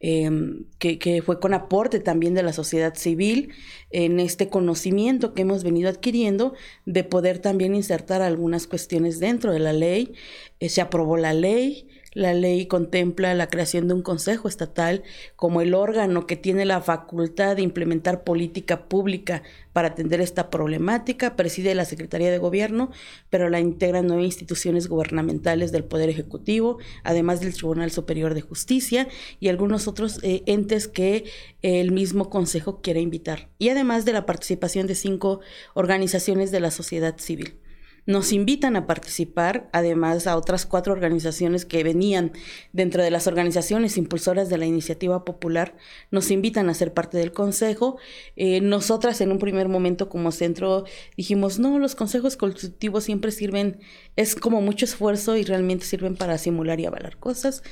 Em, 0.00 0.66
que, 0.78 1.00
que, 1.00 1.22
fue 1.22 1.40
con 1.40 1.54
aporte 1.54 1.98
también 1.98 2.32
de 2.34 2.44
la 2.44 2.52
sociedad 2.52 2.94
civil 2.94 3.52
en 3.90 4.20
este 4.20 4.48
conocimiento 4.48 5.34
que 5.34 5.42
hemos 5.42 5.64
venido 5.64 5.90
adquiriendo 5.90 6.54
de 6.86 7.02
poder 7.02 7.40
también 7.40 7.74
insertar 7.74 8.22
algunas 8.22 8.68
cuestiones 8.68 9.18
dentro 9.18 9.52
de 9.52 9.58
la 9.58 9.72
ley. 9.72 10.12
Eh, 10.60 10.68
se 10.68 10.80
aprobó 10.80 11.16
la 11.16 11.34
ley, 11.34 11.88
la 12.14 12.34
ley 12.34 12.66
contempla 12.66 13.34
la 13.34 13.48
creación 13.48 13.88
de 13.88 13.94
un 13.94 14.02
Consejo 14.02 14.48
Estatal 14.48 15.02
como 15.36 15.60
el 15.60 15.74
órgano 15.74 16.26
que 16.26 16.36
tiene 16.36 16.64
la 16.64 16.80
facultad 16.80 17.56
de 17.56 17.62
implementar 17.62 18.24
política 18.24 18.88
pública 18.88 19.42
para 19.72 19.88
atender 19.88 20.20
esta 20.20 20.50
problemática. 20.50 21.36
Preside 21.36 21.74
la 21.74 21.84
Secretaría 21.84 22.30
de 22.30 22.38
Gobierno, 22.38 22.90
pero 23.30 23.48
la 23.48 23.60
integran 23.60 24.06
nueve 24.06 24.24
instituciones 24.24 24.88
gubernamentales 24.88 25.70
del 25.70 25.84
Poder 25.84 26.08
Ejecutivo, 26.08 26.78
además 27.04 27.40
del 27.40 27.54
Tribunal 27.54 27.90
Superior 27.90 28.34
de 28.34 28.40
Justicia 28.40 29.08
y 29.38 29.48
algunos 29.48 29.86
otros 29.86 30.18
eh, 30.22 30.42
entes 30.46 30.88
que 30.88 31.24
el 31.62 31.92
mismo 31.92 32.30
Consejo 32.30 32.80
quiere 32.80 33.00
invitar. 33.00 33.50
Y 33.58 33.68
además 33.68 34.04
de 34.04 34.12
la 34.12 34.26
participación 34.26 34.86
de 34.86 34.94
cinco 34.94 35.40
organizaciones 35.74 36.50
de 36.50 36.60
la 36.60 36.70
sociedad 36.70 37.16
civil. 37.18 37.58
Nos 38.08 38.32
invitan 38.32 38.74
a 38.74 38.86
participar, 38.86 39.68
además 39.70 40.26
a 40.26 40.38
otras 40.38 40.64
cuatro 40.64 40.94
organizaciones 40.94 41.66
que 41.66 41.84
venían 41.84 42.32
dentro 42.72 43.02
de 43.02 43.10
las 43.10 43.26
organizaciones 43.26 43.98
impulsoras 43.98 44.48
de 44.48 44.56
la 44.56 44.64
iniciativa 44.64 45.26
popular, 45.26 45.76
nos 46.10 46.30
invitan 46.30 46.70
a 46.70 46.74
ser 46.74 46.94
parte 46.94 47.18
del 47.18 47.32
consejo. 47.32 47.98
Eh, 48.34 48.62
nosotras 48.62 49.20
en 49.20 49.30
un 49.30 49.38
primer 49.38 49.68
momento 49.68 50.08
como 50.08 50.32
centro 50.32 50.84
dijimos, 51.18 51.58
no, 51.58 51.78
los 51.78 51.94
consejos 51.94 52.38
consultivos 52.38 53.04
siempre 53.04 53.30
sirven, 53.30 53.78
es 54.16 54.34
como 54.34 54.62
mucho 54.62 54.86
esfuerzo 54.86 55.36
y 55.36 55.44
realmente 55.44 55.84
sirven 55.84 56.16
para 56.16 56.38
simular 56.38 56.80
y 56.80 56.86
avalar 56.86 57.18
cosas. 57.18 57.62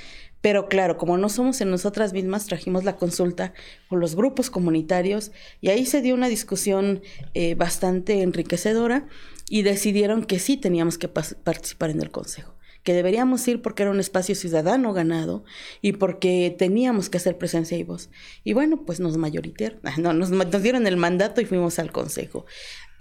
Pero 0.42 0.68
claro, 0.68 0.98
como 0.98 1.16
no 1.16 1.30
somos 1.30 1.62
en 1.62 1.70
nosotras 1.70 2.12
mismas, 2.12 2.44
trajimos 2.44 2.84
la 2.84 2.96
consulta 2.96 3.54
con 3.88 4.00
los 4.00 4.14
grupos 4.14 4.50
comunitarios 4.50 5.32
y 5.62 5.70
ahí 5.70 5.86
se 5.86 6.02
dio 6.02 6.14
una 6.14 6.28
discusión 6.28 7.00
eh, 7.32 7.54
bastante 7.54 8.20
enriquecedora 8.20 9.08
y 9.48 9.62
decidieron 9.62 10.24
que 10.24 10.38
sí 10.38 10.56
teníamos 10.56 10.98
que 10.98 11.08
participar 11.08 11.90
en 11.90 12.00
el 12.00 12.10
Consejo 12.10 12.56
que 12.86 12.94
deberíamos 12.94 13.46
ir 13.48 13.62
porque 13.62 13.82
era 13.82 13.90
un 13.90 13.98
espacio 13.98 14.36
ciudadano 14.36 14.92
ganado 14.92 15.42
y 15.82 15.94
porque 15.94 16.54
teníamos 16.56 17.10
que 17.10 17.16
hacer 17.16 17.36
presencia 17.36 17.76
y 17.76 17.82
voz. 17.82 18.10
Y 18.44 18.52
bueno, 18.52 18.84
pues 18.86 19.00
nos 19.00 19.16
mayoritaron, 19.16 19.80
no, 19.98 20.12
nos, 20.12 20.62
dieron 20.62 20.86
el 20.86 20.96
mandato 20.96 21.40
y 21.40 21.46
fuimos 21.46 21.80
al 21.80 21.90
consejo. 21.90 22.46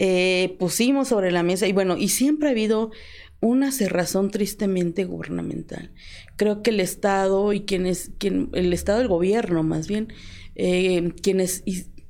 Eh, 0.00 0.56
pusimos 0.58 1.06
sobre 1.06 1.30
la 1.30 1.44
mesa 1.44 1.68
y 1.68 1.72
bueno, 1.72 1.96
y 1.96 2.08
siempre 2.08 2.48
ha 2.48 2.50
habido 2.50 2.90
una 3.38 3.70
cerrazón 3.70 4.32
tristemente 4.32 5.04
gubernamental. 5.04 5.92
Creo 6.34 6.64
que 6.64 6.70
el 6.70 6.80
Estado 6.80 7.52
y 7.52 7.60
quienes, 7.60 8.10
quien, 8.18 8.50
el 8.54 8.72
Estado, 8.72 9.00
el 9.00 9.08
gobierno 9.08 9.62
más 9.62 9.86
bien, 9.86 10.12
eh, 10.56 11.12
quienes 11.22 11.62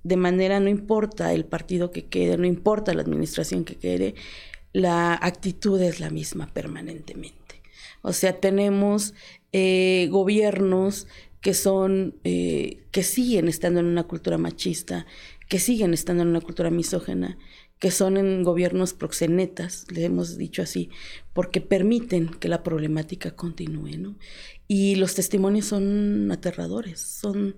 de 0.07 0.17
manera, 0.17 0.61
no 0.61 0.69
importa 0.69 1.33
el 1.33 1.45
partido 1.45 1.91
que 1.91 2.07
quede, 2.07 2.39
no 2.39 2.47
importa 2.47 2.95
la 2.95 3.03
administración 3.03 3.65
que 3.65 3.75
quede, 3.75 4.15
la 4.73 5.15
actitud 5.15 5.81
es 5.81 5.99
la 5.99 6.11
misma 6.11 6.47
permanentemente. 6.53 7.61
O 8.03 8.13
sea, 8.13 8.39
tenemos 8.39 9.15
eh, 9.53 10.07
gobiernos 10.13 11.09
que 11.41 11.55
son, 11.55 12.15
eh, 12.23 12.85
que 12.93 13.03
siguen 13.03 13.49
estando 13.49 13.81
en 13.81 13.87
una 13.87 14.05
cultura 14.05 14.39
machista, 14.39 15.07
que 15.49 15.59
siguen 15.59 15.93
estando 15.93 16.23
en 16.23 16.29
una 16.29 16.41
cultura 16.41 16.71
misógena, 16.71 17.37
que 17.81 17.91
son 17.91 18.17
en 18.17 18.43
gobiernos 18.45 18.95
proxenetas, 18.95 19.87
le 19.91 20.05
hemos 20.05 20.39
dicho 20.39 20.63
así, 20.63 20.91
porque 21.33 21.61
permiten 21.61 22.29
que 22.29 22.49
la 22.49 22.63
problemática 22.63 23.33
continúe, 23.33 23.99
¿no? 23.99 24.17
Y 24.69 24.95
los 24.97 25.15
testimonios 25.15 25.67
son 25.67 26.31
aterradores, 26.33 27.01
son 27.01 27.57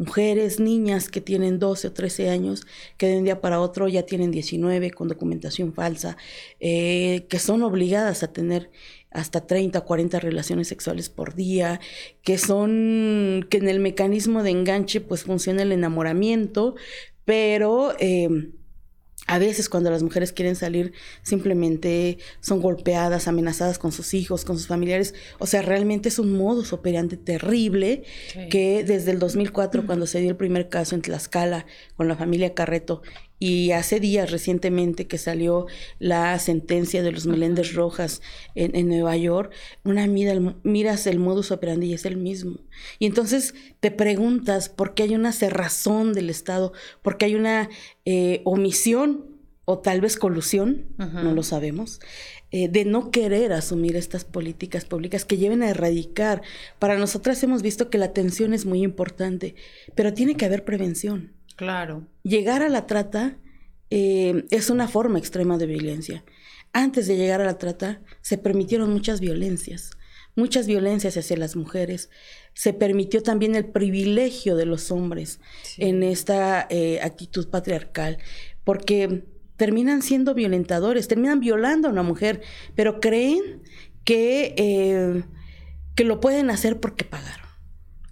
mujeres, 0.00 0.60
niñas 0.60 1.10
que 1.10 1.20
tienen 1.20 1.58
12 1.58 1.88
o 1.88 1.92
13 1.92 2.30
años, 2.30 2.66
que 2.96 3.06
de 3.06 3.18
un 3.18 3.24
día 3.24 3.42
para 3.42 3.60
otro 3.60 3.86
ya 3.86 4.04
tienen 4.04 4.30
19 4.30 4.92
con 4.92 5.08
documentación 5.08 5.74
falsa, 5.74 6.16
eh, 6.58 7.26
que 7.28 7.38
son 7.38 7.62
obligadas 7.62 8.22
a 8.22 8.32
tener 8.32 8.70
hasta 9.10 9.46
30 9.46 9.80
o 9.80 9.84
40 9.84 10.18
relaciones 10.20 10.68
sexuales 10.68 11.10
por 11.10 11.34
día, 11.34 11.80
que 12.22 12.38
son, 12.38 13.46
que 13.50 13.58
en 13.58 13.68
el 13.68 13.78
mecanismo 13.80 14.42
de 14.42 14.50
enganche 14.50 15.02
pues 15.02 15.24
funciona 15.24 15.62
el 15.62 15.72
enamoramiento, 15.72 16.76
pero... 17.26 17.94
Eh, 18.00 18.52
a 19.30 19.38
veces 19.38 19.68
cuando 19.68 19.92
las 19.92 20.02
mujeres 20.02 20.32
quieren 20.32 20.56
salir 20.56 20.92
simplemente 21.22 22.18
son 22.40 22.60
golpeadas, 22.60 23.28
amenazadas 23.28 23.78
con 23.78 23.92
sus 23.92 24.12
hijos, 24.12 24.44
con 24.44 24.58
sus 24.58 24.66
familiares. 24.66 25.14
O 25.38 25.46
sea, 25.46 25.62
realmente 25.62 26.08
es 26.08 26.18
un 26.18 26.36
modus 26.36 26.72
operandi 26.72 27.16
terrible 27.16 28.02
que 28.50 28.82
desde 28.82 29.12
el 29.12 29.20
2004, 29.20 29.86
cuando 29.86 30.08
se 30.08 30.18
dio 30.18 30.30
el 30.30 30.36
primer 30.36 30.68
caso 30.68 30.96
en 30.96 31.02
Tlaxcala 31.02 31.64
con 31.94 32.08
la 32.08 32.16
familia 32.16 32.54
Carreto, 32.54 33.02
y 33.40 33.72
hace 33.72 33.98
días 33.98 34.30
recientemente 34.30 35.06
que 35.06 35.18
salió 35.18 35.66
la 35.98 36.38
sentencia 36.38 37.02
de 37.02 37.10
los 37.10 37.26
Meléndez 37.26 37.72
Rojas 37.72 38.20
en, 38.54 38.88
Nueva 38.88 39.16
York, 39.16 39.52
una 39.82 40.06
mira, 40.06 40.38
miras 40.62 41.06
el 41.06 41.18
modus 41.18 41.50
operandi 41.50 41.88
y 41.88 41.94
es 41.94 42.04
el 42.04 42.18
mismo. 42.18 42.60
Y 42.98 43.06
entonces 43.06 43.54
te 43.80 43.90
preguntas 43.90 44.68
por 44.68 44.94
qué 44.94 45.04
hay 45.04 45.14
una 45.14 45.32
cerrazón 45.32 46.12
del 46.12 46.28
Estado, 46.28 46.74
por 47.02 47.16
qué 47.16 47.24
hay 47.24 47.34
una 47.34 47.70
eh, 48.04 48.42
omisión 48.44 49.24
o 49.64 49.78
tal 49.78 50.00
vez 50.00 50.16
colusión, 50.16 50.88
no 50.98 51.32
lo 51.32 51.42
sabemos, 51.42 52.00
eh, 52.50 52.68
de 52.68 52.84
no 52.84 53.12
querer 53.12 53.52
asumir 53.52 53.96
estas 53.96 54.24
políticas 54.24 54.84
públicas 54.84 55.24
que 55.24 55.36
lleven 55.36 55.62
a 55.62 55.70
erradicar. 55.70 56.42
Para 56.78 56.98
nosotras 56.98 57.42
hemos 57.44 57.62
visto 57.62 57.88
que 57.88 57.98
la 57.98 58.06
atención 58.06 58.52
es 58.52 58.66
muy 58.66 58.82
importante, 58.82 59.54
pero 59.94 60.12
tiene 60.12 60.34
que 60.34 60.44
haber 60.44 60.64
prevención. 60.64 61.39
Claro. 61.60 62.06
Llegar 62.22 62.62
a 62.62 62.70
la 62.70 62.86
trata 62.86 63.36
eh, 63.90 64.46
es 64.50 64.70
una 64.70 64.88
forma 64.88 65.18
extrema 65.18 65.58
de 65.58 65.66
violencia. 65.66 66.24
Antes 66.72 67.06
de 67.06 67.18
llegar 67.18 67.42
a 67.42 67.44
la 67.44 67.58
trata 67.58 68.00
se 68.22 68.38
permitieron 68.38 68.90
muchas 68.90 69.20
violencias, 69.20 69.90
muchas 70.34 70.66
violencias 70.66 71.18
hacia 71.18 71.36
las 71.36 71.56
mujeres. 71.56 72.08
Se 72.54 72.72
permitió 72.72 73.22
también 73.22 73.56
el 73.56 73.66
privilegio 73.66 74.56
de 74.56 74.64
los 74.64 74.90
hombres 74.90 75.38
en 75.76 76.02
esta 76.02 76.66
eh, 76.70 76.98
actitud 77.02 77.50
patriarcal, 77.50 78.16
porque 78.64 79.26
terminan 79.56 80.00
siendo 80.00 80.32
violentadores, 80.32 81.08
terminan 81.08 81.40
violando 81.40 81.88
a 81.88 81.90
una 81.90 82.02
mujer, 82.02 82.40
pero 82.74 83.00
creen 83.00 83.62
que, 84.04 84.54
eh, 84.56 85.24
que 85.94 86.04
lo 86.04 86.20
pueden 86.20 86.48
hacer 86.48 86.80
porque 86.80 87.04
pagaron. 87.04 87.49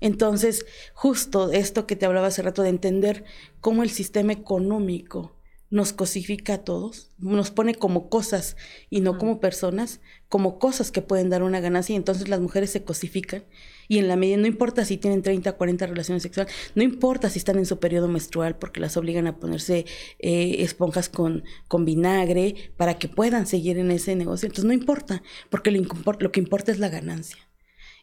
Entonces, 0.01 0.67
justo 0.95 1.53
esto 1.53 1.87
que 1.87 1.97
te 1.97 2.07
hablaba 2.07 2.29
hace 2.29 2.43
rato 2.43 2.63
de 2.63 2.71
entender 2.71 3.25
cómo 3.61 3.83
el 3.83 3.91
sistema 3.91 4.33
económico 4.33 5.39
nos 5.71 5.93
cosifica 5.93 6.55
a 6.55 6.65
todos, 6.65 7.11
nos 7.19 7.51
pone 7.51 7.75
como 7.75 8.09
cosas 8.09 8.57
y 8.89 9.01
no 9.01 9.19
como 9.19 9.39
personas, 9.39 10.01
como 10.29 10.59
cosas 10.59 10.91
que 10.91 11.03
pueden 11.03 11.29
dar 11.29 11.43
una 11.43 11.61
ganancia 11.61 11.93
y 11.93 11.97
entonces 11.97 12.29
las 12.29 12.41
mujeres 12.41 12.71
se 12.71 12.85
cosifican 12.85 13.45
y 13.87 13.99
en 13.99 14.09
la 14.09 14.17
medida, 14.17 14.39
no 14.39 14.47
importa 14.47 14.87
si 14.87 14.97
tienen 14.97 15.23
30 15.23 15.51
o 15.51 15.57
40 15.57 15.87
relaciones 15.87 16.23
sexuales, 16.23 16.53
no 16.75 16.83
importa 16.83 17.29
si 17.29 17.39
están 17.39 17.59
en 17.59 17.67
su 17.67 17.79
periodo 17.79 18.09
menstrual 18.09 18.57
porque 18.57 18.81
las 18.81 18.97
obligan 18.97 19.27
a 19.27 19.37
ponerse 19.39 19.85
eh, 20.19 20.57
esponjas 20.61 21.11
con, 21.11 21.45
con 21.69 21.85
vinagre 21.85 22.73
para 22.79 22.99
que 22.99 23.09
puedan 23.09 23.47
seguir 23.47 23.79
en 23.79 23.91
ese 23.91 24.17
negocio, 24.17 24.47
entonces 24.47 24.65
no 24.65 24.73
importa 24.73 25.23
porque 25.51 25.71
lo, 25.71 25.83
lo 26.19 26.33
que 26.33 26.41
importa 26.41 26.73
es 26.73 26.79
la 26.79 26.89
ganancia. 26.89 27.48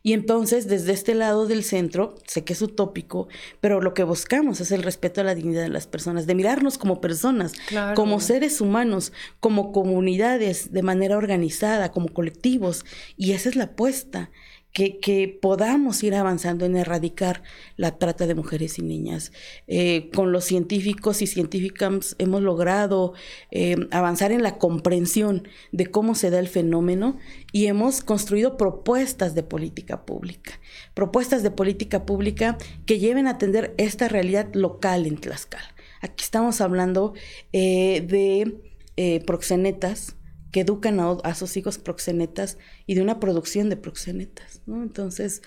Y 0.06 0.14
entonces, 0.14 0.68
desde 0.68 0.94
este 0.94 1.16
lado 1.16 1.48
del 1.48 1.64
centro, 1.64 2.14
sé 2.28 2.44
que 2.44 2.54
es 2.54 2.62
utópico, 2.62 3.28
pero 3.60 3.82
lo 3.82 3.96
que 3.96 4.04
buscamos 4.04 4.62
es 4.62 4.72
el 4.72 4.84
respeto 4.84 5.22
a 5.22 5.24
la 5.24 5.34
dignidad 5.34 5.64
de 5.64 5.70
las 5.70 5.88
personas, 5.88 6.28
de 6.28 6.36
mirarnos 6.36 6.78
como 6.78 7.02
personas, 7.02 7.54
como 7.96 8.20
seres 8.20 8.62
humanos, 8.62 9.14
como 9.40 9.72
comunidades, 9.72 10.72
de 10.72 10.84
manera 10.84 11.18
organizada, 11.18 11.90
como 11.92 12.10
colectivos. 12.10 12.86
Y 13.18 13.32
esa 13.32 13.50
es 13.50 13.56
la 13.56 13.64
apuesta 13.64 14.30
que, 14.76 15.40
podamos 15.42 16.04
ir 16.04 16.16
avanzando 16.16 16.66
en 16.66 16.76
erradicar 16.76 17.44
la 17.78 17.98
trata 17.98 18.28
de 18.28 18.36
mujeres 18.36 18.78
y 18.78 18.82
niñas. 18.82 19.32
Eh, 19.68 20.10
con 20.14 20.34
los 20.34 20.44
científicos 20.44 21.22
y 21.22 21.28
científicas 21.28 22.16
hemos 22.20 22.42
logrado 22.42 23.14
eh, 23.52 23.78
avanzar 23.92 24.34
en 24.34 24.44
la 24.44 24.58
comprensión 24.58 25.48
de 25.72 25.86
cómo 25.86 26.14
se 26.14 26.30
da 26.30 26.40
el 26.40 26.50
fenómeno 26.50 27.18
y 27.54 27.68
hemos 27.68 28.02
construido 28.02 28.58
propuestas 28.58 29.34
de 29.34 29.44
política 29.44 30.06
pública, 30.06 30.60
propuestas 30.94 31.42
de 31.42 31.52
política 31.52 32.06
pública 32.06 32.58
que 32.86 33.00
lleven 33.00 33.28
a 33.28 33.32
atender 33.32 33.74
esta 33.78 34.10
realidad 34.10 34.54
local 34.54 35.06
en 35.06 35.16
Tlaxcala. 35.16 35.74
Aquí 36.02 36.22
estamos 36.22 36.60
hablando 36.60 37.14
eh, 37.54 38.02
de 38.06 39.22
proxenetas, 39.26 40.18
que 40.56 40.62
educan 40.62 41.02
a, 41.02 41.36
sus 41.36 41.58
hijos 41.58 41.80
proxenetas 41.80 42.58
y 42.88 42.96
de 42.96 43.02
una 43.02 43.20
producción 43.20 43.68
de 43.68 43.76
proxenetas. 43.76 44.62
Entonces, 44.68 45.42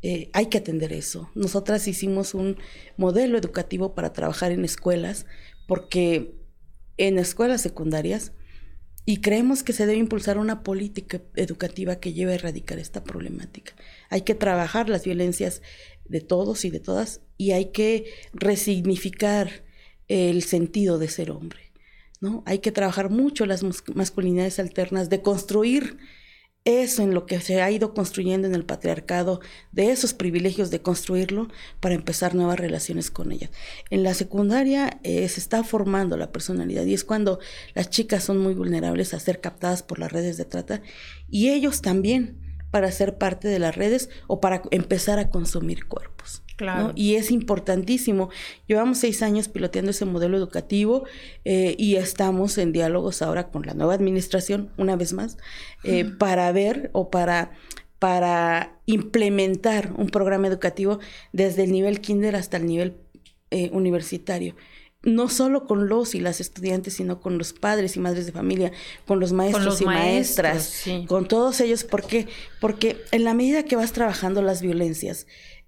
eh, 0.00 0.30
hay 0.32 0.46
que 0.46 0.56
atender 0.56 0.94
eso. 0.94 1.28
Nosotras 1.34 1.86
hicimos 1.86 2.32
un 2.32 2.56
modelo 2.96 3.36
educativo 3.36 3.94
para 3.94 4.14
trabajar 4.14 4.52
en 4.52 4.64
escuelas, 4.64 5.26
porque 5.68 6.34
en 6.96 7.18
escuelas 7.18 7.60
secundarias, 7.60 8.32
y 9.04 9.18
creemos 9.18 9.62
que 9.62 9.74
se 9.74 9.84
debe 9.84 9.98
impulsar 9.98 10.38
una 10.38 10.62
política 10.62 11.20
educativa 11.36 11.96
que 11.96 12.14
lleve 12.14 12.32
a 12.32 12.36
erradicar 12.36 12.78
esta 12.78 13.04
problemática. 13.04 13.74
Hay 14.08 14.22
que 14.22 14.34
trabajar 14.34 14.88
las 14.88 15.04
violencias 15.04 15.60
de 16.06 16.22
todos 16.22 16.64
y 16.64 16.70
de 16.70 16.80
todas, 16.80 17.20
y 17.36 17.50
hay 17.50 17.66
que 17.66 18.06
resignificar 18.32 19.62
el 20.08 20.42
sentido 20.42 20.98
de 20.98 21.08
ser 21.08 21.32
hombre. 21.32 21.63
¿No? 22.24 22.42
Hay 22.46 22.60
que 22.60 22.72
trabajar 22.72 23.10
mucho 23.10 23.44
las 23.44 23.62
masculinidades 23.94 24.58
alternas, 24.58 25.10
de 25.10 25.20
construir 25.20 25.98
eso 26.64 27.02
en 27.02 27.12
lo 27.12 27.26
que 27.26 27.40
se 27.40 27.60
ha 27.60 27.70
ido 27.70 27.92
construyendo 27.92 28.48
en 28.48 28.54
el 28.54 28.64
patriarcado, 28.64 29.40
de 29.70 29.90
esos 29.90 30.14
privilegios 30.14 30.70
de 30.70 30.80
construirlo 30.80 31.48
para 31.80 31.94
empezar 31.94 32.34
nuevas 32.34 32.58
relaciones 32.58 33.10
con 33.10 33.32
ellas. 33.32 33.50
En 33.90 34.02
la 34.02 34.14
secundaria 34.14 34.98
eh, 35.02 35.28
se 35.28 35.40
está 35.40 35.62
formando 35.62 36.16
la 36.16 36.32
personalidad 36.32 36.86
y 36.86 36.94
es 36.94 37.04
cuando 37.04 37.38
las 37.74 37.90
chicas 37.90 38.24
son 38.24 38.38
muy 38.38 38.54
vulnerables 38.54 39.12
a 39.12 39.20
ser 39.20 39.42
captadas 39.42 39.82
por 39.82 39.98
las 39.98 40.10
redes 40.10 40.38
de 40.38 40.46
trata 40.46 40.80
y 41.28 41.50
ellos 41.50 41.82
también 41.82 42.40
para 42.70 42.90
ser 42.90 43.18
parte 43.18 43.48
de 43.48 43.58
las 43.58 43.76
redes 43.76 44.08
o 44.26 44.40
para 44.40 44.62
empezar 44.70 45.18
a 45.18 45.28
consumir 45.28 45.86
cuerpos. 45.86 46.43
Claro. 46.56 46.92
Y 46.94 47.16
es 47.16 47.30
importantísimo. 47.30 48.30
Llevamos 48.66 48.98
seis 48.98 49.22
años 49.22 49.48
piloteando 49.48 49.90
ese 49.90 50.04
modelo 50.04 50.36
educativo 50.36 51.04
eh, 51.44 51.74
y 51.78 51.96
estamos 51.96 52.58
en 52.58 52.72
diálogos 52.72 53.22
ahora 53.22 53.48
con 53.48 53.62
la 53.66 53.74
nueva 53.74 53.94
administración, 53.94 54.70
una 54.76 54.96
vez 54.96 55.12
más, 55.12 55.36
eh, 55.82 56.04
para 56.04 56.50
ver 56.52 56.90
o 56.92 57.10
para, 57.10 57.52
para 57.98 58.78
implementar 58.86 59.92
un 59.96 60.08
programa 60.08 60.46
educativo 60.46 61.00
desde 61.32 61.64
el 61.64 61.72
nivel 61.72 62.00
kinder 62.00 62.36
hasta 62.36 62.56
el 62.56 62.66
nivel 62.66 62.96
eh, 63.50 63.70
universitario. 63.72 64.54
No 65.02 65.28
solo 65.28 65.66
con 65.66 65.86
los 65.86 66.14
y 66.14 66.20
las 66.20 66.40
estudiantes, 66.40 66.94
sino 66.94 67.20
con 67.20 67.36
los 67.36 67.52
padres 67.52 67.94
y 67.96 68.00
madres 68.00 68.24
de 68.24 68.32
familia, 68.32 68.72
con 69.06 69.20
los 69.20 69.34
maestros 69.34 69.82
y 69.82 69.84
maestras, 69.84 70.84
con 71.06 71.28
todos 71.28 71.60
ellos, 71.60 71.84
porque 71.84 72.26
porque 72.58 72.96
en 73.10 73.24
la 73.24 73.34
medida 73.34 73.64
que 73.64 73.76
vas 73.76 73.92
trabajando 73.92 74.40
las 74.40 74.62
violencias, 74.62 75.26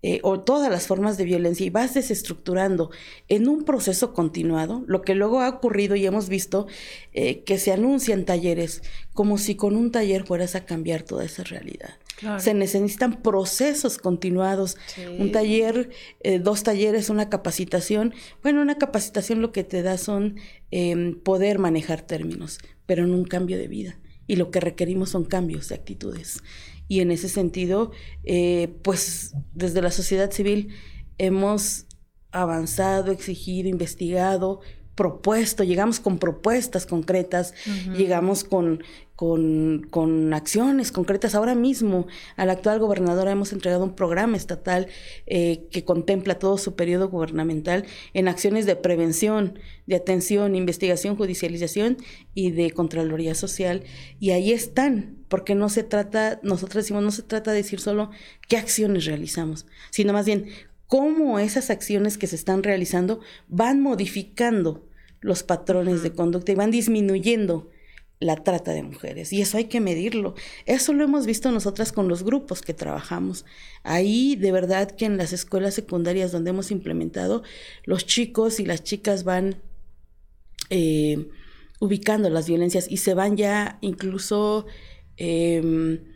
eh, 0.09 0.20
o 0.22 0.38
todas 0.38 0.70
las 0.70 0.86
formas 0.86 1.16
de 1.16 1.24
violencia 1.24 1.66
y 1.66 1.70
vas 1.70 1.94
desestructurando 1.94 2.92
en 3.26 3.48
un 3.48 3.64
proceso 3.64 4.14
continuado, 4.14 4.84
lo 4.86 5.02
que 5.02 5.16
luego 5.16 5.40
ha 5.40 5.48
ocurrido 5.48 5.96
y 5.96 6.07
hemos 6.07 6.28
visto 6.28 6.68
eh, 7.12 7.42
que 7.42 7.59
se 7.59 7.72
anuncian 7.72 8.24
talleres 8.24 8.84
como 9.14 9.36
si 9.36 9.57
con 9.57 9.74
un 9.74 9.90
taller 9.90 10.24
fueras 10.24 10.54
a 10.54 10.64
cambiar 10.64 11.02
toda 11.02 11.24
esa 11.24 11.42
realidad. 11.42 11.98
Se 12.38 12.54
necesitan 12.54 13.20
procesos 13.20 13.98
continuados. 13.98 14.76
Un 15.18 15.32
taller, 15.32 15.90
eh, 16.22 16.38
dos 16.38 16.62
talleres, 16.62 17.11
una 17.11 17.28
capacitación. 17.28 18.14
Bueno, 18.44 18.62
una 18.62 18.78
capacitación 18.78 19.42
lo 19.42 19.50
que 19.50 19.64
te 19.64 19.82
da 19.82 19.98
son 19.98 20.36
em, 20.70 21.18
poder 21.18 21.59
manejar 21.59 22.02
términos, 22.02 22.61
pero 22.86 23.02
en 23.02 23.12
un 23.12 23.24
cambio 23.24 23.59
de 23.59 23.66
vida. 23.66 23.98
Y 24.28 24.36
lo 24.36 24.52
que 24.52 24.61
requerimos 24.61 25.11
son 25.11 25.24
cambios 25.24 25.68
de 25.68 25.74
actitudes 25.74 26.42
y 26.89 27.01
en 27.01 27.11
ese 27.11 27.28
sentido, 27.28 27.91
eh, 28.24 28.76
pues 28.82 29.34
desde 29.53 29.82
la 29.82 29.91
sociedad 29.91 30.30
civil 30.30 30.68
hemos 31.18 31.87
avanzado, 32.30 33.12
exigido, 33.12 33.68
investigado, 33.68 34.61
propuesto, 34.95 35.62
llegamos 35.62 36.01
con 36.01 36.18
propuestas 36.18 36.87
concretas, 36.87 37.55
llegamos 37.97 38.45
con, 38.45 38.82
con, 39.16 39.86
con, 39.90 40.32
acciones 40.34 40.92
concretas. 40.92 41.34
Ahora 41.34 41.54
mismo 41.54 42.06
a 42.36 42.44
la 42.44 42.52
actual 42.52 42.78
gobernadora 42.78 43.32
hemos 43.32 43.52
entregado 43.52 43.82
un 43.82 43.94
programa 43.94 44.36
estatal 44.36 44.88
eh, 45.26 45.66
que 45.70 45.84
contempla 45.84 46.38
todo 46.38 46.58
su 46.58 46.76
periodo 46.76 47.08
gubernamental 47.08 47.86
en 48.12 48.28
acciones 48.28 48.66
de 48.66 48.76
prevención, 48.76 49.58
de 49.86 49.96
atención, 49.96 50.54
investigación, 50.54 51.16
judicialización 51.16 51.96
y 52.34 52.50
de 52.50 52.70
Contraloría 52.70 53.34
Social. 53.34 53.84
Y 54.20 54.30
ahí 54.30 54.52
están, 54.52 55.16
porque 55.28 55.54
no 55.54 55.70
se 55.70 55.82
trata, 55.82 56.38
nosotros 56.42 56.84
decimos, 56.84 57.02
no 57.02 57.10
se 57.10 57.22
trata 57.22 57.52
de 57.52 57.58
decir 57.58 57.80
solo 57.80 58.10
qué 58.48 58.58
acciones 58.58 59.06
realizamos, 59.06 59.66
sino 59.90 60.12
más 60.12 60.26
bien 60.26 60.48
cómo 60.86 61.38
esas 61.38 61.70
acciones 61.70 62.18
que 62.18 62.26
se 62.26 62.36
están 62.36 62.62
realizando 62.62 63.20
van 63.48 63.80
modificando 63.80 64.86
los 65.20 65.42
patrones 65.42 66.02
de 66.02 66.12
conducta 66.12 66.52
y 66.52 66.54
van 66.54 66.70
disminuyendo 66.70 67.70
la 68.18 68.36
trata 68.36 68.72
de 68.72 68.82
mujeres. 68.82 69.32
Y 69.32 69.42
eso 69.42 69.58
hay 69.58 69.64
que 69.64 69.80
medirlo. 69.80 70.34
Eso 70.64 70.92
lo 70.92 71.04
hemos 71.04 71.26
visto 71.26 71.50
nosotras 71.50 71.92
con 71.92 72.08
los 72.08 72.22
grupos 72.22 72.62
que 72.62 72.74
trabajamos. 72.74 73.44
Ahí 73.82 74.36
de 74.36 74.52
verdad 74.52 74.90
que 74.90 75.04
en 75.04 75.16
las 75.16 75.32
escuelas 75.32 75.74
secundarias 75.74 76.32
donde 76.32 76.50
hemos 76.50 76.70
implementado, 76.70 77.42
los 77.84 78.06
chicos 78.06 78.58
y 78.60 78.64
las 78.64 78.82
chicas 78.82 79.24
van 79.24 79.56
eh, 80.70 81.28
ubicando 81.78 82.30
las 82.30 82.48
violencias 82.48 82.86
y 82.90 82.98
se 82.98 83.14
van 83.14 83.36
ya 83.36 83.78
incluso... 83.80 84.66
Em, 85.16 86.14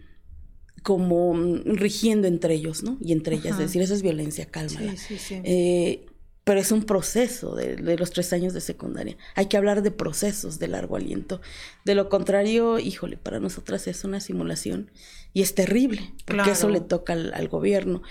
como 0.82 1.34
rigiendo 1.64 2.26
entre 2.26 2.54
ellos, 2.54 2.82
¿no? 2.82 2.96
Y 3.02 3.12
entre 3.12 3.36
ellas, 3.36 3.52
es 3.52 3.58
decir, 3.58 3.82
eso 3.82 3.92
es 3.92 4.00
violencia, 4.00 4.46
cálmala. 4.46 4.96
Sí, 4.96 5.16
sí, 5.16 5.18
sí. 5.18 5.40
Eh, 5.44 6.06
pero 6.44 6.60
es 6.60 6.72
un 6.72 6.84
proceso 6.84 7.54
de, 7.54 7.76
los 7.96 8.10
tres 8.10 8.32
años 8.32 8.54
de 8.54 8.60
secundaria. 8.60 9.16
Hay 9.34 9.46
que 9.46 9.56
hablar 9.56 9.82
de 9.82 9.90
procesos 9.90 10.58
de 10.58 10.68
largo 10.68 10.96
aliento. 10.96 11.40
De 11.84 11.94
lo 11.94 12.08
contrario, 12.08 12.78
híjole, 12.78 13.16
para 13.16 13.40
nosotras 13.40 13.86
es 13.86 14.04
una 14.04 14.20
simulación 14.20 14.90
y 15.32 15.42
es 15.42 15.54
terrible, 15.54 16.12
porque 16.24 16.52
eso 16.52 16.68
le 16.68 16.80
toca 16.80 17.12
al, 17.12 17.48
gobierno. 17.48 18.02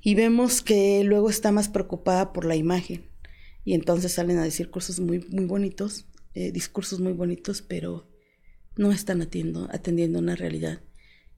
Y 0.00 0.14
vemos 0.14 0.60
que 0.60 1.02
luego 1.04 1.30
está 1.30 1.52
más 1.52 1.68
preocupada 1.68 2.32
por 2.32 2.44
la 2.44 2.56
imagen 2.56 3.10
y 3.64 3.74
entonces 3.74 4.12
salen 4.12 4.38
a 4.38 4.44
decir 4.44 4.70
cosas 4.70 5.00
muy, 5.00 5.26
muy 5.30 5.46
bonitos 5.46 6.06
eh, 6.36 6.52
discursos 6.52 7.00
muy 7.00 7.14
bonitos, 7.14 7.62
pero 7.62 8.06
no 8.76 8.92
están 8.92 9.22
atendiendo, 9.22 9.70
atendiendo 9.72 10.18
una 10.18 10.36
realidad 10.36 10.82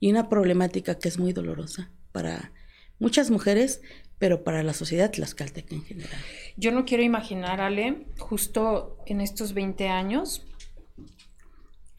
y 0.01 0.11
una 0.11 0.29
problemática 0.29 0.99
que 0.99 1.07
es 1.07 1.21
muy 1.21 1.33
dolorosa 1.33 1.93
para 2.11 2.53
muchas 2.99 3.31
mujeres, 3.31 3.81
pero 4.19 4.43
para 4.43 4.63
la 4.63 4.73
sociedad 4.73 5.11
tlaxcalteca 5.11 5.75
en 5.75 5.85
general. 5.85 6.21
Yo 6.57 6.73
no 6.73 6.85
quiero 6.85 7.03
imaginar, 7.03 7.61
Ale, 7.61 8.07
justo 8.19 8.99
en 9.07 9.21
estos 9.21 9.55
20 9.55 9.89
años, 9.89 10.45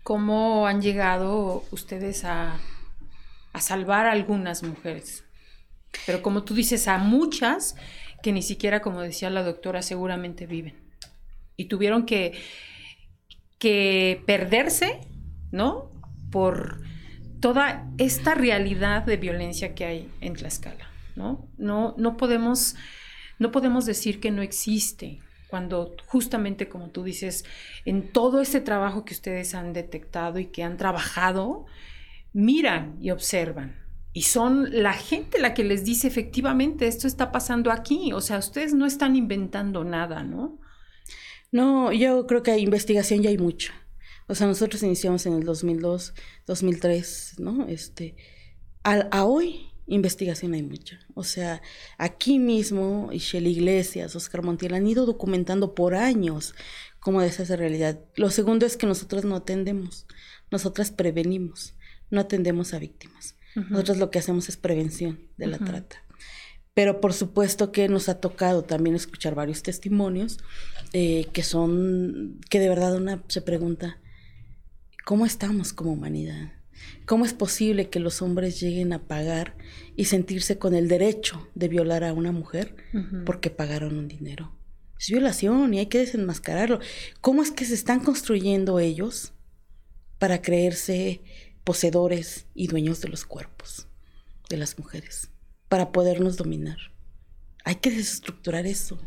cómo 0.04 0.68
han 0.68 0.82
llegado 0.82 1.64
ustedes 1.72 2.26
a, 2.26 2.60
salvar 3.60 4.06
a 4.06 4.12
algunas 4.12 4.64
mujeres. 4.64 5.24
Pero 6.06 6.22
como 6.22 6.44
tú 6.44 6.54
dices, 6.54 6.88
a 6.88 6.98
muchas 6.98 7.76
que 8.24 8.32
ni 8.32 8.42
siquiera, 8.42 8.82
como 8.82 9.02
decía 9.02 9.30
la 9.30 9.44
doctora, 9.44 9.82
seguramente 9.82 10.46
viven. 10.46 10.76
Y 11.58 11.66
tuvieron 11.66 12.06
que, 12.06 12.34
que 13.60 14.24
perderse, 14.26 15.02
¿no? 15.52 15.92
Por 16.32 16.82
toda 17.40 17.88
esta 17.98 18.34
realidad 18.34 19.04
de 19.04 19.18
violencia 19.18 19.76
que 19.76 19.86
hay 19.86 20.12
en 20.22 20.34
Tlaxcala, 20.34 20.89
¿no? 21.20 21.52
No, 21.58 21.94
no, 21.98 22.18
podemos, 22.18 22.76
no 23.38 23.52
podemos 23.52 23.86
decir 23.86 24.20
que 24.20 24.32
no 24.32 24.42
existe, 24.42 25.20
cuando 25.50 25.96
justamente 26.08 26.70
como 26.70 26.90
tú 26.90 27.04
dices, 27.04 27.44
en 27.86 28.12
todo 28.12 28.42
este 28.42 28.62
trabajo 28.62 29.04
que 29.06 29.14
ustedes 29.14 29.54
han 29.54 29.74
detectado 29.74 30.40
y 30.40 30.46
que 30.46 30.64
han 30.64 30.78
trabajado, 30.78 31.66
miran 32.34 32.98
y 33.02 33.12
observan. 33.12 33.76
Y 34.14 34.24
son 34.24 34.70
la 34.72 34.94
gente 34.94 35.40
la 35.40 35.54
que 35.54 35.64
les 35.64 35.86
dice 35.86 36.08
efectivamente 36.08 36.88
esto 36.88 37.06
está 37.06 37.32
pasando 37.32 37.72
aquí. 37.72 38.12
O 38.14 38.22
sea, 38.22 38.40
ustedes 38.40 38.74
no 38.74 38.86
están 38.86 39.16
inventando 39.16 39.84
nada, 39.84 40.24
¿no? 40.24 40.60
No, 41.52 41.92
yo 41.92 42.26
creo 42.28 42.42
que 42.42 42.52
hay 42.52 42.62
investigación 42.62 43.22
ya 43.22 43.30
hay 43.30 43.38
mucha. 43.38 43.74
O 44.28 44.36
sea, 44.36 44.48
nosotros 44.48 44.82
iniciamos 44.84 45.26
en 45.26 45.34
el 45.34 45.44
2002, 45.44 46.14
2003, 46.46 47.36
¿no? 47.40 47.68
Este, 47.68 48.16
a, 48.84 49.26
hoy 49.26 49.69
investigación 49.90 50.54
hay 50.54 50.64
mucha. 50.64 51.00
O 51.14 51.24
sea, 51.24 51.62
aquí 51.98 52.40
mismo, 52.40 53.10
Ishel 53.12 53.48
Iglesias, 53.48 54.16
Oscar 54.16 54.44
Montiel 54.44 54.74
han 54.74 54.88
ido 54.88 55.06
documentando 55.06 55.76
por 55.76 55.96
años 55.96 56.56
cómo 57.00 57.22
es 57.22 57.40
esa 57.40 57.56
realidad. 57.56 58.00
Lo 58.16 58.30
segundo 58.30 58.66
es 58.66 58.78
que 58.78 58.88
nosotros 58.88 59.26
no 59.26 59.36
atendemos, 59.36 60.08
nosotras 60.52 60.92
prevenimos, 60.92 61.76
no 62.10 62.22
atendemos 62.22 62.74
a 62.74 62.80
víctimas. 62.80 63.36
Nosotros 63.70 63.98
lo 63.98 64.10
que 64.10 64.20
hacemos 64.20 64.48
es 64.48 64.56
prevención 64.56 65.20
de 65.36 65.48
la 65.48 65.58
trata. 65.58 65.98
Pero 66.74 67.02
por 67.02 67.14
supuesto 67.14 67.74
que 67.74 67.90
nos 67.90 68.08
ha 68.08 68.22
tocado 68.22 68.64
también 68.64 68.96
escuchar 68.96 69.36
varios 69.36 69.64
testimonios 69.64 70.38
eh, 70.94 71.28
que 71.34 71.44
son, 71.44 72.40
que 72.50 72.60
de 72.60 72.70
verdad 72.70 72.96
una 72.96 73.24
se 73.28 73.42
pregunta, 73.42 74.00
¿Cómo 75.10 75.26
estamos 75.26 75.74
como 75.74 75.94
humanidad? 75.94 76.52
¿Cómo 77.06 77.26
es 77.26 77.34
posible 77.34 77.90
que 77.90 78.00
los 78.00 78.22
hombres 78.22 78.60
lleguen 78.60 78.94
a 78.94 79.08
pagar 79.08 79.56
y 79.96 80.06
sentirse 80.06 80.58
con 80.58 80.76
el 80.76 80.88
derecho 80.88 81.48
de 81.56 81.68
violar 81.68 82.04
a 82.04 82.14
una 82.14 82.32
mujer 82.32 82.76
porque 83.26 83.50
pagaron 83.50 83.98
un 83.98 84.08
dinero? 84.08 84.56
Es 85.00 85.10
violación 85.10 85.74
y 85.74 85.80
hay 85.80 85.86
que 85.86 86.00
desenmascararlo. 86.00 86.80
¿Cómo 87.22 87.42
es 87.42 87.52
que 87.52 87.66
se 87.66 87.74
están 87.74 88.02
construyendo 88.02 88.80
ellos 88.80 89.34
para 90.18 90.42
creerse 90.42 91.22
poseedores 91.64 92.48
y 92.54 92.68
dueños 92.68 93.02
de 93.02 93.08
los 93.08 93.26
cuerpos 93.26 93.88
de 94.50 94.58
las 94.58 94.78
mujeres? 94.78 95.32
Para 95.70 95.92
podernos 95.92 96.36
dominar. 96.36 96.78
Hay 97.64 97.76
que 97.76 97.92
desestructurar 97.92 98.66
eso. 98.66 99.00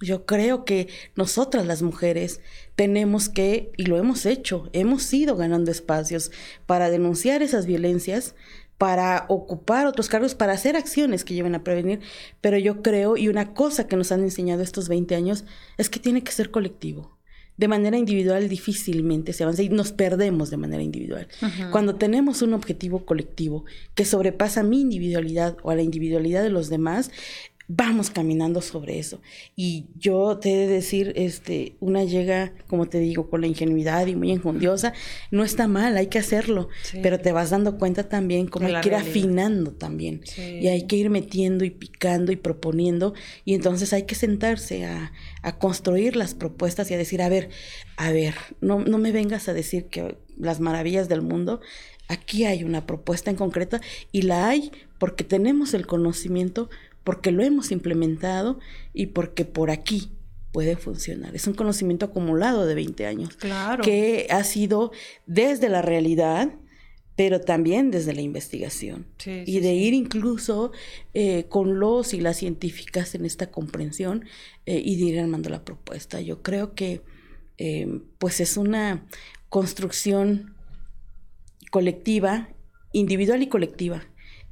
Yo 0.00 0.24
creo 0.24 0.64
que 0.64 0.88
nosotras 1.14 1.66
las 1.66 1.82
mujeres 1.82 2.40
tenemos 2.74 3.28
que, 3.28 3.70
y 3.76 3.84
lo 3.84 3.98
hemos 3.98 4.24
hecho, 4.24 4.70
hemos 4.72 5.12
ido 5.12 5.36
ganando 5.36 5.70
espacios 5.70 6.30
para 6.66 6.88
denunciar 6.90 7.42
esas 7.42 7.66
violencias, 7.66 8.34
para 8.78 9.26
ocupar 9.28 9.86
otros 9.86 10.08
cargos, 10.08 10.34
para 10.34 10.54
hacer 10.54 10.74
acciones 10.74 11.22
que 11.22 11.34
lleven 11.34 11.54
a 11.54 11.62
prevenir, 11.62 12.00
pero 12.40 12.56
yo 12.56 12.80
creo, 12.80 13.18
y 13.18 13.28
una 13.28 13.52
cosa 13.52 13.86
que 13.86 13.96
nos 13.96 14.10
han 14.10 14.22
enseñado 14.22 14.62
estos 14.62 14.88
20 14.88 15.14
años, 15.14 15.44
es 15.76 15.90
que 15.90 16.00
tiene 16.00 16.24
que 16.24 16.32
ser 16.32 16.50
colectivo. 16.50 17.18
De 17.58 17.68
manera 17.68 17.98
individual 17.98 18.48
difícilmente 18.48 19.34
se 19.34 19.42
avanza 19.42 19.62
y 19.62 19.68
nos 19.68 19.92
perdemos 19.92 20.48
de 20.48 20.56
manera 20.56 20.82
individual. 20.82 21.28
Cuando 21.70 21.96
tenemos 21.96 22.40
un 22.40 22.54
objetivo 22.54 23.04
colectivo 23.04 23.66
que 23.94 24.06
sobrepasa 24.06 24.62
mi 24.62 24.80
individualidad 24.80 25.58
o 25.62 25.70
a 25.70 25.74
la 25.74 25.82
individualidad 25.82 26.42
de 26.42 26.48
los 26.48 26.70
demás, 26.70 27.10
vamos 27.72 28.10
caminando 28.10 28.60
sobre 28.62 28.98
eso. 28.98 29.20
Y 29.54 29.86
yo 29.96 30.38
te 30.38 30.52
he 30.52 30.56
de 30.56 30.66
decir, 30.66 31.12
este, 31.14 31.76
una 31.78 32.02
llega, 32.02 32.52
como 32.66 32.88
te 32.88 32.98
digo, 32.98 33.30
con 33.30 33.42
la 33.42 33.46
ingenuidad 33.46 34.08
y 34.08 34.16
muy 34.16 34.32
enjundiosa, 34.32 34.92
no 35.30 35.44
está 35.44 35.68
mal, 35.68 35.96
hay 35.96 36.08
que 36.08 36.18
hacerlo, 36.18 36.68
pero 37.00 37.20
te 37.20 37.30
vas 37.30 37.50
dando 37.50 37.78
cuenta 37.78 38.08
también 38.08 38.48
como 38.48 38.66
hay 38.66 38.80
que 38.80 38.88
ir 38.88 38.96
afinando 38.96 39.70
también. 39.70 40.22
Y 40.36 40.66
hay 40.66 40.88
que 40.88 40.96
ir 40.96 41.10
metiendo 41.10 41.64
y 41.64 41.70
picando 41.70 42.32
y 42.32 42.36
proponiendo, 42.36 43.14
y 43.44 43.54
entonces 43.54 43.92
hay 43.92 44.02
que 44.02 44.16
sentarse 44.16 44.84
a, 44.84 45.12
a 45.42 45.58
construir 45.58 46.16
las 46.16 46.34
propuestas 46.34 46.90
y 46.90 46.94
a 46.94 46.98
decir, 46.98 47.22
a 47.22 47.28
ver, 47.28 47.50
a 47.96 48.10
ver, 48.10 48.34
no, 48.60 48.80
no 48.80 48.98
me 48.98 49.12
vengas 49.12 49.48
a 49.48 49.54
decir 49.54 49.84
que 49.86 50.16
las 50.36 50.58
maravillas 50.58 51.08
del 51.08 51.22
mundo, 51.22 51.60
aquí 52.08 52.46
hay 52.46 52.64
una 52.64 52.84
propuesta 52.84 53.30
en 53.30 53.36
concreta 53.36 53.80
y 54.10 54.22
la 54.22 54.48
hay 54.48 54.72
porque 54.98 55.24
tenemos 55.24 55.72
el 55.72 55.86
conocimiento 55.86 56.68
porque 57.04 57.30
lo 57.32 57.42
hemos 57.42 57.70
implementado 57.70 58.58
y 58.92 59.06
porque 59.06 59.44
por 59.44 59.70
aquí 59.70 60.10
puede 60.52 60.76
funcionar. 60.76 61.34
Es 61.34 61.46
un 61.46 61.54
conocimiento 61.54 62.06
acumulado 62.06 62.66
de 62.66 62.74
20 62.74 63.06
años. 63.06 63.36
Claro. 63.36 63.82
Que 63.84 64.26
ha 64.30 64.44
sido 64.44 64.92
desde 65.26 65.68
la 65.68 65.82
realidad, 65.82 66.52
pero 67.16 67.40
también 67.40 67.90
desde 67.90 68.14
la 68.14 68.22
investigación. 68.22 69.06
y 69.24 69.60
de 69.60 69.74
ir 69.74 69.94
incluso 69.94 70.72
eh, 71.14 71.44
con 71.48 71.78
los 71.78 72.14
y 72.14 72.20
las 72.20 72.38
científicas 72.38 73.14
en 73.14 73.24
esta 73.24 73.50
comprensión 73.50 74.24
eh, 74.66 74.80
y 74.84 74.96
de 74.96 75.04
ir 75.04 75.20
armando 75.20 75.50
la 75.50 75.64
propuesta. 75.64 76.20
Yo 76.20 76.42
creo 76.42 76.74
que 76.74 77.02
eh, 77.58 78.00
pues 78.18 78.40
es 78.40 78.56
una 78.56 79.06
construcción 79.50 80.54
colectiva, 81.70 82.48
individual 82.92 83.42
y 83.42 83.48
colectiva, 83.48 84.04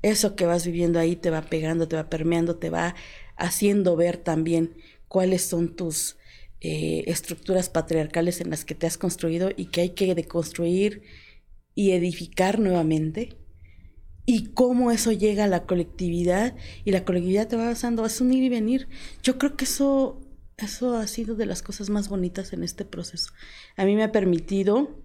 eso 0.02 0.36
que 0.36 0.46
vas 0.46 0.64
viviendo 0.64 0.98
ahí 0.98 1.16
te 1.16 1.30
va 1.30 1.42
pegando, 1.42 1.88
te 1.88 1.96
va 1.96 2.08
permeando, 2.08 2.56
te 2.56 2.70
va 2.70 2.94
haciendo 3.36 3.96
ver 3.96 4.16
también 4.16 4.74
cuáles 5.08 5.42
son 5.42 5.74
tus 5.74 6.16
eh, 6.60 7.04
estructuras 7.06 7.68
patriarcales 7.68 8.40
en 8.40 8.50
las 8.50 8.64
que 8.64 8.74
te 8.74 8.86
has 8.86 8.98
construido 8.98 9.50
y 9.56 9.66
que 9.66 9.80
hay 9.80 9.90
que 9.90 10.14
deconstruir 10.14 11.02
y 11.74 11.92
edificar 11.92 12.58
nuevamente 12.58 13.36
y 14.26 14.48
cómo 14.52 14.90
eso 14.90 15.12
llega 15.12 15.44
a 15.44 15.48
la 15.48 15.64
colectividad 15.64 16.54
y 16.84 16.90
la 16.90 17.04
colectividad 17.04 17.48
te 17.48 17.56
va 17.56 17.62
avanzando, 17.62 18.04
es 18.04 18.20
un 18.20 18.32
ir 18.32 18.42
y 18.44 18.48
venir. 18.48 18.88
Yo 19.22 19.38
creo 19.38 19.56
que 19.56 19.64
eso, 19.64 20.20
eso 20.58 20.96
ha 20.96 21.06
sido 21.06 21.34
de 21.34 21.46
las 21.46 21.62
cosas 21.62 21.88
más 21.88 22.08
bonitas 22.08 22.52
en 22.52 22.62
este 22.62 22.84
proceso. 22.84 23.32
A 23.76 23.84
mí 23.84 23.96
me 23.96 24.04
ha 24.04 24.12
permitido 24.12 25.02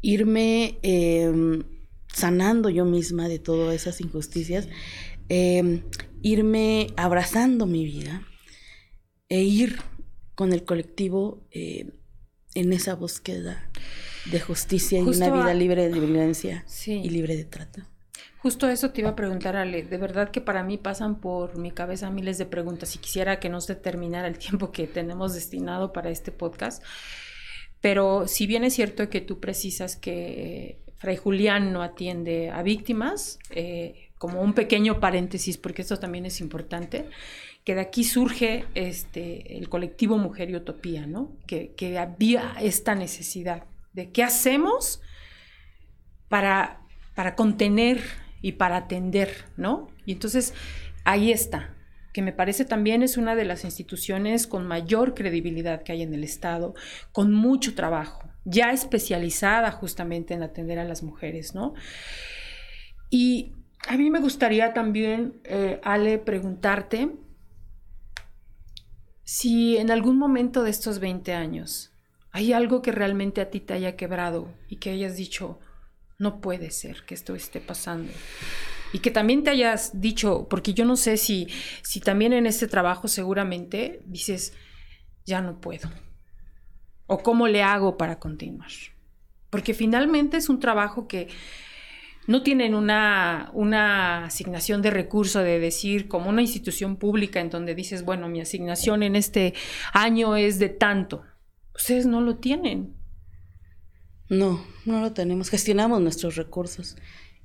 irme... 0.00 0.78
Em, 0.82 1.79
sanando 2.12 2.68
yo 2.68 2.84
misma 2.84 3.28
de 3.28 3.38
todas 3.38 3.74
esas 3.74 4.00
injusticias, 4.00 4.68
em, 5.28 5.82
irme 6.22 6.88
abrazando 6.96 7.66
mi 7.66 7.84
vida 7.84 8.22
e 9.28 9.42
ir 9.42 9.80
con 10.34 10.52
el 10.52 10.64
colectivo 10.64 11.46
eh, 11.50 11.92
en 12.54 12.72
esa 12.72 12.94
búsqueda 12.94 13.70
de 14.30 14.40
justicia 14.40 14.98
y 14.98 15.02
una 15.02 15.30
vida 15.30 15.54
libre 15.54 15.88
de 15.88 16.00
violencia 16.00 16.64
y 16.86 17.08
libre 17.08 17.36
de 17.36 17.44
trata. 17.44 17.86
Justo 18.38 18.68
eso 18.68 18.90
te 18.90 19.02
iba 19.02 19.10
a 19.10 19.16
preguntar, 19.16 19.54
Ale. 19.56 19.82
De 19.82 19.98
verdad 19.98 20.30
que 20.30 20.40
para 20.40 20.62
mí 20.62 20.78
pasan 20.78 21.20
por 21.20 21.58
mi 21.58 21.72
cabeza 21.72 22.10
miles 22.10 22.38
de 22.38 22.46
preguntas 22.46 22.94
y 22.96 22.98
quisiera 22.98 23.38
que 23.38 23.50
no 23.50 23.60
se 23.60 23.74
terminara 23.74 24.28
el 24.28 24.38
tiempo 24.38 24.72
que 24.72 24.86
tenemos 24.86 25.34
destinado 25.34 25.92
para 25.92 26.10
este 26.10 26.32
podcast. 26.32 26.82
Pero 27.80 28.26
si 28.28 28.46
bien 28.46 28.64
es 28.64 28.74
cierto 28.74 29.08
que 29.10 29.20
tú 29.20 29.40
precisas 29.40 29.96
que 29.96 30.82
Fray 31.00 31.16
Julián 31.16 31.72
no 31.72 31.82
atiende 31.82 32.50
a 32.50 32.62
víctimas, 32.62 33.38
eh, 33.48 34.10
como 34.18 34.42
un 34.42 34.52
pequeño 34.52 35.00
paréntesis, 35.00 35.56
porque 35.56 35.80
esto 35.80 35.98
también 35.98 36.26
es 36.26 36.42
importante, 36.42 37.08
que 37.64 37.74
de 37.74 37.80
aquí 37.80 38.04
surge 38.04 38.66
este, 38.74 39.56
el 39.56 39.70
colectivo 39.70 40.18
Mujer 40.18 40.50
y 40.50 40.56
Utopía, 40.56 41.06
¿no? 41.06 41.38
Que, 41.46 41.98
había 41.98 42.54
esta 42.60 42.94
necesidad 42.94 43.64
de 43.94 44.10
qué 44.10 44.22
hacemos 44.22 45.00
para, 46.28 46.82
para 47.14 47.34
contener 47.34 48.02
y 48.42 48.52
para 48.52 48.76
atender, 48.76 49.46
¿no? 49.56 49.88
Y 50.04 50.12
entonces 50.12 50.52
ahí 51.04 51.32
está, 51.32 51.74
que 52.12 52.20
me 52.20 52.34
parece 52.34 52.66
también 52.66 53.02
es 53.02 53.16
una 53.16 53.34
de 53.34 53.46
las 53.46 53.64
instituciones 53.64 54.46
con 54.46 54.66
mayor 54.66 55.14
credibilidad 55.14 55.82
que 55.82 55.92
hay 55.92 56.02
en 56.02 56.12
el 56.12 56.24
Estado, 56.24 56.74
con 57.12 57.32
mucho 57.32 57.74
trabajo, 57.74 58.29
ya 58.44 58.72
especializada 58.72 59.70
justamente 59.70 60.34
en 60.34 60.42
atender 60.42 60.78
a 60.78 60.84
las 60.84 61.02
mujeres, 61.02 61.54
¿no? 61.54 61.74
Y 63.10 63.54
a 63.86 63.96
mí 63.96 64.10
me 64.10 64.20
gustaría 64.20 64.72
también, 64.72 65.40
eh, 65.44 65.80
Ale, 65.82 66.18
preguntarte 66.18 67.10
si 69.24 69.76
en 69.76 69.90
algún 69.90 70.18
momento 70.18 70.62
de 70.62 70.70
estos 70.70 70.98
20 70.98 71.32
años 71.34 71.90
¿Hay 72.32 72.52
algo 72.52 72.80
que 72.80 72.92
realmente 72.92 73.40
a 73.40 73.50
ti 73.50 73.60
te 73.60 73.74
haya 73.74 73.96
quebrado 73.96 74.54
y 74.68 74.76
que 74.76 74.90
hayas 74.90 75.16
dicho, 75.16 75.58
no 76.18 76.40
puede 76.40 76.70
ser 76.70 77.04
que 77.04 77.14
esto 77.14 77.34
esté 77.34 77.60
pasando? 77.60 78.12
Y 78.92 79.00
que 79.00 79.10
también 79.10 79.42
te 79.42 79.50
hayas 79.50 80.00
dicho, 80.00 80.46
porque 80.48 80.74
yo 80.74 80.84
no 80.84 80.96
sé 80.96 81.16
si, 81.16 81.48
si 81.82 82.00
también 82.00 82.32
en 82.32 82.46
este 82.46 82.68
trabajo 82.68 83.08
seguramente 83.08 84.02
dices, 84.06 84.52
ya 85.24 85.40
no 85.40 85.60
puedo. 85.60 85.90
O 87.12 87.18
cómo 87.18 87.48
le 87.48 87.60
hago 87.60 87.96
para 87.96 88.20
continuar. 88.20 88.70
Porque 89.50 89.74
finalmente 89.74 90.36
es 90.36 90.48
un 90.48 90.60
trabajo 90.60 91.08
que 91.08 91.26
no 92.28 92.44
tienen 92.44 92.76
una, 92.76 93.50
una 93.52 94.26
asignación 94.26 94.80
de 94.80 94.90
recurso 94.90 95.40
de 95.40 95.58
decir 95.58 96.06
como 96.06 96.30
una 96.30 96.40
institución 96.40 96.94
pública 96.94 97.40
en 97.40 97.50
donde 97.50 97.74
dices, 97.74 98.04
bueno, 98.04 98.28
mi 98.28 98.40
asignación 98.40 99.02
en 99.02 99.16
este 99.16 99.54
año 99.92 100.36
es 100.36 100.60
de 100.60 100.68
tanto. 100.68 101.24
Ustedes 101.74 102.06
no 102.06 102.20
lo 102.20 102.36
tienen. 102.36 102.94
No, 104.28 104.64
no 104.84 105.00
lo 105.00 105.12
tenemos. 105.12 105.50
Gestionamos 105.50 106.00
nuestros 106.00 106.36
recursos 106.36 106.96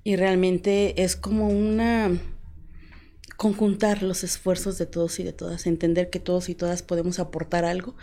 y 0.03 0.16
realmente 0.16 1.01
es 1.01 1.16
como 1.16 1.47
una 1.47 2.11
conjuntar 3.38 4.03
los 4.03 4.24
esfuerzos 4.24 4.78
de 4.78 4.86
todos 4.86 5.20
y 5.20 5.24
de 5.24 5.34
todas, 5.34 5.66
entender 5.66 6.11
que 6.11 6.20
todos 6.20 6.49
y 6.49 6.53
todas 6.53 6.84
podemos 6.84 7.18
aportar 7.18 7.66
algo 7.66 7.95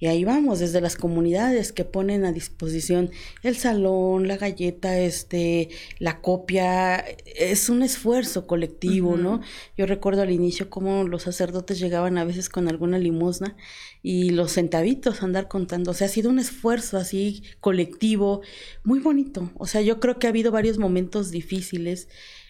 y 0.00 0.06
ahí 0.06 0.24
vamos, 0.24 0.60
desde 0.60 0.80
las 0.80 0.96
comunidades 0.96 1.72
que 1.72 1.84
ponen 1.84 2.24
a 2.24 2.32
disposición 2.32 3.10
el 3.42 3.56
salón, 3.56 4.28
la 4.28 4.38
galleta, 4.38 4.98
este, 4.98 5.68
la 5.98 6.22
copia, 6.22 6.96
es 7.36 7.68
un 7.68 7.82
esfuerzo 7.82 8.46
colectivo, 8.46 9.18
¿no? 9.18 9.42
Yo 9.76 9.84
recuerdo 9.84 10.22
al 10.22 10.30
inicio 10.30 10.70
cómo 10.70 11.04
los 11.04 11.24
sacerdotes 11.24 11.78
llegaban 11.78 12.16
a 12.16 12.24
veces 12.24 12.48
con 12.48 12.66
alguna 12.66 12.98
limosna 12.98 13.56
y 14.02 14.30
los 14.30 14.52
centavitos 14.52 15.22
andar 15.22 15.48
contando. 15.48 15.90
O 15.90 15.94
sea, 15.94 16.06
ha 16.06 16.10
sido 16.10 16.30
un 16.30 16.38
esfuerzo 16.38 16.96
así 16.96 17.42
colectivo, 17.60 18.40
muy 18.84 19.00
bonito. 19.00 19.52
O 19.58 19.66
sea, 19.66 19.82
yo 19.82 20.00
creo 20.00 20.18
que 20.18 20.26
ha 20.26 20.30
habido 20.30 20.50
varios 20.50 20.78
momentos 20.78 21.30
difíciles 21.30 22.08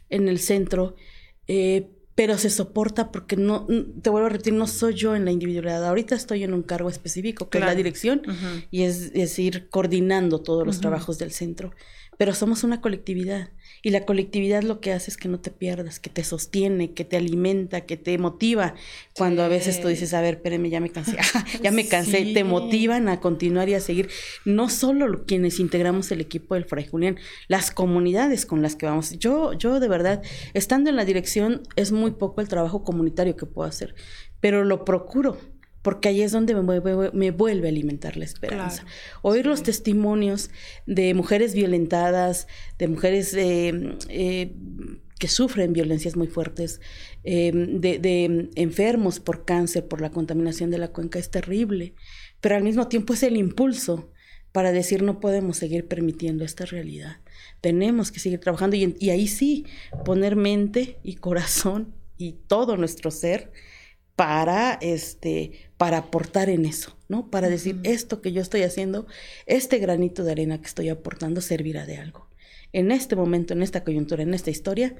en 0.09 0.29
el 0.29 0.39
centro. 0.39 0.95
Eh, 1.49 1.91
pero 2.15 2.37
se 2.39 2.51
soporta 2.51 3.13
porque 3.13 3.37
no, 3.37 3.67
te 4.03 4.11
vuelvo 4.11 4.27
a 4.27 4.31
repetir, 4.31 4.53
no 4.53 4.67
soy 4.67 4.95
yo 4.95 5.17
en 5.17 5.25
la 5.25 5.31
individualidad. 5.31 5.87
Ahorita 5.87 6.15
estoy 6.15 6.43
en 6.43 6.53
un 6.53 6.63
cargo 6.63 6.91
específico, 6.91 7.49
que 7.49 7.59
es 7.59 7.65
la 7.65 7.75
dirección, 7.75 8.23
y 8.71 8.83
es, 8.83 9.39
ir 9.39 9.69
coordinando 9.71 10.41
todos 10.41 10.67
los 10.67 10.81
trabajos 10.81 11.19
del 11.19 11.31
centro. 11.31 11.73
Pero 12.19 12.35
somos 12.35 12.65
una 12.65 12.81
colectividad. 12.81 13.51
Y 13.83 13.91
la 13.91 14.05
colectividad 14.05 14.63
lo 14.63 14.81
que 14.81 14.93
hace 14.93 15.11
es 15.11 15.17
que 15.17 15.29
no 15.29 15.41
te 15.41 15.51
pierdas, 15.51 16.01
que 16.01 16.11
te 16.11 16.23
sostiene, 16.25 16.93
que 16.93 17.05
te 17.05 17.17
alimenta, 17.17 17.83
que 17.83 17.97
te 17.97 18.17
motiva. 18.19 18.75
Cuando 19.15 19.43
a 19.43 19.49
veces 19.49 19.81
tú 19.81 19.89
dices, 19.89 20.13
a 20.15 20.21
ver, 20.21 20.35
espérame, 20.35 20.69
ya 20.69 20.81
me 20.81 20.91
cansé, 20.91 21.17
ya 21.63 21.71
me 21.71 21.89
cansé, 21.89 22.33
te 22.35 22.45
motivan 22.45 23.09
a 23.09 23.21
continuar 23.21 23.69
y 23.69 23.75
a 23.75 23.81
seguir. 23.81 24.11
No 24.45 24.69
solo 24.69 25.25
quienes 25.25 25.61
integramos 25.61 26.11
el 26.13 26.21
equipo 26.21 26.55
del 26.55 26.65
Fray 26.65 26.87
Julián, 26.87 27.19
las 27.49 27.71
comunidades 27.71 28.47
con 28.47 28.63
las 28.63 28.77
que 28.77 28.87
vamos. 28.87 29.19
Yo, 29.19 29.55
yo 29.55 29.81
de 29.81 29.89
verdad, 29.89 30.23
estando 30.55 30.91
en 30.91 30.97
la 30.97 31.05
dirección, 31.05 31.63
es 31.77 31.93
muy 31.93 32.13
poco 32.13 32.41
el 32.41 32.49
trabajo 32.49 32.85
comunitario 32.85 33.37
que 33.37 33.47
puedo 33.47 33.69
hacer, 33.69 33.95
pero 34.41 34.65
lo 34.65 34.85
procuro 34.85 35.39
porque 35.83 36.09
ahí 36.09 36.23
es 36.23 36.33
donde 36.33 36.55
me, 36.55 37.31
vuelve, 37.31 37.67
a 37.67 37.71
alimentar 37.71 38.17
la 38.17 38.25
esperanza. 38.25 38.85
Oír 39.23 39.47
los 39.47 39.63
testimonios 39.63 40.51
de 40.87 41.15
mujeres 41.15 41.55
violentadas, 41.55 42.49
de 42.79 42.89
mujeres 42.89 43.33
eh, 43.35 43.97
eh, 44.09 44.55
que 45.19 45.29
sufren 45.29 45.73
violencias 45.73 46.17
muy 46.17 46.27
fuertes, 46.27 46.81
eh, 47.25 47.53
de, 47.55 47.99
de, 47.99 48.51
enfermos 48.57 49.21
por 49.21 49.45
cáncer, 49.45 49.89
por 49.89 50.01
la 50.01 50.11
contaminación 50.11 50.71
de 50.71 50.79
la 50.79 50.89
cuenca, 50.89 51.19
es 51.19 51.31
terrible, 51.31 51.95
pero 52.41 52.57
al 52.57 52.63
mismo 52.63 52.89
tiempo 52.89 53.15
es 53.15 53.23
el 53.23 53.37
impulso 53.37 54.11
para 54.53 54.73
decir 54.73 55.03
no 55.03 55.21
podemos 55.21 55.57
seguir 55.57 55.87
permitiendo 55.87 56.45
esta 56.45 56.67
realidad. 56.67 57.19
Tenemos 57.61 58.11
que 58.11 58.21
seguir 58.21 58.41
trabajando 58.41 58.77
y, 58.77 58.97
y 58.99 59.11
ahí 59.11 59.29
sí 59.29 59.65
poner 60.05 60.37
mente 60.37 60.99
y 61.03 61.17
corazón 61.17 61.95
y 62.19 62.33
todo 62.33 62.77
nuestro 62.77 63.11
ser 63.11 63.53
para 64.17 64.75
este 64.83 65.70
para 65.81 65.97
aportar 65.97 66.51
en 66.51 66.67
eso, 66.67 66.95
¿no? 67.09 67.31
Para 67.31 67.49
decir 67.49 67.81
esto 67.85 68.21
que 68.21 68.33
yo 68.33 68.43
estoy 68.43 68.65
haciendo, 68.65 69.07
este 69.47 69.79
granito 69.79 70.25
de 70.25 70.33
arena 70.33 70.61
que 70.61 70.67
estoy 70.67 70.91
aportando 70.91 71.41
servirá 71.41 71.87
de 71.87 71.97
algo. 71.97 72.29
En 72.75 72.91
este 72.91 73.17
momento, 73.17 73.55
en 73.55 73.63
esta 73.63 73.83
coyuntura, 73.83 74.23
en 74.23 74.35
esta 74.35 74.51
historia, 74.51 74.95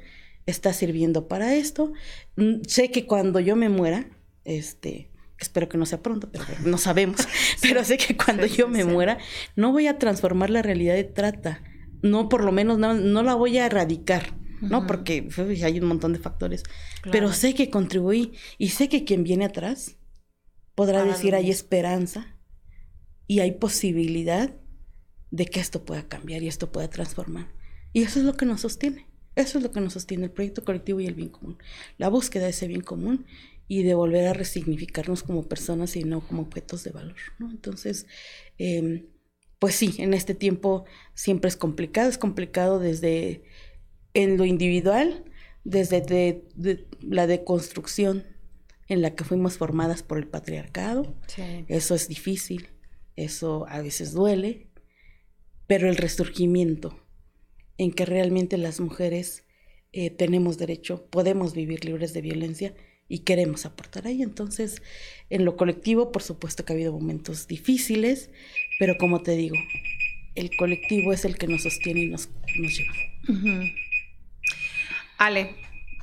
está 0.47 0.73
sirviendo 0.73 1.29
para 1.29 1.55
esto. 1.55 1.93
Mm, 2.37 2.63
sé 2.67 2.91
que 2.91 3.05
cuando 3.05 3.41
yo 3.41 3.57
me 3.57 3.69
muera, 3.69 4.09
este, 4.47 5.11
espero 5.39 5.69
que 5.69 5.77
no 5.77 5.85
sea 5.85 6.03
pronto, 6.03 6.31
pero 6.33 6.47
no 6.65 6.79
sabemos, 6.79 7.29
pero 7.61 7.85
sé 7.85 7.99
que 7.99 8.17
cuando 8.17 8.47
yo 8.47 8.67
me 8.67 8.87
muera, 8.87 9.19
no 9.57 9.73
voy 9.73 9.87
a 9.87 9.99
transformar 9.99 10.49
la 10.49 10.63
realidad 10.63 10.95
de 10.95 11.05
trata, 11.05 11.63
no 12.01 12.31
por 12.31 12.43
lo 12.43 12.53
menos 12.53 12.79
no, 12.79 12.95
no 12.95 13.23
la 13.23 13.35
voy 13.35 13.59
a 13.59 13.67
erradicar, 13.67 14.35
¿no? 14.63 14.87
Porque 14.87 15.29
hay 15.63 15.79
un 15.79 15.89
montón 15.89 16.15
de 16.15 16.21
factores, 16.21 16.63
pero 17.13 17.35
sé 17.35 17.55
que 17.55 17.69
contribuí 17.69 18.33
y 18.57 18.71
sé 18.71 18.89
que 18.89 19.05
quien 19.05 19.25
viene 19.25 19.45
atrás 19.45 19.99
podrá 20.81 21.05
decir 21.05 21.35
hay 21.35 21.51
esperanza 21.51 22.39
y 23.27 23.41
hay 23.41 23.53
posibilidad 23.53 24.57
de 25.31 25.45
que 25.45 25.61
esto 25.61 25.85
pueda 25.85 26.09
cambiar 26.09 26.43
y 26.43 26.49
esto 26.49 26.73
pueda 26.73 26.89
transformar. 26.89 27.49
Y 27.93 28.01
eso 28.01 28.19
es 28.19 28.25
lo 28.25 28.33
que 28.33 28.47
nos 28.47 28.63
sostiene. 28.63 29.07
Eso 29.37 29.59
es 29.59 29.65
lo 29.65 29.73
que 29.73 29.83
nos 29.83 29.93
sostiene 29.93 30.25
el 30.25 30.31
proyecto 30.31 30.65
colectivo 30.65 30.99
y 30.99 31.07
el 31.07 31.13
bien 31.13 31.29
común. 31.29 31.59
La 31.99 32.09
búsqueda 32.09 32.45
de 32.45 32.51
ese 32.53 32.67
bien 32.67 32.81
común 32.81 33.27
y 33.69 33.83
de 33.83 33.93
volver 33.93 34.27
a 34.27 34.33
resignificarnos 34.33 35.23
como 35.23 35.47
personas 35.47 35.97
y 35.97 36.05
no 36.05 36.27
como 36.27 36.41
objetos 36.41 36.83
de 36.83 36.93
valor. 36.93 37.17
¿no? 37.39 37.51
Entonces, 37.51 38.07
em, 38.57 39.05
pues 39.59 39.75
sí, 39.75 39.97
en 39.99 40.15
este 40.15 40.35
tiempo 40.35 40.87
siempre 41.13 41.51
es 41.51 41.59
complicado. 41.59 42.09
Es 42.09 42.17
complicado 42.17 42.79
desde 42.79 43.43
en 44.15 44.39
lo 44.39 44.47
individual, 44.47 45.27
desde 45.63 46.49
la 47.03 47.27
deconstrucción 47.27 48.25
en 48.91 49.03
la 49.03 49.15
que 49.15 49.23
fuimos 49.23 49.57
formadas 49.57 50.03
por 50.03 50.19
el 50.19 50.27
patriarcado. 50.27 51.15
Eso 51.69 51.95
es 51.95 52.09
difícil, 52.09 52.71
eso 53.15 53.65
a 53.69 53.81
veces 53.81 54.13
duele, 54.13 54.67
pero 55.69 55.89
el 55.89 55.97
resurgimiento 55.97 57.01
en 57.79 57.93
que 57.93 58.05
realmente 58.05 58.59
las 58.59 58.81
mujeres 58.81 59.45
eh, 59.93 60.11
tenemos 60.11 60.59
derecho, 60.59 61.07
podemos 61.07 61.55
vivir 61.55 61.85
libres 61.85 62.13
de 62.13 62.21
violencia 62.21 62.75
y 63.09 63.21
queremos 63.21 63.65
aportar 63.65 64.09
ahí. 64.09 64.23
Entonces, 64.23 64.83
en 65.31 65.45
lo 65.45 65.57
colectivo, 65.57 66.11
por 66.11 66.25
supuesto 66.25 66.65
que 66.65 66.73
ha 66.73 66.75
habido 66.75 66.93
momentos 66.93 67.47
difíciles, 67.47 68.31
pero 68.81 68.99
como 68.99 69.23
te 69.23 69.37
digo, 69.37 69.57
el 70.35 70.51
colectivo 70.57 71.13
es 71.13 71.25
el 71.25 71.39
que 71.39 71.47
nos 71.47 71.63
sostiene 71.63 72.01
y 72.01 72.09
nos, 72.09 72.29
nos 72.59 72.77
lleva. 72.77 72.95
Ale, 75.17 75.55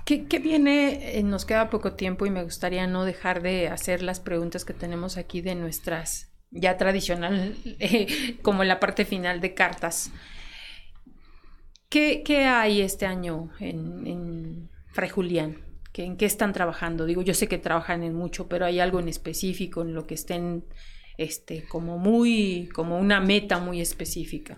¿Qué, 0.07 0.39
viene? 0.39 1.19
Eh, 1.19 1.23
nos 1.23 1.43
queda 1.43 1.69
poco 1.69 1.91
tiempo 1.91 2.25
y 2.25 2.29
me 2.29 2.41
gustaría 2.41 2.87
no 2.87 3.03
dejar 3.03 3.41
de 3.41 3.67
hacer 3.67 4.01
las 4.01 4.21
preguntas 4.21 4.63
que 4.63 4.73
tenemos 4.73 5.17
aquí 5.17 5.41
de 5.41 5.53
nuestras 5.53 6.31
ya 6.49 6.77
tradicional, 6.77 7.57
eh, 7.79 8.37
como 8.41 8.63
la 8.63 8.79
parte 8.79 9.03
final 9.03 9.41
de 9.41 9.53
cartas. 9.53 10.09
¿Qué, 11.89 12.23
hay 12.47 12.79
este 12.79 13.05
año 13.05 13.51
en, 13.59 14.07
en 14.07 14.69
Fray 14.93 15.09
Julián? 15.09 15.57
¿En 15.93 16.15
qué 16.15 16.25
están 16.25 16.53
trabajando? 16.53 17.05
Digo, 17.05 17.21
yo 17.21 17.33
sé 17.33 17.49
que 17.49 17.57
trabajan 17.57 18.03
en 18.03 18.13
mucho, 18.13 18.47
pero 18.47 18.65
hay 18.65 18.79
algo 18.79 19.01
en 19.01 19.09
específico 19.09 19.81
en 19.81 19.93
lo 19.93 20.07
que 20.07 20.13
estén 20.13 20.63
este, 21.17 21.63
como 21.63 21.97
muy, 21.97 22.69
como 22.73 22.97
una 22.97 23.19
meta 23.19 23.59
muy 23.59 23.81
específica. 23.81 24.57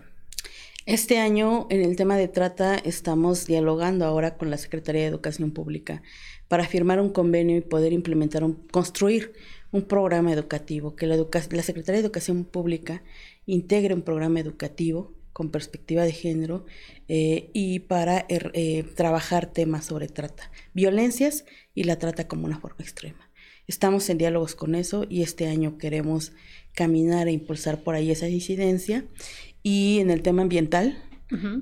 Este 0.90 1.18
año 1.18 1.68
en 1.70 1.82
el 1.82 1.94
tema 1.94 2.16
de 2.16 2.26
trata 2.26 2.74
estamos 2.74 3.46
dialogando 3.46 4.04
ahora 4.04 4.36
con 4.36 4.50
la 4.50 4.56
Secretaría 4.56 5.02
de 5.02 5.06
Educación 5.06 5.52
Pública 5.52 6.02
para 6.48 6.66
firmar 6.66 6.98
un 6.98 7.10
convenio 7.10 7.56
y 7.56 7.60
poder 7.60 7.92
implementar 7.92 8.42
un, 8.42 8.54
construir 8.72 9.32
un 9.70 9.82
programa 9.82 10.32
educativo, 10.32 10.96
que 10.96 11.06
la, 11.06 11.14
la 11.16 11.62
Secretaría 11.62 12.00
de 12.00 12.06
Educación 12.06 12.44
Pública 12.44 13.04
integre 13.46 13.94
un 13.94 14.02
programa 14.02 14.40
educativo 14.40 15.14
con 15.32 15.52
perspectiva 15.52 16.02
de 16.02 16.10
género 16.10 16.66
eh, 17.06 17.50
y 17.52 17.78
para 17.78 18.26
er, 18.28 18.50
eh, 18.54 18.82
trabajar 18.96 19.46
temas 19.46 19.84
sobre 19.84 20.08
trata, 20.08 20.50
violencias 20.74 21.44
y 21.72 21.84
la 21.84 22.00
trata 22.00 22.26
como 22.26 22.46
una 22.46 22.58
forma 22.58 22.80
extrema. 22.80 23.30
Estamos 23.68 24.10
en 24.10 24.18
diálogos 24.18 24.56
con 24.56 24.74
eso 24.74 25.06
y 25.08 25.22
este 25.22 25.46
año 25.46 25.78
queremos 25.78 26.32
caminar 26.72 27.28
e 27.28 27.32
impulsar 27.32 27.84
por 27.84 27.94
ahí 27.94 28.10
esa 28.10 28.28
incidencia 28.28 29.04
y 29.62 29.98
en 30.00 30.10
el 30.10 30.22
tema 30.22 30.42
ambiental, 30.42 31.02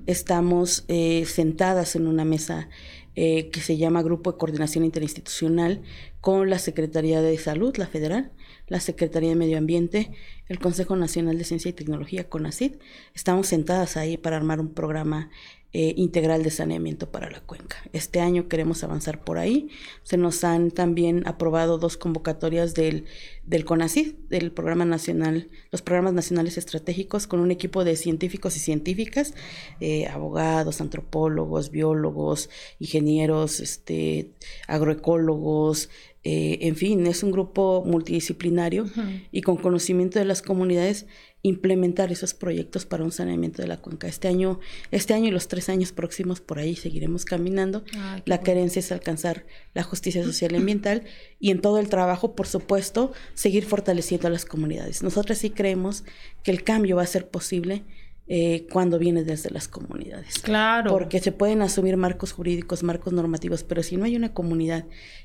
estamos 0.07 0.85
eh, 0.89 1.27
sentadas 1.27 1.95
en 1.95 2.07
una 2.07 2.25
mesa 2.25 2.71
eh, 3.15 3.51
que 3.51 3.61
se 3.61 3.77
llama 3.77 4.03
Grupo 4.03 4.33
de 4.33 4.39
Coordinación 4.39 4.85
Interinstitucional 4.85 5.83
con 6.21 6.49
la 6.49 6.59
Secretaría 6.59 7.21
de 7.21 7.37
Salud, 7.37 7.77
la 7.77 7.87
federal, 7.87 8.33
la 8.69 8.81
Secretaría 8.81 9.31
de 9.31 9.37
Medio 9.37 9.59
Ambiente, 9.59 10.13
el 10.47 10.59
Consejo 10.59 10.97
Nacional 10.97 11.37
de 11.37 11.45
Ciencia 11.45 11.69
y 11.69 11.73
Tecnología, 11.73 12.29
CONACID. 12.29 12.77
Estamos 13.15 13.49
sentadas 13.49 13.97
ahí 13.97 14.17
para 14.17 14.37
armar 14.37 14.61
un 14.61 14.73
programa 14.73 15.31
eh, 15.75 15.93
integral 15.99 16.43
de 16.43 16.51
saneamiento 16.51 17.11
para 17.11 17.31
la 17.31 17.41
cuenca. 17.41 17.77
Este 17.93 18.21
año 18.21 18.49
queremos 18.49 18.83
avanzar 18.85 19.23
por 19.23 19.37
ahí. 19.37 19.69
Se 20.03 20.17
nos 20.17 20.43
han 20.43 20.71
también 20.71 21.27
aprobado 21.27 21.77
dos 21.77 21.99
convocatorias 21.99 22.73
del, 22.73 23.05
del 23.45 23.67
CONACYT, 23.67 24.17
del 24.31 24.51
Programa 24.51 24.87
Nacional, 24.87 25.49
los 25.71 25.83
Programas 25.83 26.15
Nacionales 26.15 26.57
Estratégicos, 26.57 27.27
con 27.27 27.41
un 27.41 27.51
equipo 27.51 27.85
de 27.85 27.97
científicos 27.97 28.57
y 28.57 28.61
científicas, 28.61 29.35
eh, 29.81 30.07
abogados, 30.07 30.81
antropólogos, 30.81 31.71
biólogos, 31.71 32.49
ingenieros, 32.79 33.61
este, 33.61 34.31
agroecólogos, 34.69 35.91
eh, 36.25 36.67
en 36.67 36.77
fin, 36.77 37.07
es 37.07 37.23
un 37.23 37.31
grupo 37.31 37.85
multidisciplinario 37.87 38.87
y 39.31 39.43
con 39.43 39.57
conocimiento 39.57 40.19
de 40.19 40.25
las 40.25 40.43
comunidades 40.43 41.07
implementar 41.43 42.11
esos 42.11 42.35
proyectos 42.35 42.85
para 42.85 43.05
un 43.05 43.13
saneamiento 43.13 43.63
de 43.63 43.69
la 43.69 43.77
cuenca. 43.77 44.09
Este 44.09 44.29
año, 44.29 44.59
este 44.91 45.15
año 45.15 45.29
y 45.29 45.31
los 45.31 45.49
tres 45.49 45.69
años 45.69 45.93
próximos 45.93 46.41
por 46.41 46.59
ahí 46.59 46.75
seguiremos 46.75 47.25
caminando. 47.25 47.85
la 48.25 48.41
querencia 48.41 48.81
es 48.81 48.91
alcanzar 48.93 49.47
la 49.75 49.83
justicia 49.83 50.25
social 50.25 50.53
y 50.53 50.57
ambiental 50.57 51.05
y 51.39 51.51
en 51.51 51.61
todo 51.61 51.79
el 51.79 51.89
trabajo, 51.89 52.35
por 52.35 52.47
supuesto, 52.47 53.13
seguir 53.35 53.65
fortaleciendo 53.65 54.27
a 54.27 54.31
las 54.31 54.45
comunidades. 54.45 55.03
Nosotros 55.03 55.39
sí 55.39 55.51
creemos 55.51 56.05
que 56.43 56.51
el 56.51 56.65
cambio 56.65 56.97
va 56.97 57.03
a 57.03 57.07
ser 57.07 57.29
posible 57.29 57.85
eh, 58.31 58.67
cuando 58.71 58.99
viene 58.99 59.25
desde 59.25 59.49
las 59.49 59.69
comunidades. 59.69 60.39
Claro. 60.41 60.91
Porque 60.91 61.19
se 61.19 61.33
pueden 61.33 61.63
asumir 61.63 61.97
marcos 61.97 62.33
jurídicos, 62.33 62.83
marcos 62.83 63.15
normativos, 63.15 63.65
pero 63.65 63.83
si 63.83 63.97
no 63.97 64.05
hay 64.05 64.17
una 64.17 64.35
comunidad 64.35 64.85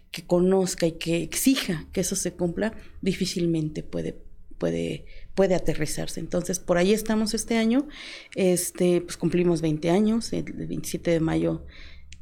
que 0.09 0.25
conozca 0.25 0.85
y 0.85 0.93
que 0.93 1.21
exija 1.21 1.85
que 1.91 1.99
eso 1.99 2.15
se 2.15 2.31
cumpla, 2.31 2.71
difícilmente 3.01 3.83
puede, 3.83 4.15
puede, 4.57 5.05
puede 5.35 5.55
aterrizarse. 5.55 6.19
Entonces, 6.19 6.59
por 6.59 6.77
ahí 6.77 6.93
estamos 6.93 7.33
este 7.33 7.57
año. 7.57 7.87
Este, 8.35 9.01
pues 9.01 9.17
cumplimos 9.17 9.61
20 9.61 9.89
años, 9.89 10.33
el 10.33 10.43
27 10.43 11.11
de 11.11 11.19
mayo, 11.19 11.65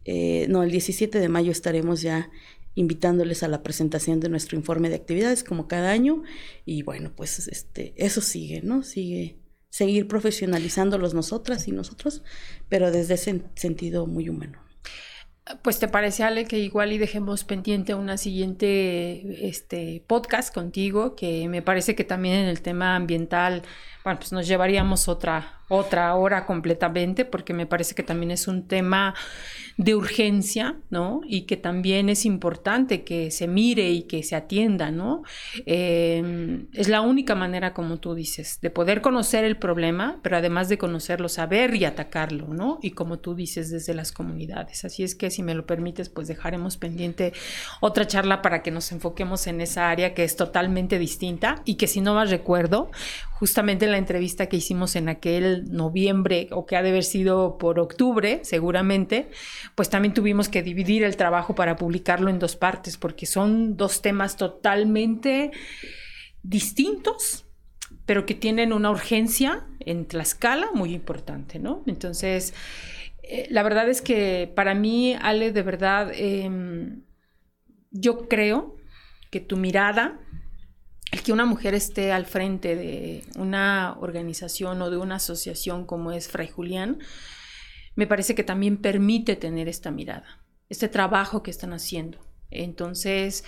eh, 0.06 0.48
no, 0.50 0.64
el 0.64 0.72
17 0.72 1.20
de 1.20 1.30
mayo 1.30 1.52
estaremos 1.52 2.02
ya 2.02 2.32
invitándoles 2.74 3.44
a 3.44 3.48
la 3.48 3.64
presentación 3.64 4.20
de 4.20 4.30
nuestro 4.30 4.58
informe 4.58 4.90
de 4.90 4.96
actividades 4.96 5.44
como 5.44 5.68
cada 5.68 5.92
año 5.92 6.24
y 6.66 6.84
bueno 6.84 7.12
pues 7.14 7.50
este 7.50 7.94
eso 7.98 8.22
sigue 8.22 8.62
no 8.62 8.82
sigue 8.82 9.42
seguir 9.72 10.08
profesionalizándolos 10.08 11.16
nosotras 11.16 11.68
y 11.68 11.72
nosotros, 11.72 12.22
pero 12.70 12.92
desde 12.92 13.16
ese 13.16 13.42
sentido 13.56 14.06
muy 14.06 14.30
humano. 14.30 14.60
Pues 15.64 15.80
te 15.80 15.88
parece, 15.88 16.24
Ale, 16.24 16.46
que 16.46 16.60
igual 16.60 16.92
y 16.94 17.00
dejemos 17.00 17.44
pendiente 17.44 17.96
una 17.96 18.18
siguiente 18.18 19.48
este, 19.48 20.04
podcast 20.06 20.54
contigo, 20.54 21.16
que 21.16 21.48
me 21.50 21.64
parece 21.64 21.96
que 21.96 22.04
también 22.04 22.36
en 22.36 22.48
el 22.48 22.62
tema 22.62 22.96
ambiental, 22.96 23.64
bueno, 24.04 24.20
pues 24.20 24.32
nos 24.32 24.48
llevaríamos 24.48 25.08
otra, 25.08 25.61
otra 25.74 26.14
hora 26.16 26.46
completamente, 26.46 27.24
porque 27.24 27.54
me 27.54 27.66
parece 27.66 27.96
que 27.96 28.04
también 28.04 28.30
es 28.30 28.50
un 28.50 28.68
tema 28.68 29.16
de 29.78 29.96
urgencia, 29.96 30.76
¿no? 30.90 31.22
Y 31.26 31.44
que 31.44 31.56
también 31.56 32.10
es 32.10 32.26
importante 32.26 33.06
que 33.06 33.32
se 33.32 33.48
mire 33.48 33.90
y 33.90 34.04
que 34.04 34.22
se 34.22 34.36
atienda, 34.36 34.92
¿no? 34.92 35.24
Em, 35.66 36.68
es 36.74 36.90
la 36.90 37.00
única 37.00 37.36
manera, 37.36 37.74
como 37.74 38.02
tú 38.02 38.16
dices, 38.16 38.60
de 38.62 38.70
poder 38.70 39.00
conocer 39.00 39.46
el 39.46 39.58
problema, 39.58 40.20
pero 40.22 40.36
además 40.36 40.68
de 40.68 40.78
conocerlo, 40.78 41.30
saber 41.30 41.74
y 41.76 41.86
atacarlo, 41.86 42.48
¿no? 42.48 42.80
Y 42.82 42.92
como 42.92 43.20
tú 43.20 43.34
dices, 43.34 43.72
desde 43.72 43.94
las 43.94 44.12
comunidades. 44.12 44.84
Así 44.84 45.04
es 45.04 45.16
que, 45.16 45.32
si 45.32 45.42
me 45.42 45.56
lo 45.56 45.66
permites, 45.66 46.10
pues 46.10 46.28
dejaremos 46.28 46.76
pendiente 46.76 47.32
otra 47.80 48.06
charla 48.06 48.42
para 48.42 48.62
que 48.62 48.72
nos 48.72 48.92
enfoquemos 48.92 49.48
en 49.48 49.62
esa 49.62 49.90
área 49.90 50.14
que 50.14 50.26
es 50.26 50.36
totalmente 50.36 51.00
distinta 51.00 51.62
y 51.64 51.76
que, 51.76 51.88
si 51.88 52.02
no 52.02 52.14
más 52.14 52.30
recuerdo, 52.30 52.92
justamente 53.42 53.86
en 53.86 53.92
la 53.92 53.98
entrevista 53.98 54.46
que 54.46 54.58
hicimos 54.58 54.96
en 54.96 55.10
aquel 55.10 55.66
noviembre 55.72 56.48
o 56.52 56.68
que 56.68 56.76
ha 56.76 56.84
de 56.84 56.90
haber 56.90 57.04
sido 57.04 57.58
por 57.58 57.80
octubre, 57.80 58.42
seguramente, 58.44 59.32
pues 59.74 59.90
también 59.90 60.14
tuvimos 60.14 60.48
que 60.48 60.62
dividir 60.62 61.04
el 61.04 61.18
trabajo 61.18 61.56
para 61.56 61.76
publicarlo 61.76 62.30
en 62.30 62.38
dos 62.38 62.56
partes, 62.56 62.98
porque 62.98 63.26
son 63.26 63.78
dos 63.78 64.04
temas 64.04 64.38
totalmente 64.38 65.50
distintos, 66.44 67.46
pero 68.06 68.28
que 68.28 68.36
tienen 68.36 68.74
una 68.74 68.92
urgencia 68.92 69.66
en 69.80 70.06
Tlaxcala 70.06 70.68
muy 70.76 70.94
importante, 70.94 71.58
¿no? 71.58 71.82
Entonces, 71.88 72.54
eh, 73.24 73.48
la 73.50 73.64
verdad 73.64 73.90
es 73.90 74.04
que 74.04 74.54
para 74.56 74.76
mí, 74.76 75.16
Ale, 75.20 75.52
de 75.52 75.64
verdad, 75.64 76.12
em, 76.14 77.06
yo 77.90 78.28
creo 78.28 78.76
que 79.32 79.40
tu 79.40 79.58
mirada, 79.58 80.20
el 81.12 81.22
que 81.24 81.34
una 81.34 81.46
mujer 81.46 81.74
esté 81.74 82.12
al 82.12 82.26
frente 82.26 82.76
de 82.76 83.24
una 83.36 83.98
organización 84.00 84.82
o 84.82 84.90
de 84.90 84.98
una 84.98 85.16
asociación 85.16 85.86
como 85.86 86.12
es 86.12 86.30
Fray 86.30 86.48
Julián, 86.48 87.00
me 87.96 88.08
parece 88.08 88.34
que 88.34 88.44
también 88.44 88.78
permite 88.78 89.36
tener 89.36 89.68
esta 89.68 89.92
mirada, 89.92 90.42
este 90.70 90.88
trabajo 90.88 91.44
que 91.44 91.52
están 91.52 91.74
haciendo. 91.74 92.18
Entonces, 92.50 93.44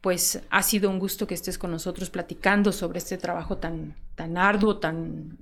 pues 0.00 0.42
ha 0.50 0.62
sido 0.62 0.90
un 0.90 0.98
gusto 0.98 1.26
que 1.26 1.34
estés 1.34 1.58
con 1.58 1.70
nosotros 1.70 2.10
platicando 2.10 2.72
sobre 2.72 2.98
este 2.98 3.18
trabajo 3.18 3.58
tan, 3.58 3.94
tan 4.14 4.36
arduo, 4.36 4.78
tan 4.78 5.38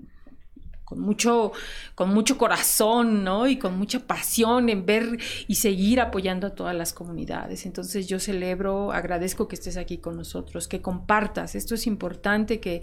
con 0.91 0.99
mucho, 0.99 1.53
con 1.95 2.13
mucho 2.13 2.37
corazón, 2.37 3.23
¿no? 3.23 3.47
Y 3.47 3.61
con 3.61 3.79
mucha 3.79 4.01
pasión 4.01 4.69
en 4.69 4.85
ver 4.85 5.21
y 5.47 5.55
seguir 5.55 6.01
apoyando 6.01 6.49
a 6.49 6.55
todas 6.57 6.75
las 6.75 6.93
comunidades. 6.93 7.65
Entonces 7.65 8.09
yo 8.09 8.19
celebro, 8.19 8.91
agradezco 8.91 9.47
que 9.47 9.55
estés 9.55 9.77
aquí 9.77 9.99
con 9.99 10.17
nosotros, 10.17 10.67
que 10.67 10.83
compartas. 10.83 11.55
Esto 11.55 11.77
es 11.77 11.87
importante 11.87 12.59
que 12.59 12.83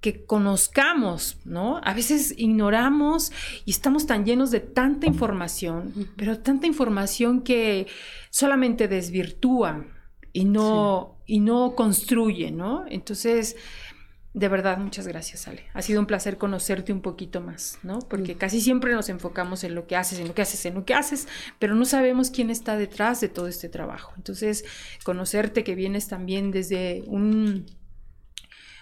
que, 0.00 0.24
conozcamos, 0.24 1.38
¿no? 1.44 1.80
A 1.82 1.94
veces 1.94 2.32
ignoramos 2.38 3.32
y 3.64 3.72
estamos 3.72 4.06
tan 4.06 4.24
llenos 4.24 4.52
de 4.52 4.60
tanta 4.60 5.08
información, 5.08 5.92
pero 6.16 6.38
tanta 6.38 6.68
información 6.68 7.42
que 7.42 7.88
solamente 8.30 8.86
desvirtúa 8.86 9.84
y 10.32 10.44
no, 10.44 11.18
y 11.26 11.40
no 11.40 11.74
construye, 11.74 12.52
¿no? 12.52 12.84
Entonces, 12.88 13.56
de 14.34 14.48
verdad, 14.48 14.78
muchas 14.78 15.06
gracias, 15.06 15.46
Ale. 15.46 15.62
Ha 15.74 15.80
sido 15.80 16.00
un 16.00 16.06
placer 16.06 16.38
conocerte 16.38 16.92
un 16.92 17.00
poquito 17.02 17.40
más, 17.40 17.78
¿no? 17.84 18.00
Porque 18.00 18.34
casi 18.34 18.60
siempre 18.60 18.92
nos 18.92 19.08
enfocamos 19.08 19.62
en 19.62 19.76
lo 19.76 19.86
que 19.86 19.94
haces, 19.94 20.18
en 20.18 20.26
lo 20.26 20.34
que 20.34 20.42
haces, 20.42 20.66
en 20.66 20.74
lo 20.74 20.84
que 20.84 20.92
haces, 20.92 21.28
pero 21.60 21.76
no 21.76 21.84
sabemos 21.84 22.30
quién 22.32 22.50
está 22.50 22.76
detrás 22.76 23.20
de 23.20 23.28
todo 23.28 23.46
este 23.46 23.68
trabajo. 23.68 24.12
Entonces, 24.16 24.64
conocerte 25.04 25.62
que 25.62 25.76
vienes 25.76 26.08
también 26.08 26.50
desde 26.50 27.04
un 27.06 27.66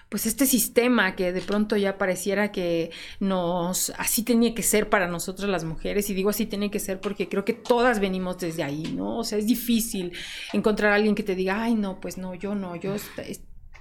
pues 0.08 0.26
este 0.26 0.44
sistema 0.44 1.16
que 1.16 1.32
de 1.32 1.40
pronto 1.40 1.74
ya 1.74 1.96
pareciera 1.96 2.52
que 2.52 2.90
nos 3.18 3.94
así 3.96 4.22
tenía 4.22 4.54
que 4.54 4.62
ser 4.62 4.90
para 4.90 5.06
nosotras 5.08 5.48
las 5.48 5.64
mujeres 5.64 6.10
y 6.10 6.14
digo 6.14 6.28
así 6.28 6.44
tiene 6.44 6.70
que 6.70 6.80
ser 6.80 7.00
porque 7.00 7.30
creo 7.30 7.46
que 7.46 7.54
todas 7.54 7.98
venimos 7.98 8.36
desde 8.36 8.62
ahí, 8.62 8.92
¿no? 8.94 9.16
O 9.18 9.24
sea, 9.24 9.38
es 9.38 9.46
difícil 9.46 10.12
encontrar 10.52 10.92
a 10.92 10.96
alguien 10.96 11.14
que 11.14 11.22
te 11.22 11.34
diga, 11.34 11.62
"Ay, 11.62 11.74
no, 11.76 11.98
pues 11.98 12.18
no, 12.18 12.34
yo 12.34 12.54
no, 12.54 12.76
yo 12.76 12.94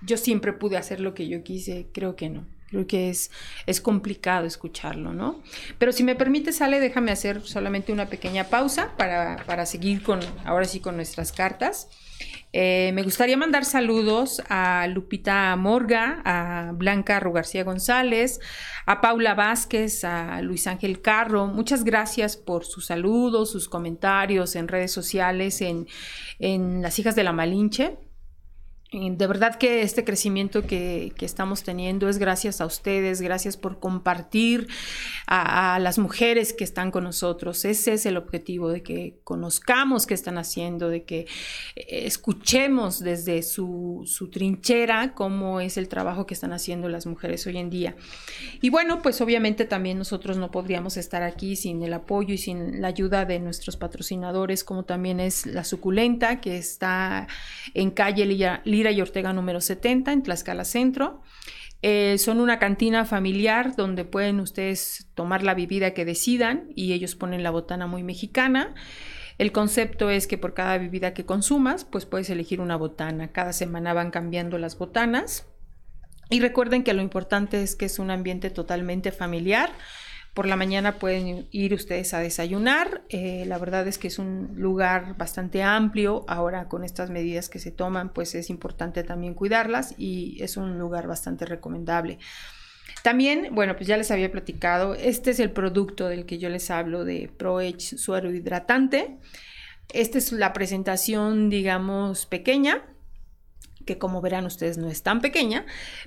yo 0.02 0.18
siempre 0.18 0.54
pude 0.54 0.78
hacer 0.78 1.00
lo 1.00 1.14
que 1.14 1.28
yo 1.28 1.44
quise", 1.44 1.88
creo 1.94 2.16
que 2.16 2.30
no. 2.30 2.46
Creo 2.72 2.88
que 2.88 3.10
es, 3.10 3.32
es 3.66 3.82
complicado 3.82 4.46
escucharlo, 4.46 5.14
¿no? 5.14 5.44
Pero 5.78 5.92
si 5.92 6.06
me 6.06 6.16
permite, 6.16 6.54
Sale, 6.54 6.80
déjame 6.80 7.12
hacer 7.12 7.42
solamente 7.42 7.92
una 7.92 8.06
pequeña 8.06 8.46
pausa 8.46 8.96
para, 8.96 9.44
para 9.46 9.66
seguir 9.66 10.02
con, 10.02 10.22
ahora 10.46 10.64
sí, 10.64 10.80
con 10.80 10.96
nuestras 10.96 11.34
cartas. 11.34 11.90
Eh, 12.54 12.92
me 12.94 13.04
gustaría 13.04 13.36
mandar 13.36 13.64
saludos 13.66 14.42
a 14.50 14.88
Lupita 14.88 15.56
Morga, 15.56 16.22
a 16.26 16.72
Blanca 16.74 17.20
Rugarcía 17.20 17.64
González, 17.64 18.40
a 18.86 19.02
Paula 19.02 19.36
Vázquez, 19.36 20.04
a 20.04 20.42
Luis 20.42 20.68
Ángel 20.68 21.02
Carro. 21.02 21.48
Muchas 21.48 21.84
gracias 21.84 22.38
por 22.38 22.66
sus 22.66 22.86
saludos, 22.86 23.52
sus 23.52 23.68
comentarios 23.68 24.56
en 24.56 24.68
redes 24.68 24.92
sociales, 24.92 25.62
en, 25.62 25.88
en 26.40 26.82
Las 26.82 27.00
Hijas 27.00 27.16
de 27.16 27.24
la 27.24 27.34
Malinche. 27.34 27.98
De 28.92 29.26
verdad 29.26 29.56
que 29.56 29.84
este 29.84 30.04
crecimiento 30.04 30.64
que, 30.64 31.14
estamos 31.22 31.64
teniendo 31.64 32.10
es 32.10 32.18
gracias 32.18 32.60
a 32.60 32.66
ustedes, 32.66 33.22
gracias 33.22 33.56
por 33.56 33.80
compartir 33.80 34.68
a, 35.28 35.80
las 35.80 35.98
mujeres 35.98 36.52
que 36.52 36.66
están 36.66 36.92
con 36.92 37.06
nosotros. 37.06 37.64
Ese 37.64 37.94
es 37.94 38.06
el 38.06 38.18
objetivo, 38.18 38.68
de 38.68 38.84
que 38.84 39.16
conozcamos 39.24 40.06
qué 40.06 40.14
están 40.14 40.38
haciendo, 40.38 40.90
de 40.90 41.04
que 41.04 41.20
eh, 41.78 42.06
escuchemos 42.06 43.00
desde 43.00 43.44
su, 43.44 44.04
su 44.08 44.30
trinchera 44.30 45.14
cómo 45.14 45.62
es 45.62 45.78
el 45.78 45.88
trabajo 45.88 46.26
que 46.26 46.34
están 46.34 46.52
haciendo 46.52 46.90
las 46.90 47.06
mujeres 47.06 47.48
hoy 47.48 47.60
en 47.60 47.70
día. 47.70 47.96
Y 48.62 48.72
bueno, 48.72 49.02
pues 49.02 49.22
obviamente 49.22 49.64
también 49.64 50.00
nosotros 50.00 50.36
no 50.36 50.52
podríamos 50.52 50.98
estar 50.98 51.24
aquí 51.24 51.56
sin 51.56 51.82
el 51.82 51.94
apoyo 51.94 52.34
y 52.34 52.38
sin 52.38 52.82
la 52.82 52.90
ayuda 52.90 53.24
de 53.24 53.40
nuestros 53.40 53.78
patrocinadores, 53.78 54.66
como 54.66 54.84
también 54.84 55.22
es 55.22 55.46
La 55.46 55.64
Suculenta, 55.64 56.42
que 56.42 56.58
está 56.58 57.30
en 57.74 57.92
calle 57.92 58.26
Lilla 58.82 58.92
y 58.92 59.02
Ortega 59.02 59.34
número 59.34 59.62
70 59.62 60.12
en 60.12 60.24
Tlaxcala 60.24 60.66
Centro. 60.66 61.22
Eh, 61.84 62.18
son 62.18 62.40
una 62.40 62.60
cantina 62.60 63.06
familiar 63.06 63.76
donde 63.76 64.06
pueden 64.06 64.40
ustedes 64.40 65.08
tomar 65.16 65.44
la 65.44 65.54
bebida 65.54 65.94
que 65.94 66.06
decidan 66.06 66.72
y 66.76 66.94
ellos 66.94 67.16
ponen 67.16 67.44
la 67.44 67.52
botana 67.52 67.88
muy 67.88 68.04
mexicana. 68.04 68.74
El 69.38 69.52
concepto 69.52 70.10
es 70.10 70.28
que 70.28 70.38
por 70.38 70.54
cada 70.54 70.78
bebida 70.78 71.14
que 71.14 71.26
consumas, 71.26 71.86
pues 71.86 72.06
puedes 72.06 72.30
elegir 72.30 72.62
una 72.62 72.76
botana. 72.76 73.32
Cada 73.32 73.54
semana 73.54 73.94
van 73.94 74.12
cambiando 74.12 74.58
las 74.58 74.78
botanas. 74.78 75.48
Y 76.30 76.40
recuerden 76.40 76.84
que 76.84 76.94
lo 76.94 77.02
importante 77.02 77.62
es 77.62 77.76
que 77.76 77.86
es 77.86 78.00
un 78.00 78.10
ambiente 78.10 78.50
totalmente 78.50 79.12
familiar 79.12 79.72
Por 80.34 80.46
la 80.46 80.56
mañana 80.56 80.98
pueden 80.98 81.48
ir 81.52 81.74
ustedes 81.74 82.14
a 82.14 82.20
desayunar. 82.20 83.04
Eh, 83.10 83.44
la 83.48 83.58
verdad 83.58 83.86
es 83.88 83.98
que 83.98 84.08
es 84.08 84.18
un 84.18 84.54
lugar 84.56 85.18
bastante 85.18 85.62
amplio. 85.62 86.24
Ahora 86.28 86.70
con 86.70 86.86
estas 86.86 87.10
medidas 87.10 87.50
que 87.50 87.60
se 87.60 87.72
toman, 87.72 88.14
pues 88.14 88.34
es 88.36 88.50
importante 88.50 89.04
también 89.04 89.34
cuidarlas 89.34 89.94
y 89.98 90.42
es 90.42 90.56
un 90.56 90.80
lugar 90.80 91.08
bastante 91.08 91.46
recomendable. 91.46 92.18
También, 93.04 93.50
bueno, 93.52 93.76
pues 93.76 93.88
ya 93.88 93.98
les 93.98 94.12
había 94.12 94.32
platicado, 94.32 94.94
este 94.94 95.32
es 95.32 95.40
el 95.40 95.52
producto 95.52 96.08
del 96.08 96.26
que 96.26 96.38
yo 96.38 96.50
les 96.50 96.70
hablo 96.70 97.04
de 97.04 97.32
ProEdge 97.36 97.98
suero 97.98 98.32
hidratante. 98.32 99.18
Esta 99.92 100.18
es 100.18 100.32
la 100.32 100.54
presentación, 100.54 101.50
digamos, 101.50 102.26
pequeña 102.26 102.91
que 103.86 103.98
como 103.98 104.22
verán 104.22 104.46
ustedes 104.46 104.78
no 104.78 104.90
es 104.90 105.04
tan 105.04 105.22
pequeña, 105.22 105.66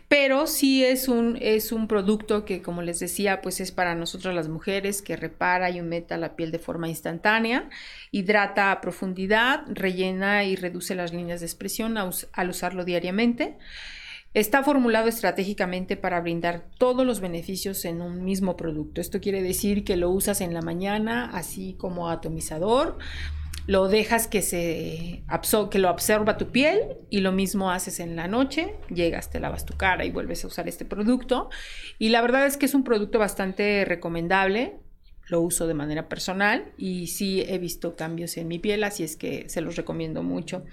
pero 0.09 0.47
sí 0.47 0.85
es 0.85 1.09
un, 1.09 1.39
es 1.41 1.73
un 1.73 1.89
producto 1.89 2.45
que 2.45 2.63
como 2.63 2.83
les 2.83 3.01
decía 3.01 3.41
pues 3.43 3.61
es 3.61 3.73
para 3.73 3.95
nosotras 3.95 4.35
las 4.35 4.49
mujeres 4.49 5.03
que 5.03 5.17
repara 5.17 5.71
y 5.71 5.81
humecta 5.81 6.17
la 6.17 6.37
piel 6.37 6.51
de 6.51 6.59
forma 6.59 6.89
instantánea, 6.89 7.69
hidrata 8.11 8.71
a 8.71 8.81
profundidad, 8.81 9.65
rellena 9.69 10.45
y 10.45 10.57
reduce 10.57 10.95
las 10.95 11.13
líneas 11.13 11.41
de 11.41 11.47
expresión 11.47 11.97
al 11.97 12.51
usarlo 12.51 12.85
diariamente. 12.85 13.57
Está 14.35 14.65
formulado 14.65 15.07
estratégicamente 15.07 15.97
para 15.97 16.21
brindar 16.21 16.65
todos 16.77 17.07
los 17.07 17.21
beneficios 17.21 17.85
en 17.85 18.03
un 18.03 18.25
mismo 18.25 18.57
producto. 18.57 19.01
Esto 19.01 19.21
quiere 19.21 19.43
decir 19.43 19.85
que 19.85 19.97
lo 19.97 20.11
usas 20.11 20.41
en 20.41 20.53
la 20.53 20.61
mañana 20.61 21.31
así 21.33 21.77
como 21.79 22.11
atomizador, 22.11 22.99
lo 23.67 23.89
dejas 23.89 24.27
que 24.27 24.43
se 24.43 25.23
que 25.71 25.79
lo 25.79 25.89
absorba 25.89 26.37
tu 26.37 26.51
piel 26.51 26.97
y 27.11 27.21
lo 27.21 27.33
mismo 27.33 27.71
haces 27.71 28.01
en 28.01 28.17
la 28.17 28.29
noche, 28.29 28.75
llegas, 28.93 29.31
te 29.31 29.41
lavas 29.41 29.65
tu 29.65 29.75
cara 29.77 30.05
y 30.05 30.11
vuelves 30.11 30.45
a 30.45 30.49
usar 30.49 30.69
este 30.69 30.85
producto. 30.85 31.49
Y 31.99 32.11
la 32.11 32.21
verdad 32.21 32.47
es 32.47 32.57
que 32.57 32.67
es 32.67 32.75
un 32.75 32.85
producto 32.85 33.19
bastante 33.19 33.85
recomendable, 33.85 34.77
lo 35.29 35.41
uso 35.41 35.67
de 35.67 35.73
manera 35.75 36.09
personal 36.09 36.73
y 36.77 37.07
sí 37.07 37.43
he 37.49 37.59
visto 37.59 37.97
cambios 37.97 38.37
en 38.37 38.49
mi 38.49 38.59
piel, 38.59 38.85
así 38.85 39.03
es 39.03 39.17
que 39.17 39.49
se 39.49 39.63
los 39.63 39.77
recomiendo 39.77 40.23
mucho. 40.23 40.65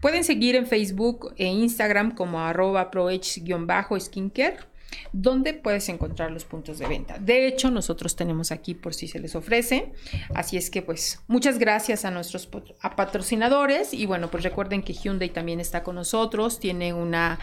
Pueden 0.00 0.22
seguir 0.22 0.54
en 0.54 0.66
Facebook 0.66 1.34
e 1.36 1.46
Instagram 1.46 2.14
como 2.14 2.40
arroba 2.40 2.92
proh-skincare 2.92 4.58
¿Dónde 5.12 5.54
puedes 5.54 5.88
encontrar 5.88 6.30
los 6.30 6.44
puntos 6.44 6.78
de 6.78 6.86
venta. 6.86 7.18
De 7.18 7.46
hecho, 7.46 7.70
nosotros 7.70 8.16
tenemos 8.16 8.52
aquí 8.52 8.74
por 8.74 8.94
si 8.94 9.08
se 9.08 9.18
les 9.18 9.34
ofrece. 9.34 9.92
Así 10.34 10.56
es 10.56 10.70
que, 10.70 10.82
pues, 10.82 11.22
muchas 11.26 11.58
gracias 11.58 12.04
a 12.04 12.10
nuestros 12.10 12.48
patrocinadores. 12.96 13.94
Y 13.94 14.06
bueno, 14.06 14.30
pues 14.30 14.44
recuerden 14.44 14.82
que 14.82 14.92
Hyundai 14.92 15.30
también 15.30 15.60
está 15.60 15.82
con 15.82 15.94
nosotros. 15.94 16.60
Tiene 16.60 16.92
una, 16.92 17.38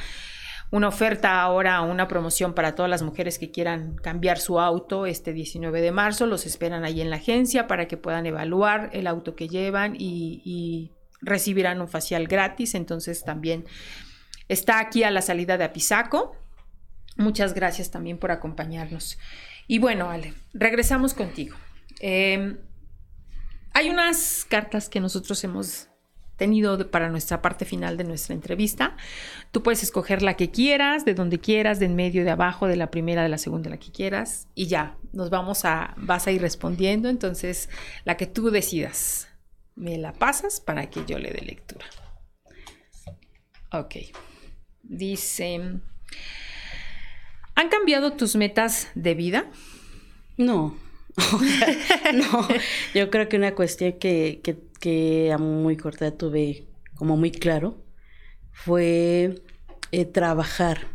una 0.71 0.87
oferta 0.87 1.41
ahora, 1.41 1.81
una 1.81 2.07
promoción 2.07 2.53
para 2.53 2.75
todas 2.75 2.89
las 2.89 3.01
mujeres 3.01 3.39
que 3.39 3.51
quieran 3.51 3.95
cambiar 3.95 4.39
su 4.39 4.59
auto 4.59 5.05
este 5.05 5.33
19 5.33 5.81
de 5.81 5.91
marzo. 5.91 6.27
Los 6.27 6.45
esperan 6.45 6.83
ahí 6.83 7.01
en 7.01 7.09
la 7.09 7.17
agencia 7.17 7.67
para 7.67 7.87
que 7.87 7.97
puedan 7.97 8.25
evaluar 8.25 8.89
el 8.93 9.07
auto 9.07 9.35
que 9.35 9.47
llevan 9.47 9.95
y, 9.97 10.41
y 10.45 10.91
recibirán 11.21 11.81
un 11.81 11.87
facial 11.87 12.27
gratis. 12.27 12.75
Entonces, 12.75 13.23
también 13.23 13.65
está 14.47 14.79
aquí 14.79 15.03
a 15.03 15.11
la 15.11 15.21
salida 15.21 15.57
de 15.57 15.63
Apizaco 15.63 16.35
Muchas 17.15 17.53
gracias 17.53 17.91
también 17.91 18.17
por 18.17 18.31
acompañarnos. 18.31 19.17
Y 19.67 19.79
bueno, 19.79 20.09
Ale, 20.09 20.33
regresamos 20.53 21.13
contigo. 21.13 21.55
Em, 21.99 22.57
hay 23.73 23.89
unas 23.89 24.45
cartas 24.49 24.89
que 24.89 24.99
nosotros 24.99 25.43
hemos 25.43 25.89
tenido 26.37 26.89
para 26.89 27.09
nuestra 27.09 27.41
parte 27.41 27.65
final 27.65 27.95
de 27.97 28.03
nuestra 28.03 28.33
entrevista. 28.33 28.97
Tú 29.51 29.61
puedes 29.61 29.83
escoger 29.83 30.21
la 30.21 30.35
que 30.35 30.49
quieras, 30.49 31.05
de 31.05 31.13
donde 31.13 31.39
quieras, 31.39 31.79
de 31.79 31.85
en 31.85 31.95
medio, 31.95 32.23
de 32.23 32.31
abajo, 32.31 32.67
de 32.67 32.75
la 32.75 32.89
primera, 32.89 33.23
de 33.23 33.29
la 33.29 33.37
segunda, 33.37 33.69
la 33.69 33.77
que 33.77 33.91
quieras. 33.91 34.47
Y 34.55 34.67
ya, 34.67 34.97
nos 35.11 35.29
vamos 35.29 35.63
a, 35.65 35.93
vas 35.97 36.27
a 36.27 36.31
ir 36.31 36.41
respondiendo. 36.41 37.09
Entonces, 37.09 37.69
la 38.03 38.17
que 38.17 38.25
tú 38.27 38.49
decidas, 38.49 39.27
me 39.75 39.97
la 39.97 40.13
pasas 40.13 40.59
para 40.59 40.89
que 40.89 41.05
yo 41.05 41.19
le 41.19 41.31
dé 41.31 41.41
lectura. 41.41 41.85
Ok. 43.71 43.95
Dice... 44.81 45.79
¿Han 47.55 47.69
cambiado 47.69 48.13
tus 48.13 48.35
metas 48.35 48.87
de 48.95 49.13
vida? 49.13 49.51
No. 50.37 50.77
no, 52.13 52.47
yo 52.95 53.09
creo 53.11 53.29
que 53.29 53.37
una 53.37 53.53
cuestión 53.53 53.93
que, 53.93 54.41
que, 54.79 55.31
a 55.31 55.37
muy 55.37 55.77
corta 55.77 56.11
tuve 56.17 56.65
como 56.95 57.17
muy 57.17 57.31
claro 57.31 57.77
fue 58.51 59.41
eh, 59.91 60.05
trabajar 60.05 60.87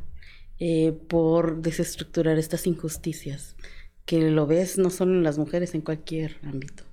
eh, 0.59 0.93
por 1.09 1.63
desestructurar 1.63 2.39
estas 2.39 2.67
injusticias, 2.67 3.57
que 4.05 4.31
lo 4.31 4.47
ves 4.47 4.77
no 4.77 4.91
solo 4.91 5.13
en 5.13 5.23
las 5.23 5.39
mujeres, 5.39 5.75
en 5.75 5.83
cualquier 5.83 6.39
ámbito. 6.43 6.85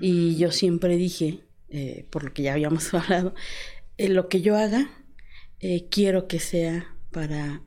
Y 0.00 0.36
yo 0.36 0.50
siempre 0.52 0.96
dije, 0.96 1.40
eh, 1.68 2.06
por 2.08 2.24
lo 2.24 2.32
que 2.32 2.42
ya 2.42 2.54
habíamos 2.54 2.92
hablado, 2.94 3.34
lo 3.98 4.28
que 4.28 4.40
yo 4.40 4.56
haga, 4.56 4.90
quiero 5.90 6.26
que 6.26 6.40
sea 6.40 6.96
para 7.10 7.62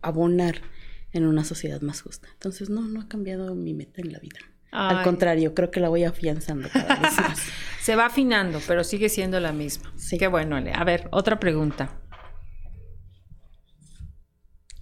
abonar 0.00 0.60
en 1.12 1.26
una 1.26 1.44
sociedad 1.44 1.80
más 1.80 2.02
justa. 2.02 2.28
Entonces, 2.32 2.70
no, 2.70 2.82
no 2.82 3.00
ha 3.00 3.08
cambiado 3.08 3.54
mi 3.54 3.74
meta 3.74 4.00
en 4.00 4.12
la 4.12 4.18
vida. 4.18 4.38
Al 4.72 5.02
contrario, 5.02 5.54
creo 5.54 5.70
que 5.70 5.80
la 5.80 5.90
voy 5.90 6.04
afianzando 6.04 6.68
cada 6.70 6.96
vez 6.96 7.16
más. 7.18 7.42
Se 7.82 7.94
va 7.94 8.06
afinando, 8.06 8.58
pero 8.66 8.84
sigue 8.84 9.10
siendo 9.10 9.38
la 9.38 9.52
misma. 9.52 9.92
Sí. 9.96 10.16
Qué 10.16 10.28
bueno, 10.28 10.56
Ale. 10.56 10.72
A 10.72 10.82
ver, 10.84 11.08
otra 11.10 11.38
pregunta. 11.38 12.00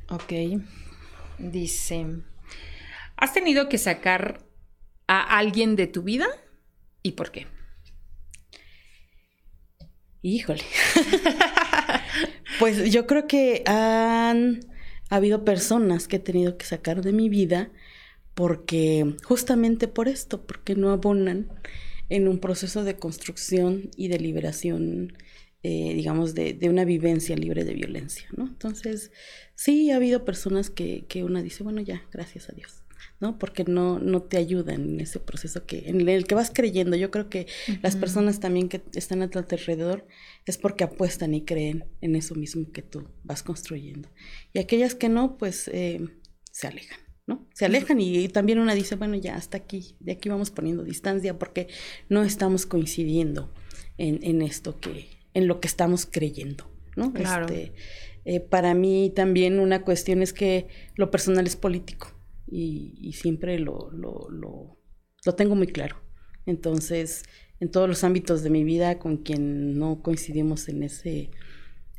Ok. 0.09 0.33
Dice, 1.39 2.07
¿has 3.17 3.33
tenido 3.33 3.69
que 3.69 3.79
sacar 3.79 4.47
a 5.09 5.39
alguien 5.39 5.75
de 5.75 5.89
tu 5.89 6.03
vida? 6.03 6.27
¿Y 7.03 7.13
por 7.13 7.33
qué? 7.33 7.49
Híjole. 10.23 10.63
pues 12.61 12.93
yo 12.93 13.07
creo 13.07 13.27
que 13.27 13.65
han 13.67 14.61
ha 15.11 15.17
habido 15.17 15.45
personas 15.45 16.09
que 16.09 16.17
he 16.17 16.21
tenido 16.21 16.57
que 16.57 16.65
sacar 16.65 17.03
de 17.03 17.13
mi 17.13 17.29
vida 17.29 17.71
porque 18.35 19.17
justamente 19.25 19.89
por 19.89 20.09
esto, 20.09 20.47
porque 20.47 20.77
no 20.77 20.91
abonan 20.91 21.49
en 22.09 22.29
un 22.29 22.39
proceso 22.39 22.85
de 22.85 22.97
construcción 22.97 23.91
y 23.97 24.09
de 24.09 24.19
liberación, 24.19 25.19
eh, 25.63 25.93
digamos, 25.95 26.35
de, 26.35 26.59
una 26.69 26.85
vivencia 26.85 27.37
libre 27.37 27.65
de 27.65 27.75
violencia, 27.75 28.29
¿no? 28.37 28.45
Entonces, 28.45 29.13
sí 29.55 29.91
ha 29.91 29.97
habido 29.97 30.25
personas 30.25 30.71
que, 30.71 31.05
que 31.07 31.25
una 31.25 31.43
dice, 31.43 31.65
bueno, 31.65 31.81
ya, 31.81 32.03
gracias 32.13 32.49
a 32.49 32.53
Dios. 32.53 32.83
¿No? 33.21 33.39
Porque 33.39 33.65
no, 33.65 33.99
no 33.99 34.23
te 34.23 34.37
ayudan 34.37 34.83
en 34.83 35.01
ese 35.01 35.21
proceso 35.21 35.67
que, 35.67 35.89
en 35.89 36.09
el 36.09 36.27
que 36.27 36.35
vas 36.35 36.51
creyendo. 36.53 36.97
Yo 36.97 37.11
creo 37.11 37.29
que 37.29 37.47
las 37.83 37.97
personas 37.97 38.41
también 38.41 38.69
que 38.69 38.83
están 38.95 39.23
a 39.23 39.31
tu 39.31 39.39
alrededor 39.39 40.07
es 40.47 40.59
porque 40.59 40.85
apuestan 40.85 41.35
y 41.35 41.45
creen 41.45 41.85
en 42.01 42.17
eso 42.17 42.35
mismo 42.35 42.71
que 42.73 42.83
tú 42.83 43.09
vas 43.23 43.43
construyendo. 43.43 44.09
Y 44.53 44.59
aquellas 44.59 44.95
que 44.95 45.09
no, 45.09 45.37
pues 45.37 45.69
eh, 45.69 46.01
se 46.51 46.67
alejan. 46.67 46.99
¿no? 47.27 47.47
Se 47.55 47.65
alejan 47.65 48.01
y, 48.01 48.29
también 48.29 48.59
una 48.59 48.75
dice, 48.75 48.97
bueno, 48.97 49.15
ya 49.15 49.37
hasta 49.37 49.59
aquí, 49.59 49.97
de 50.01 50.13
aquí 50.13 50.29
vamos 50.29 50.51
poniendo 50.51 50.83
distancia 50.83 51.39
porque 51.39 51.69
no 52.09 52.25
estamos 52.25 52.67
coincidiendo 52.67 53.53
en, 53.99 54.41
esto 54.41 54.81
que, 54.81 55.09
en 55.35 55.47
lo 55.47 55.61
que 55.61 55.69
estamos 55.69 56.07
creyendo, 56.07 56.71
¿no? 56.97 57.13
Claro. 57.13 57.45
Este, 57.45 57.75
eh, 58.25 58.41
para 58.41 58.75
mí 58.75 59.13
también 59.15 59.61
una 59.61 59.83
cuestión 59.83 60.23
es 60.23 60.33
que 60.33 60.69
lo 60.97 61.11
personal 61.11 61.47
es 61.47 61.57
político 61.57 62.20
y, 62.51 63.13
siempre 63.13 63.59
lo, 63.59 63.91
lo, 63.93 64.29
lo, 64.31 65.35
tengo 65.35 65.55
muy 65.55 65.69
claro. 65.69 65.97
Entonces, 66.47 67.25
en 67.61 67.71
todos 67.71 67.89
los 67.89 68.05
ámbitos 68.05 68.43
de 68.43 68.51
mi 68.51 68.65
vida, 68.65 68.99
con 68.99 69.19
quien 69.19 69.79
no 69.79 70.03
coincidimos 70.03 70.69
en, 70.69 70.83
ese, 70.83 71.31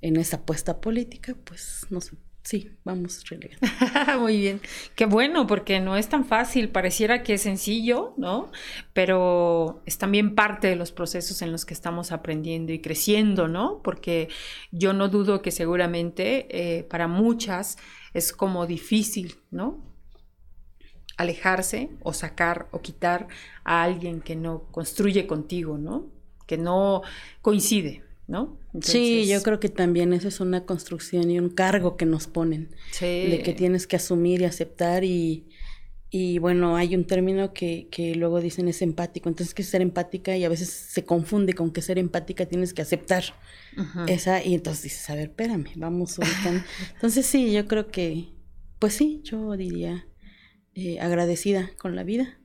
en 0.02 0.18
esa 0.18 0.38
apuesta 0.38 0.82
política, 0.82 1.36
pues 1.46 1.86
no 1.90 2.02
sé, 2.02 2.18
sí, 2.44 2.72
vamos 2.84 3.24
relegando. 3.30 3.68
Muy 4.20 4.38
bien. 4.38 4.62
Qué 4.96 5.06
bueno, 5.06 5.48
porque 5.48 5.80
no 5.80 5.96
es 5.96 6.10
tan 6.10 6.26
fácil. 6.26 6.70
Pareciera 6.70 7.24
que 7.24 7.36
es 7.36 7.42
sencillo, 7.42 8.14
¿no? 8.18 8.52
Pero 8.94 9.84
es 9.86 9.98
también 9.98 10.36
parte 10.36 10.68
de 10.68 10.76
los 10.76 10.92
procesos 10.92 11.42
en 11.42 11.52
los 11.52 11.66
que 11.66 11.74
estamos 11.74 12.12
aprendiendo 12.12 12.74
y 12.74 12.82
creciendo, 12.82 13.48
¿no? 13.48 13.82
Porque 13.84 14.30
yo 14.72 14.94
no 14.94 15.08
dudo 15.10 15.42
que 15.42 15.52
seguramente 15.52 16.48
eh, 16.50 16.84
para 16.84 17.08
muchas 17.08 17.78
es 18.14 18.34
como 18.34 18.66
difícil, 18.66 19.36
¿no? 19.52 19.91
Alejarse 21.22 21.90
o 22.02 22.14
sacar 22.14 22.68
o 22.72 22.82
quitar 22.82 23.28
a 23.64 23.84
alguien 23.84 24.22
que 24.22 24.36
no 24.36 24.64
construye 24.72 25.28
contigo, 25.28 25.78
¿no? 25.78 26.08
Que 26.48 26.58
no 26.58 27.02
coincide, 27.42 28.04
¿no? 28.28 28.58
Sí, 28.82 29.28
yo 29.28 29.42
creo 29.44 29.60
que 29.60 29.70
también 29.70 30.14
eso 30.14 30.28
es 30.28 30.40
una 30.40 30.66
construcción 30.66 31.30
y 31.30 31.40
un 31.40 31.50
cargo 31.50 31.98
que 31.98 32.06
nos 32.06 32.28
ponen. 32.28 32.70
De 33.00 33.42
que 33.44 33.54
tienes 33.54 33.88
que 33.88 33.98
asumir 33.98 34.42
y 34.42 34.46
aceptar 34.46 35.04
y, 35.04 35.48
y 36.10 36.40
bueno, 36.40 36.76
hay 36.76 36.96
un 36.96 37.06
término 37.06 37.54
que, 37.54 37.88
que, 37.92 38.16
luego 38.16 38.42
dicen 38.42 38.68
es 38.68 38.82
empático. 38.82 39.30
Entonces, 39.30 39.54
que 39.54 39.64
ser 39.64 39.82
empática 39.82 40.36
y 40.38 40.44
a 40.46 40.50
veces 40.50 40.70
se 40.70 41.04
confunde 41.04 41.54
con 41.54 41.72
que 41.72 41.82
ser 41.82 42.00
empática 42.00 42.46
tienes 42.46 42.74
que 42.74 42.82
aceptar 42.82 43.24
esa. 44.08 44.44
Y 44.44 44.56
entonces 44.56 44.84
dices, 44.84 45.10
a 45.10 45.16
ver, 45.16 45.30
espérame, 45.30 45.68
vamos 45.76 46.18
ubicando. 46.18 46.64
entonces, 46.96 47.26
sí, 47.26 47.52
yo 47.52 47.68
creo 47.68 47.92
que, 47.92 48.30
pues 48.80 48.94
sí, 48.94 49.22
yo 49.24 49.56
diría 49.58 50.08
eh, 50.76 51.00
agradecida 51.00 51.72
con 51.78 51.96
la 51.96 52.04
vida 52.04 52.38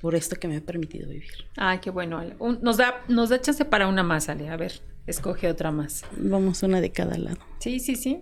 por 0.00 0.14
esto 0.14 0.36
que 0.36 0.48
me 0.48 0.56
ha 0.56 0.60
permitido 0.62 1.08
vivir. 1.08 1.30
Ay, 1.56 1.78
qué 1.80 1.90
bueno, 1.90 2.18
Ale. 2.18 2.36
nos, 2.62 2.78
da, 2.78 3.04
nos 3.08 3.28
da 3.28 3.40
chance 3.40 3.64
para 3.64 3.86
una 3.86 4.02
más, 4.02 4.28
Ale. 4.28 4.48
A 4.48 4.56
ver, 4.56 4.80
escoge 5.06 5.48
otra 5.48 5.70
más. 5.70 6.04
Vamos 6.16 6.62
una 6.62 6.80
de 6.80 6.90
cada 6.90 7.18
lado. 7.18 7.38
Sí, 7.58 7.80
sí, 7.80 7.96
sí. 7.96 8.20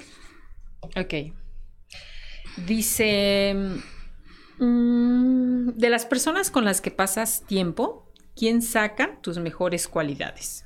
Ok. 0.96 1.14
Dice, 2.66 3.54
mm, 4.58 5.68
de 5.70 5.90
las 5.90 6.04
personas 6.04 6.50
con 6.50 6.64
las 6.64 6.80
que 6.80 6.90
pasas 6.90 7.44
tiempo, 7.46 8.12
¿quién 8.34 8.60
saca 8.60 9.20
tus 9.22 9.38
mejores 9.38 9.86
cualidades? 9.86 10.64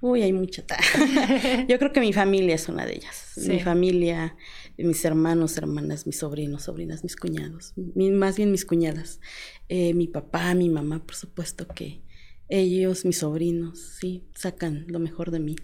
Uy, 0.00 0.22
hay 0.22 0.32
mucha. 0.32 0.64
Yo 1.68 1.78
creo 1.78 1.92
que 1.92 2.00
mi 2.00 2.12
familia 2.12 2.54
es 2.54 2.68
una 2.68 2.84
de 2.84 2.96
ellas. 2.96 3.32
Mi 3.48 3.60
familia, 3.60 4.36
mis 4.76 5.04
hermanos, 5.04 5.56
hermanas, 5.56 6.06
mis 6.06 6.18
sobrinos, 6.18 6.64
sobrinas, 6.64 7.02
mis 7.02 7.16
cuñados, 7.16 7.74
más 7.94 8.36
bien 8.36 8.50
mis 8.50 8.64
cuñadas, 8.64 9.20
eh, 9.68 9.94
mi 9.94 10.06
papá, 10.06 10.54
mi 10.54 10.68
mamá, 10.68 11.04
por 11.04 11.14
supuesto 11.14 11.66
que 11.68 12.02
ellos, 12.48 13.04
mis 13.04 13.18
sobrinos, 13.18 13.78
sí, 14.00 14.24
sacan 14.34 14.84
lo 14.88 14.98
mejor 14.98 15.30
de 15.30 15.40
mí. 15.40 15.56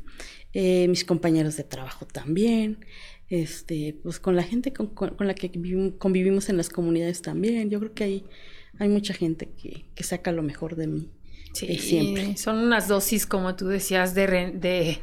Eh, 0.55 0.87
mis 0.89 1.05
compañeros 1.05 1.57
de 1.57 1.65
trabajo 1.65 2.07
también, 2.07 2.85
este, 3.29 3.99
pues 4.03 4.21
con 4.21 4.37
la 4.37 4.43
gente 4.43 4.73
con, 4.73 4.93
la 5.21 5.35
que 5.35 5.51
convivimos 5.99 6.49
en 6.49 6.57
las 6.57 6.69
comunidades 6.69 7.23
también. 7.23 7.71
Yo 7.71 7.79
creo 7.79 7.95
que 7.95 8.05
hay, 8.05 8.25
hay 8.79 8.89
mucha 8.89 9.15
gente 9.15 9.49
que, 9.51 9.87
que 9.95 10.05
saca 10.05 10.33
lo 10.33 10.43
mejor 10.43 10.77
de 10.77 10.87
mí. 10.87 11.11
Sí, 11.53 11.79
siempre. 11.79 12.37
Son 12.37 12.59
unas 12.59 12.89
dosis, 12.89 13.27
como 13.27 13.55
tú 13.57 13.67
decías, 13.67 14.15
de, 14.15 14.27
de, 14.27 14.99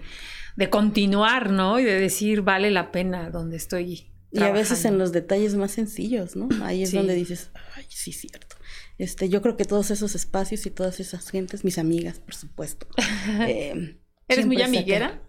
de, 0.55 0.69
continuar, 0.69 1.51
¿no? 1.51 1.79
Y 1.79 1.83
de 1.83 1.99
decir, 1.99 2.41
vale 2.41 2.71
la 2.71 2.91
pena 2.91 3.29
donde 3.29 3.57
estoy. 3.57 4.11
Y 4.31 4.39
a 4.41 4.51
veces 4.51 4.85
en 4.85 4.97
los 4.97 5.11
detalles 5.11 5.55
más 5.55 5.71
sencillos, 5.71 6.35
¿no? 6.35 6.49
Ahí 6.63 6.83
es 6.83 6.91
donde 6.91 7.15
dices, 7.15 7.51
ay, 7.75 7.85
sí, 7.89 8.11
cierto. 8.11 8.55
Este, 8.97 9.29
yo 9.29 9.41
creo 9.41 9.55
que 9.55 9.65
todos 9.65 9.91
esos 9.91 10.13
espacios 10.13 10.65
y 10.65 10.71
todas 10.71 10.99
esas 10.99 11.29
gentes, 11.29 11.63
mis 11.63 11.77
amigas, 11.77 12.19
por 12.19 12.35
supuesto. 12.35 12.87
Eh, 13.47 13.97
¿Eres 14.27 14.45
muy 14.45 14.61
amiguera? 14.61 15.23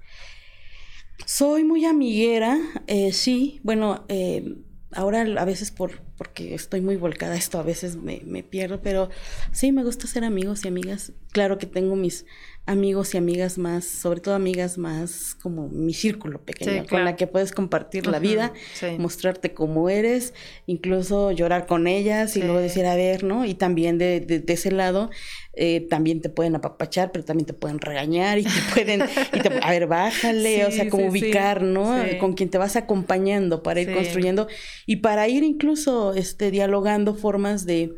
Soy 1.24 1.64
muy 1.64 1.84
amiguera, 1.86 2.58
eh, 2.86 3.12
sí. 3.12 3.60
Bueno, 3.62 4.04
eh, 4.08 4.56
ahora 4.92 5.22
a 5.22 5.44
veces 5.44 5.70
por 5.70 6.02
porque 6.16 6.54
estoy 6.54 6.80
muy 6.80 6.96
volcada 6.96 7.36
esto, 7.36 7.58
a 7.58 7.62
veces 7.62 7.96
me, 7.96 8.20
me, 8.26 8.42
pierdo, 8.42 8.82
pero 8.82 9.08
sí 9.52 9.72
me 9.72 9.84
gusta 9.84 10.06
ser 10.06 10.24
amigos 10.24 10.64
y 10.64 10.68
amigas. 10.68 11.12
Claro 11.32 11.56
que 11.56 11.66
tengo 11.66 11.96
mis 11.96 12.26
amigos 12.70 13.14
y 13.14 13.18
amigas 13.18 13.58
más, 13.58 13.84
sobre 13.84 14.20
todo 14.20 14.36
amigas 14.36 14.78
más 14.78 15.36
como 15.42 15.68
mi 15.68 15.92
círculo 15.92 16.40
pequeño, 16.40 16.86
con 16.88 17.04
la 17.04 17.16
que 17.16 17.26
puedes 17.26 17.50
compartir 17.50 18.06
la 18.06 18.20
vida, 18.20 18.52
mostrarte 18.98 19.52
cómo 19.52 19.90
eres, 19.90 20.34
incluso 20.66 21.32
llorar 21.32 21.66
con 21.66 21.88
ellas 21.88 22.36
y 22.36 22.42
luego 22.42 22.60
decir, 22.60 22.86
a 22.86 22.94
ver, 22.94 23.24
¿no? 23.24 23.44
Y 23.44 23.54
también 23.54 23.98
de, 23.98 24.20
de, 24.20 24.52
ese 24.52 24.70
lado, 24.70 25.10
eh, 25.54 25.86
también 25.90 26.20
te 26.20 26.28
pueden 26.28 26.54
apapachar, 26.54 27.10
pero 27.10 27.24
también 27.24 27.46
te 27.46 27.54
pueden 27.54 27.80
regañar 27.80 28.38
y 28.38 28.44
te 28.44 28.50
pueden, 28.72 29.02
y 29.32 29.40
te, 29.40 29.50
a 29.60 29.70
ver, 29.70 29.88
bájale, 29.88 30.64
o 30.64 30.70
sea, 30.70 30.88
como 30.88 31.08
ubicar, 31.08 31.62
¿no? 31.62 31.96
Con 32.20 32.34
quien 32.34 32.50
te 32.50 32.58
vas 32.58 32.76
acompañando 32.76 33.64
para 33.64 33.80
ir 33.80 33.92
construyendo 33.92 34.46
y 34.86 34.96
para 34.96 35.26
ir 35.26 35.42
incluso 35.42 36.14
este, 36.14 36.52
dialogando 36.52 37.14
formas 37.14 37.66
de 37.66 37.96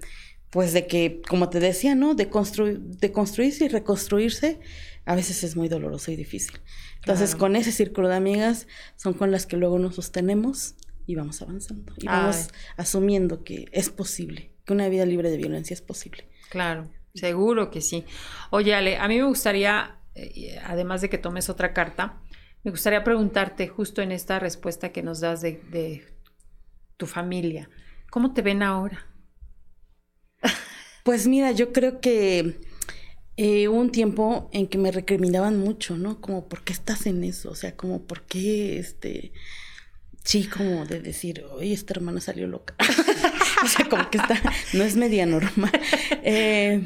pues 0.52 0.74
de 0.74 0.86
que, 0.86 1.22
como 1.26 1.48
te 1.48 1.60
decía, 1.60 1.94
¿no? 1.94 2.14
De, 2.14 2.28
construir, 2.28 2.78
de 2.78 3.10
construirse 3.10 3.64
y 3.64 3.68
reconstruirse, 3.68 4.60
a 5.06 5.14
veces 5.14 5.44
es 5.44 5.56
muy 5.56 5.68
doloroso 5.68 6.12
y 6.12 6.16
difícil. 6.16 6.60
Entonces, 6.96 7.34
con 7.34 7.56
ese 7.56 7.72
círculo 7.72 8.08
de 8.08 8.16
amigas 8.16 8.68
son 8.94 9.14
con 9.14 9.30
las 9.30 9.46
que 9.46 9.56
luego 9.56 9.78
nos 9.78 9.94
sostenemos 9.94 10.74
y 11.06 11.14
vamos 11.14 11.40
avanzando. 11.40 11.94
Y 11.96 12.06
vamos 12.06 12.50
asumiendo 12.76 13.44
que 13.44 13.64
es 13.72 13.88
posible, 13.88 14.52
que 14.66 14.74
una 14.74 14.90
vida 14.90 15.06
libre 15.06 15.30
de 15.30 15.38
violencia 15.38 15.72
es 15.72 15.80
posible. 15.80 16.28
Claro, 16.50 16.90
seguro 17.14 17.70
que 17.70 17.80
sí. 17.80 18.04
Oye, 18.50 18.74
Ale, 18.74 18.98
a 18.98 19.08
mí 19.08 19.16
me 19.16 19.24
gustaría, 19.24 20.00
eh, 20.14 20.60
además 20.64 21.00
de 21.00 21.08
que 21.08 21.16
tomes 21.16 21.48
otra 21.48 21.72
carta, 21.72 22.20
me 22.62 22.70
gustaría 22.70 23.02
preguntarte 23.04 23.68
justo 23.68 24.02
en 24.02 24.12
esta 24.12 24.38
respuesta 24.38 24.92
que 24.92 25.02
nos 25.02 25.20
das 25.20 25.40
de, 25.40 25.62
de 25.70 26.04
tu 26.98 27.06
familia, 27.06 27.70
¿cómo 28.10 28.34
te 28.34 28.42
ven 28.42 28.62
ahora? 28.62 29.06
Pues 31.02 31.26
mira, 31.26 31.50
yo 31.52 31.72
creo 31.72 32.00
que 32.00 32.60
eh, 33.36 33.68
hubo 33.68 33.80
un 33.80 33.90
tiempo 33.90 34.48
en 34.52 34.66
que 34.66 34.78
me 34.78 34.92
recriminaban 34.92 35.58
mucho, 35.58 35.96
¿no? 35.96 36.20
Como, 36.20 36.48
¿por 36.48 36.62
qué 36.62 36.72
estás 36.72 37.06
en 37.06 37.24
eso? 37.24 37.50
O 37.50 37.54
sea, 37.54 37.76
como, 37.76 38.02
¿por 38.02 38.22
qué, 38.22 38.78
este... 38.78 39.32
Sí, 40.24 40.44
como 40.46 40.86
de 40.86 41.00
decir, 41.00 41.44
oye, 41.50 41.72
esta 41.72 41.94
hermana 41.94 42.20
salió 42.20 42.46
loca. 42.46 42.76
o 43.64 43.66
sea, 43.66 43.88
como 43.88 44.08
que 44.08 44.18
está, 44.18 44.40
no 44.72 44.84
es 44.84 44.96
media 44.96 45.26
normal. 45.26 45.72
Eh, 46.24 46.80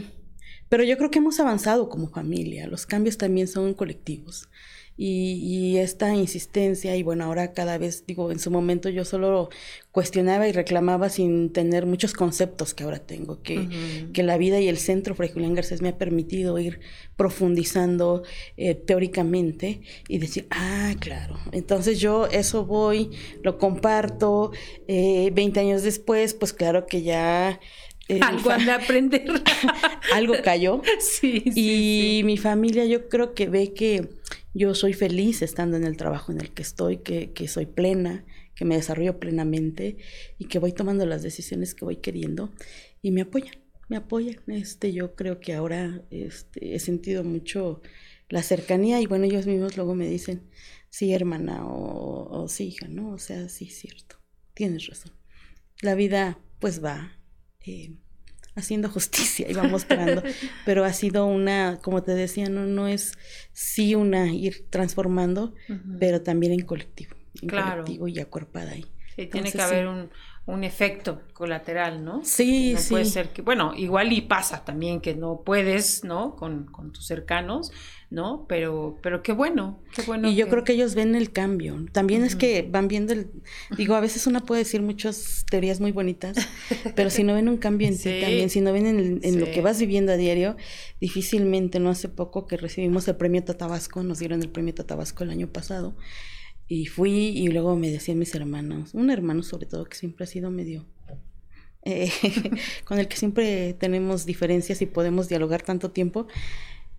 pero 0.70 0.82
yo 0.82 0.96
creo 0.96 1.10
que 1.10 1.18
hemos 1.18 1.38
avanzado 1.40 1.90
como 1.90 2.08
familia. 2.08 2.66
Los 2.66 2.86
cambios 2.86 3.18
también 3.18 3.48
son 3.48 3.74
colectivos 3.74 4.48
y, 4.96 5.76
esta 5.76 6.14
insistencia 6.14 6.96
y 6.96 7.02
bueno, 7.02 7.24
ahora 7.24 7.52
cada 7.52 7.76
vez, 7.76 8.06
digo, 8.06 8.32
en 8.32 8.38
su 8.38 8.50
momento 8.50 8.88
yo 8.88 9.04
solo 9.04 9.50
cuestionaba 9.92 10.48
y 10.48 10.52
reclamaba 10.52 11.10
sin 11.10 11.52
tener 11.52 11.84
muchos 11.84 12.14
conceptos 12.14 12.72
que 12.72 12.84
ahora 12.84 12.98
tengo, 12.98 13.42
que, 13.42 14.08
que 14.12 14.22
la 14.22 14.38
vida 14.38 14.58
y 14.58 14.68
el 14.68 14.78
centro 14.78 15.14
Fray 15.14 15.30
Julián 15.30 15.54
Garcés 15.54 15.82
me 15.82 15.90
ha 15.90 15.98
permitido 15.98 16.58
ir 16.58 16.80
profundizando 17.16 18.22
eh, 18.56 18.74
teóricamente 18.74 19.80
y 20.08 20.18
decir, 20.18 20.46
ah, 20.50 20.94
claro, 20.98 21.38
entonces 21.52 22.00
yo 22.00 22.26
eso 22.26 22.64
voy, 22.64 23.10
lo 23.42 23.58
comparto, 23.58 24.52
eh, 24.88 25.30
20 25.34 25.60
años 25.60 25.82
después, 25.82 26.34
pues 26.34 26.52
claro 26.52 26.86
que 26.86 27.02
ya... 27.02 27.60
Eh, 28.08 28.20
algo 28.22 28.50
de 28.50 28.70
aprender. 28.70 29.26
algo 30.14 30.34
cayó. 30.44 30.80
Sí, 31.00 31.42
sí, 31.52 32.18
y 32.18 32.24
mi 32.24 32.36
familia 32.36 32.84
yo 32.84 33.08
creo 33.08 33.34
que 33.34 33.48
ve 33.48 33.72
que 33.72 34.08
yo 34.56 34.74
soy 34.74 34.94
feliz 34.94 35.42
estando 35.42 35.76
en 35.76 35.84
el 35.84 35.98
trabajo 35.98 36.32
en 36.32 36.40
el 36.40 36.54
que 36.54 36.62
estoy, 36.62 36.98
que, 36.98 37.48
soy 37.48 37.66
plena, 37.66 38.24
que 38.54 38.64
me 38.64 38.76
desarrollo 38.76 39.20
plenamente 39.20 39.98
y 40.38 40.46
que 40.46 40.58
voy 40.58 40.72
tomando 40.72 41.04
las 41.04 41.22
decisiones 41.22 41.74
que 41.74 41.84
voy 41.84 41.96
queriendo 41.96 42.50
y 43.02 43.10
me 43.10 43.20
apoyan, 43.20 43.54
me 43.90 43.98
apoyan. 43.98 44.42
Este, 44.46 44.94
yo 44.94 45.14
creo 45.14 45.40
que 45.40 45.52
ahora 45.52 46.02
este, 46.10 46.74
he 46.74 46.78
sentido 46.78 47.22
mucho 47.22 47.82
la 48.30 48.42
cercanía 48.42 48.98
y 49.02 49.06
bueno, 49.06 49.26
ellos 49.26 49.46
mismos 49.46 49.76
luego 49.76 49.94
me 49.94 50.08
dicen, 50.08 50.48
sí, 50.88 51.12
hermana 51.12 51.66
o, 51.66 52.42
o 52.42 52.48
sí, 52.48 52.68
hija, 52.68 52.88
¿no? 52.88 53.10
O 53.10 53.18
sea, 53.18 53.50
sí, 53.50 53.66
cierto, 53.66 54.16
tienes 54.54 54.86
razón. 54.86 55.12
La 55.82 55.94
vida 55.94 56.38
pues 56.58 56.82
va. 56.82 57.12
Eh, 57.66 57.98
haciendo 58.56 58.88
justicia 58.88 59.46
y 59.48 59.54
vamos 59.54 59.72
mostrando, 59.72 60.22
pero 60.64 60.84
ha 60.84 60.92
sido 60.92 61.26
una, 61.26 61.78
como 61.82 62.02
te 62.02 62.14
decía, 62.14 62.48
no, 62.48 62.64
no 62.64 62.88
es 62.88 63.12
sí 63.52 63.94
una 63.94 64.32
ir 64.32 64.66
transformando, 64.70 65.54
pero 66.00 66.22
también 66.22 66.52
en 66.52 66.62
colectivo, 66.62 67.14
en 67.42 67.48
colectivo 67.48 68.08
y 68.08 68.18
acuerpada 68.18 68.72
ahí. 68.72 68.86
Sí, 69.14 69.26
tiene 69.26 69.52
que 69.52 69.62
haber 69.62 69.86
un, 69.86 70.10
un, 70.46 70.64
efecto 70.64 71.22
colateral, 71.32 72.04
¿no? 72.04 72.24
Sí, 72.24 72.72
no 72.72 72.80
sí. 72.80 72.90
Puede 72.90 73.04
ser 73.04 73.30
que, 73.30 73.42
bueno, 73.42 73.74
igual 73.76 74.12
y 74.12 74.22
pasa 74.22 74.64
también 74.64 75.00
que 75.00 75.14
no 75.14 75.42
puedes, 75.44 76.04
¿no? 76.04 76.36
Con, 76.36 76.66
con 76.66 76.92
tus 76.92 77.06
cercanos, 77.06 77.72
¿no? 78.10 78.46
Pero, 78.48 78.98
pero 79.02 79.22
qué 79.22 79.32
bueno, 79.32 79.80
qué 79.94 80.02
bueno. 80.02 80.28
Y 80.28 80.36
yo 80.36 80.48
creo 80.48 80.62
que 80.62 80.74
ellos 80.74 80.94
ven 80.94 81.14
el 81.14 81.32
cambio. 81.32 81.86
También 81.92 82.22
es 82.22 82.36
que 82.36 82.62
van 82.62 82.86
viendo 82.86 83.12
el, 83.12 83.30
digo, 83.76 83.94
a 83.94 84.00
veces 84.00 84.26
uno 84.26 84.44
puede 84.44 84.62
decir 84.62 84.80
muchas 84.82 85.44
teorías 85.50 85.80
muy 85.80 85.90
bonitas, 85.90 86.36
pero 86.94 87.10
si 87.10 87.24
no 87.24 87.34
ven 87.34 87.48
un 87.48 87.56
cambio 87.56 87.88
en 87.88 87.98
ti 87.98 88.04
también, 88.20 88.48
si 88.50 88.60
no 88.60 88.72
ven 88.72 89.20
en, 89.22 89.40
lo 89.40 89.46
que 89.46 89.60
vas 89.60 89.80
viviendo 89.80 90.12
a 90.12 90.16
diario, 90.16 90.56
difícilmente, 91.00 91.80
no 91.80 91.90
hace 91.90 92.08
poco 92.08 92.46
que 92.46 92.56
recibimos 92.56 93.08
el 93.08 93.16
premio 93.16 93.42
Tatabasco, 93.42 94.02
nos 94.02 94.20
dieron 94.20 94.40
el 94.40 94.50
premio 94.50 94.74
Tatabasco 94.74 95.24
el 95.24 95.30
año 95.30 95.48
pasado, 95.48 95.96
y 96.68 96.86
fui 96.86 97.10
y 97.10 97.48
luego 97.48 97.76
me 97.76 97.90
decían 97.90 98.18
mis 98.18 98.34
hermanos, 98.34 98.94
un 98.94 99.10
hermano 99.10 99.42
sobre 99.42 99.66
todo 99.66 99.84
que 99.84 99.96
siempre 99.96 100.24
ha 100.24 100.26
sido 100.26 100.50
medio 100.50 100.86
eh, 101.84 102.10
con 102.84 102.98
el 102.98 103.06
que 103.06 103.16
siempre 103.16 103.74
tenemos 103.74 104.26
diferencias 104.26 104.82
y 104.82 104.86
podemos 104.86 105.28
dialogar 105.28 105.62
tanto 105.62 105.92
tiempo, 105.92 106.26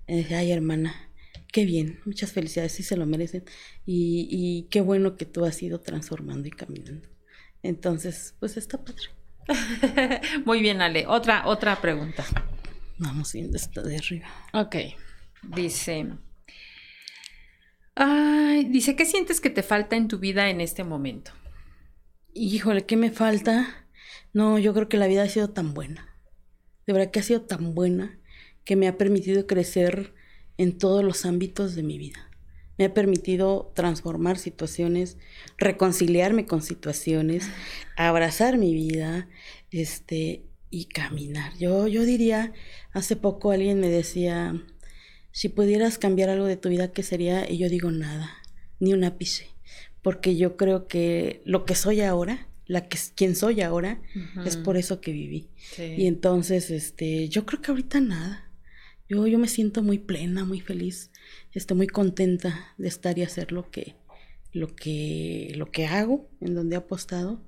ay 0.07 0.51
hermana, 0.51 1.07
qué 1.51 1.65
bien, 1.65 1.99
muchas 2.05 2.31
felicidades, 2.31 2.71
sí 2.73 2.83
se 2.83 2.95
lo 2.97 3.05
merecen. 3.05 3.43
Y, 3.85 4.67
qué 4.69 4.81
bueno 4.81 5.17
que 5.17 5.25
tú 5.25 5.45
has 5.45 5.61
ido 5.61 5.79
transformando 5.79 6.47
y 6.47 6.51
caminando. 6.51 7.07
Entonces, 7.63 8.35
pues 8.39 8.57
está 8.57 8.83
padre. 8.83 9.09
Muy 10.45 10.61
bien, 10.61 10.81
Ale. 10.81 11.07
Otra, 11.07 11.47
otra 11.47 11.81
pregunta. 11.81 12.25
Vamos 12.97 13.33
viendo 13.33 13.57
esta 13.57 13.81
de 13.81 13.97
arriba. 13.97 14.27
Ok. 14.53 14.75
Dice. 15.55 16.07
Ay, 17.99 18.65
dice, 18.65 18.95
¿qué 18.95 19.05
sientes 19.05 19.41
que 19.41 19.49
te 19.49 19.63
falta 19.63 19.95
en 19.95 20.07
tu 20.07 20.19
vida 20.19 20.51
en 20.51 20.61
este 20.61 20.83
momento? 20.83 21.31
Híjole, 22.31 22.85
¿qué 22.85 22.95
me 22.95 23.09
falta? 23.09 23.87
No, 24.33 24.59
yo 24.59 24.71
creo 24.75 24.87
que 24.87 24.97
la 24.97 25.07
vida 25.07 25.23
ha 25.23 25.29
sido 25.29 25.49
tan 25.49 25.73
buena. 25.73 26.15
De 26.85 26.93
verdad 26.93 27.09
que 27.09 27.21
ha 27.21 27.23
sido 27.23 27.41
tan 27.41 27.73
buena 27.73 28.19
que 28.65 28.75
me 28.75 28.87
ha 28.87 28.99
permitido 28.99 29.47
crecer 29.47 30.13
en 30.59 30.77
todos 30.77 31.03
los 31.03 31.25
ámbitos 31.25 31.73
de 31.73 31.81
mi 31.81 31.97
vida. 31.97 32.29
me 32.77 32.85
ha 32.85 32.93
permitido 32.93 33.71
transformar 33.73 34.37
situaciones, 34.37 35.17
reconciliarme 35.57 36.45
con 36.45 36.61
situaciones, 36.61 37.49
abrazar 37.95 38.59
mi 38.59 38.75
vida, 38.75 39.27
este, 39.71 40.45
y 40.69 40.85
caminar. 40.85 41.57
Yo, 41.57 41.87
yo 41.87 42.03
diría, 42.03 42.53
hace 42.91 43.15
poco 43.15 43.49
alguien 43.49 43.79
me 43.79 43.89
decía, 43.89 44.63
si 45.37 45.49
pudieras 45.49 45.99
cambiar 45.99 46.31
algo 46.31 46.47
de 46.47 46.57
tu 46.57 46.67
vida, 46.67 46.91
¿qué 46.91 47.03
sería? 47.03 47.47
Y 47.47 47.59
yo 47.59 47.69
digo 47.69 47.91
nada, 47.91 48.41
ni 48.79 48.93
un 48.93 49.03
ápice, 49.03 49.45
porque 50.01 50.35
yo 50.35 50.57
creo 50.57 50.87
que 50.87 51.43
lo 51.45 51.63
que 51.63 51.75
soy 51.75 52.01
ahora, 52.01 52.47
la 52.65 52.87
que 52.87 52.97
quien 53.13 53.35
soy 53.35 53.61
ahora, 53.61 54.01
es 54.47 54.57
por 54.57 54.77
eso 54.77 54.99
que 54.99 55.11
viví. 55.11 55.47
Y 55.77 56.07
entonces, 56.07 56.71
este, 56.71 57.29
yo 57.29 57.45
creo 57.45 57.61
que 57.61 57.69
ahorita 57.69 57.99
nada. 57.99 58.51
Yo, 59.07 59.27
yo 59.27 59.37
me 59.37 59.47
siento 59.47 59.83
muy 59.83 59.99
plena, 59.99 60.43
muy 60.43 60.59
feliz, 60.59 61.11
estoy 61.51 61.77
muy 61.77 61.87
contenta 61.87 62.73
de 62.79 62.87
estar 62.87 63.19
y 63.19 63.21
hacer 63.21 63.51
lo 63.51 63.69
que, 63.69 63.93
lo 64.53 64.75
que, 64.75 65.53
lo 65.55 65.69
que 65.69 65.85
hago, 65.85 66.31
en 66.41 66.55
donde 66.55 66.77
he 66.77 66.79
apostado. 66.79 67.45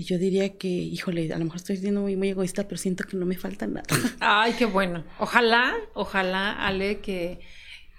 Y 0.00 0.04
yo 0.04 0.16
diría 0.16 0.56
que, 0.56 0.66
híjole, 0.66 1.30
a 1.30 1.36
lo 1.36 1.44
mejor 1.44 1.58
estoy 1.58 1.76
siendo 1.76 2.00
muy, 2.00 2.16
muy 2.16 2.30
egoísta, 2.30 2.64
pero 2.66 2.78
siento 2.78 3.04
que 3.04 3.18
no 3.18 3.26
me 3.26 3.36
falta 3.36 3.66
nada. 3.66 3.84
Ay, 4.20 4.54
qué 4.54 4.64
bueno. 4.64 5.04
Ojalá, 5.18 5.74
ojalá, 5.92 6.52
Ale, 6.52 7.00
que, 7.00 7.40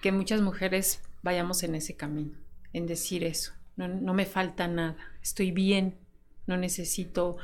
que 0.02 0.12
muchas 0.12 0.42
mujeres 0.42 1.04
vayamos 1.22 1.62
en 1.62 1.76
ese 1.76 1.96
camino, 1.96 2.40
en 2.74 2.88
decir 2.88 3.24
eso. 3.24 3.54
No, 3.76 3.88
no 3.88 4.16
me 4.16 4.26
falta 4.26 4.68
nada, 4.68 4.98
estoy 5.22 5.52
bien, 5.52 6.00
no 6.48 6.58
necesito 6.58 7.38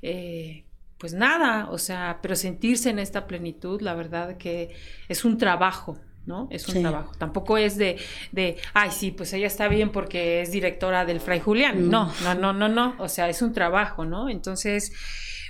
eh, 0.00 0.64
pues 0.96 1.12
nada, 1.12 1.68
o 1.70 1.78
sea, 1.78 2.20
pero 2.22 2.36
sentirse 2.36 2.90
en 2.90 3.00
esta 3.00 3.26
plenitud, 3.26 3.82
la 3.82 3.94
verdad 3.94 4.36
que 4.36 4.76
es 5.08 5.24
un 5.24 5.38
trabajo, 5.38 5.98
¿no? 6.26 6.48
Es 6.50 6.68
un 6.68 6.82
trabajo. 6.82 7.12
Tampoco 7.18 7.58
es 7.58 7.76
de, 7.76 7.96
de, 8.32 8.56
ay, 8.72 8.90
sí, 8.90 9.10
pues 9.10 9.32
ella 9.32 9.46
está 9.46 9.68
bien 9.68 9.90
porque 9.90 10.40
es 10.40 10.50
directora 10.50 11.04
del 11.04 11.20
Fray 11.20 11.40
Julián. 11.40 11.86
Mm. 11.86 11.90
No, 11.90 12.12
no, 12.22 12.34
no, 12.34 12.52
no, 12.52 12.68
no. 12.68 12.94
O 12.98 13.08
sea, 13.08 13.28
es 13.28 13.42
un 13.42 13.52
trabajo, 13.52 14.04
¿no? 14.04 14.28
Entonces, 14.28 14.92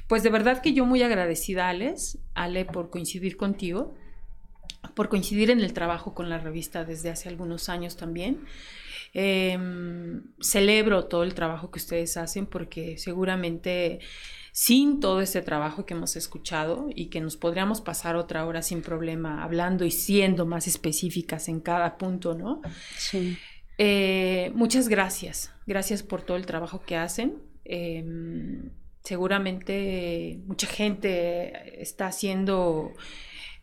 pues 0.09 0.22
de 0.22 0.30
verdad 0.30 0.60
que 0.62 0.72
yo 0.72 0.84
muy 0.84 1.02
agradecida, 1.02 1.68
Alex, 1.68 2.18
Ale, 2.34 2.64
por 2.64 2.90
coincidir 2.90 3.36
contigo, 3.36 3.94
por 4.94 5.09
coincidir 5.09 5.51
en 5.51 5.60
el 5.60 5.72
trabajo 5.72 6.14
con 6.14 6.28
la 6.28 6.38
revista 6.38 6.84
desde 6.84 7.10
hace 7.10 7.28
algunos 7.28 7.68
años 7.68 7.96
también. 7.96 8.44
Em, 9.16 10.24
celebro 10.40 11.05
todo 11.05 11.22
el 11.22 11.34
trabajo 11.34 11.70
que 11.70 11.78
ustedes 11.78 12.16
hacen 12.16 12.46
porque 12.46 12.98
seguramente 12.98 14.01
sin 14.56 15.01
todo 15.01 15.20
este 15.20 15.43
trabajo 15.43 15.85
que 15.85 15.94
hemos 15.94 16.14
escuchado 16.14 16.86
y 16.94 17.06
que 17.06 17.20
nos 17.20 17.36
podríamos 17.36 17.81
pasar 17.81 18.14
otra 18.14 18.47
hora 18.47 18.62
sin 18.62 18.82
problema 18.82 19.43
hablando 19.43 19.85
y 19.85 19.90
siendo 19.90 20.47
más 20.47 20.68
específicas 20.68 21.48
en 21.48 21.59
cada 21.59 21.98
punto, 21.98 22.36
¿no? 22.36 22.62
Sí. 22.97 23.36
Eh, 23.78 24.52
muchas 24.55 24.89
gracias. 24.89 25.52
Gracias 25.66 26.05
por 26.05 26.22
todo 26.22 26.36
el 26.36 26.47
trabajo 26.47 26.82
que 26.82 26.94
hacen. 26.94 27.43
Em, 27.64 28.70
seguramente 29.02 30.39
mucha 30.47 30.68
gente 30.68 31.82
está 31.82 32.12
siendo 32.12 32.93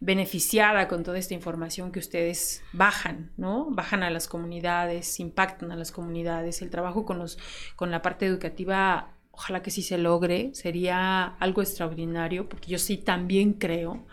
beneficiada 0.02 0.90
con 0.90 1.04
toda 1.04 1.20
esta 1.20 1.34
información 1.34 1.94
que 1.94 2.00
ustedes 2.00 2.66
bajan, 2.74 3.32
¿no? 3.38 3.70
Bajan 3.72 4.04
a 4.04 4.10
las 4.10 4.28
comunidades, 4.28 5.22
impactan 5.22 5.72
a 5.72 5.78
las 5.78 5.94
comunidades. 5.94 6.62
El 6.62 6.70
trabajo 6.70 7.06
con, 7.06 7.18
los, 7.18 7.38
con 7.78 7.92
la 7.92 8.02
parte 8.02 8.26
educativa 8.26 9.16
ojalá 9.42 9.64
que 9.64 9.72
sí 9.72 9.82
se 9.82 9.98
logre, 9.98 10.52
sería 10.54 11.26
algo 11.40 11.64
extraordinario, 11.64 12.48
porque 12.48 12.70
yo 12.70 12.78
sí 12.78 12.98
también 12.98 13.54
creo 13.54 14.06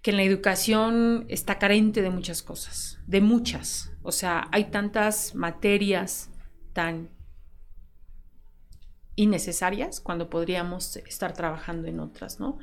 que 0.00 0.12
en 0.12 0.16
la 0.16 0.22
educación 0.22 1.26
está 1.28 1.58
carente 1.58 2.02
de 2.02 2.10
muchas 2.10 2.42
cosas, 2.42 3.00
de 3.08 3.20
muchas. 3.20 3.90
O 4.02 4.12
sea, 4.12 4.46
hay 4.52 4.70
tantas 4.70 5.34
materias 5.34 6.30
tan 6.72 7.10
innecesarias 9.16 10.00
cuando 10.00 10.30
podríamos 10.30 10.96
estar 10.98 11.32
trabajando 11.32 11.88
en 11.88 11.98
otras, 11.98 12.38
¿no? 12.38 12.58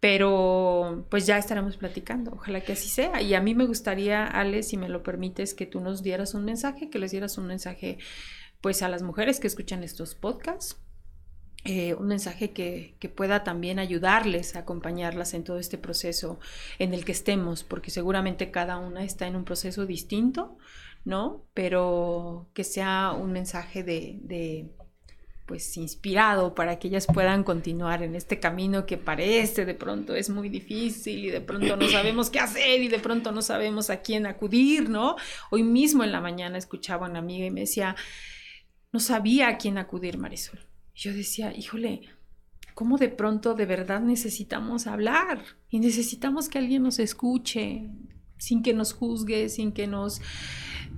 Pero 0.00 1.06
pues 1.08 1.24
ya 1.26 1.38
estaremos 1.38 1.76
platicando, 1.76 2.32
ojalá 2.32 2.62
que 2.62 2.72
así 2.72 2.88
sea. 2.88 3.22
Y 3.22 3.34
a 3.34 3.40
mí 3.40 3.54
me 3.54 3.66
gustaría, 3.66 4.26
Ale, 4.26 4.64
si 4.64 4.76
me 4.76 4.88
lo 4.88 5.04
permites, 5.04 5.54
que 5.54 5.66
tú 5.66 5.78
nos 5.78 6.02
dieras 6.02 6.34
un 6.34 6.44
mensaje, 6.44 6.90
que 6.90 6.98
les 6.98 7.12
dieras 7.12 7.38
un 7.38 7.46
mensaje 7.46 7.98
pues 8.60 8.82
a 8.82 8.88
las 8.88 9.02
mujeres 9.02 9.38
que 9.38 9.46
escuchan 9.46 9.84
estos 9.84 10.14
podcasts, 10.14 10.81
eh, 11.64 11.94
un 11.94 12.08
mensaje 12.08 12.50
que, 12.50 12.96
pueda 13.14 13.44
también 13.44 13.78
ayudarles 13.78 14.56
a 14.56 14.60
acompañarlas 14.60 15.32
en 15.34 15.44
todo 15.44 15.58
este 15.58 15.78
proceso 15.78 16.40
en 16.80 16.92
el 16.92 17.04
que 17.04 17.12
estemos, 17.12 17.62
porque 17.62 17.90
seguramente 17.90 18.50
cada 18.50 18.78
una 18.78 19.04
está 19.04 19.28
en 19.28 19.36
un 19.36 19.44
proceso 19.44 19.86
distinto, 19.86 20.56
¿no? 21.04 21.44
Pero 21.54 22.48
que 22.52 22.64
sea 22.64 23.12
un 23.12 23.30
mensaje 23.30 23.84
de, 23.84 24.70
pues 25.46 25.76
inspirado 25.76 26.54
para 26.54 26.80
que 26.80 26.88
ellas 26.88 27.06
puedan 27.06 27.44
continuar 27.44 28.02
en 28.02 28.16
este 28.16 28.40
camino 28.40 28.84
que 28.86 28.98
parece 28.98 29.64
de 29.64 29.74
pronto 29.74 30.14
es 30.16 30.30
muy 30.30 30.48
difícil 30.48 31.26
y 31.26 31.30
de 31.30 31.40
pronto 31.40 31.76
no 31.76 31.88
sabemos 31.88 32.30
qué 32.30 32.40
hacer 32.40 32.80
y 32.80 32.88
de 32.88 32.98
pronto 32.98 33.30
no 33.30 33.42
sabemos 33.42 33.90
a 33.90 34.00
quién 34.00 34.26
acudir, 34.26 34.88
¿no? 34.88 35.16
Hoy 35.50 35.62
mismo 35.62 36.02
en 36.02 36.10
la 36.10 36.20
mañana 36.20 36.58
escuchaba 36.58 37.06
a 37.06 37.10
una 37.10 37.20
amiga 37.20 37.46
y 37.46 37.50
me 37.52 37.60
decía, 37.60 37.94
no 38.90 38.98
sabía 38.98 39.48
a 39.48 39.58
quién 39.58 39.78
acudir, 39.78 40.18
Marisol 40.18 40.71
yo 40.94 41.12
decía, 41.12 41.52
híjole, 41.56 42.02
¿cómo 42.74 42.98
de 42.98 43.08
pronto 43.08 43.54
de 43.54 43.66
verdad 43.66 44.00
necesitamos 44.00 44.86
hablar? 44.86 45.42
Y 45.70 45.80
necesitamos 45.80 46.48
que 46.48 46.58
alguien 46.58 46.82
nos 46.82 46.98
escuche, 46.98 47.90
sin 48.38 48.62
que 48.62 48.74
nos 48.74 48.92
juzgue, 48.92 49.48
sin 49.48 49.72
que 49.72 49.86
nos, 49.86 50.20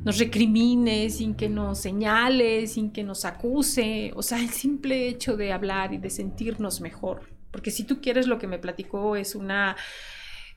nos 0.02 0.18
recrimine, 0.18 1.10
sin 1.10 1.34
que 1.34 1.48
nos 1.48 1.78
señale, 1.78 2.66
sin 2.66 2.90
que 2.90 3.04
nos 3.04 3.24
acuse. 3.24 4.12
O 4.16 4.22
sea, 4.22 4.40
el 4.40 4.50
simple 4.50 5.08
hecho 5.08 5.36
de 5.36 5.52
hablar 5.52 5.92
y 5.92 5.98
de 5.98 6.10
sentirnos 6.10 6.80
mejor. 6.80 7.28
Porque 7.50 7.70
si 7.70 7.84
tú 7.84 8.00
quieres, 8.00 8.26
lo 8.26 8.38
que 8.38 8.46
me 8.46 8.58
platicó 8.58 9.14
es 9.14 9.34
una, 9.34 9.76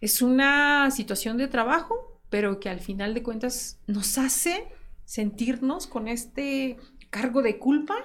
es 0.01 0.21
una 0.21 0.89
situación 0.91 1.37
de 1.37 1.47
trabajo, 1.47 2.21
pero 2.29 2.59
que 2.59 2.69
al 2.69 2.79
final 2.79 3.13
de 3.13 3.23
cuentas 3.23 3.79
nos 3.85 4.17
hace 4.17 4.67
sentirnos 5.05 5.87
con 5.87 6.07
este 6.07 6.77
cargo 7.09 7.41
de 7.41 7.59
culpa 7.59 7.95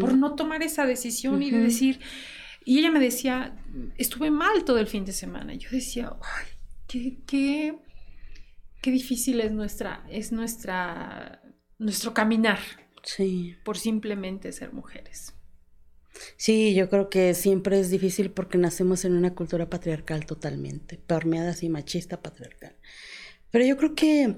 por 0.00 0.16
no 0.16 0.34
tomar 0.34 0.62
esa 0.62 0.86
decisión 0.86 1.42
y 1.42 1.50
de 1.50 1.58
decir, 1.58 2.00
y 2.64 2.78
ella 2.78 2.90
me 2.90 3.00
decía, 3.00 3.56
estuve 3.96 4.30
mal 4.30 4.64
todo 4.64 4.78
el 4.78 4.86
fin 4.86 5.04
de 5.04 5.12
semana. 5.12 5.54
Yo 5.54 5.68
decía, 5.70 6.16
ay, 6.22 6.46
qué, 6.86 7.18
qué, 7.26 7.78
qué 8.80 8.90
difícil 8.90 9.40
es 9.40 9.52
nuestra, 9.52 10.04
es 10.10 10.32
nuestra, 10.32 11.42
nuestro 11.78 12.14
caminar. 12.14 12.58
Sí. 13.02 13.56
Por 13.64 13.78
simplemente 13.78 14.52
ser 14.52 14.72
mujeres. 14.72 15.34
Sí, 16.36 16.74
yo 16.74 16.88
creo 16.88 17.10
que 17.10 17.34
siempre 17.34 17.78
es 17.78 17.90
difícil 17.90 18.30
porque 18.30 18.58
nacemos 18.58 19.04
en 19.04 19.14
una 19.14 19.34
cultura 19.34 19.70
patriarcal 19.70 20.26
totalmente, 20.26 20.98
permeada 20.98 21.50
así 21.50 21.68
machista 21.68 22.20
patriarcal. 22.20 22.76
Pero 23.50 23.64
yo 23.64 23.76
creo 23.76 23.94
que 23.94 24.36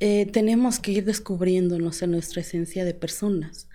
eh, 0.00 0.26
tenemos 0.26 0.78
que 0.78 0.92
ir 0.92 1.04
descubriéndonos 1.04 2.02
en 2.02 2.12
nuestra 2.12 2.42
esencia 2.42 2.84
de 2.84 2.94
personas 2.94 3.68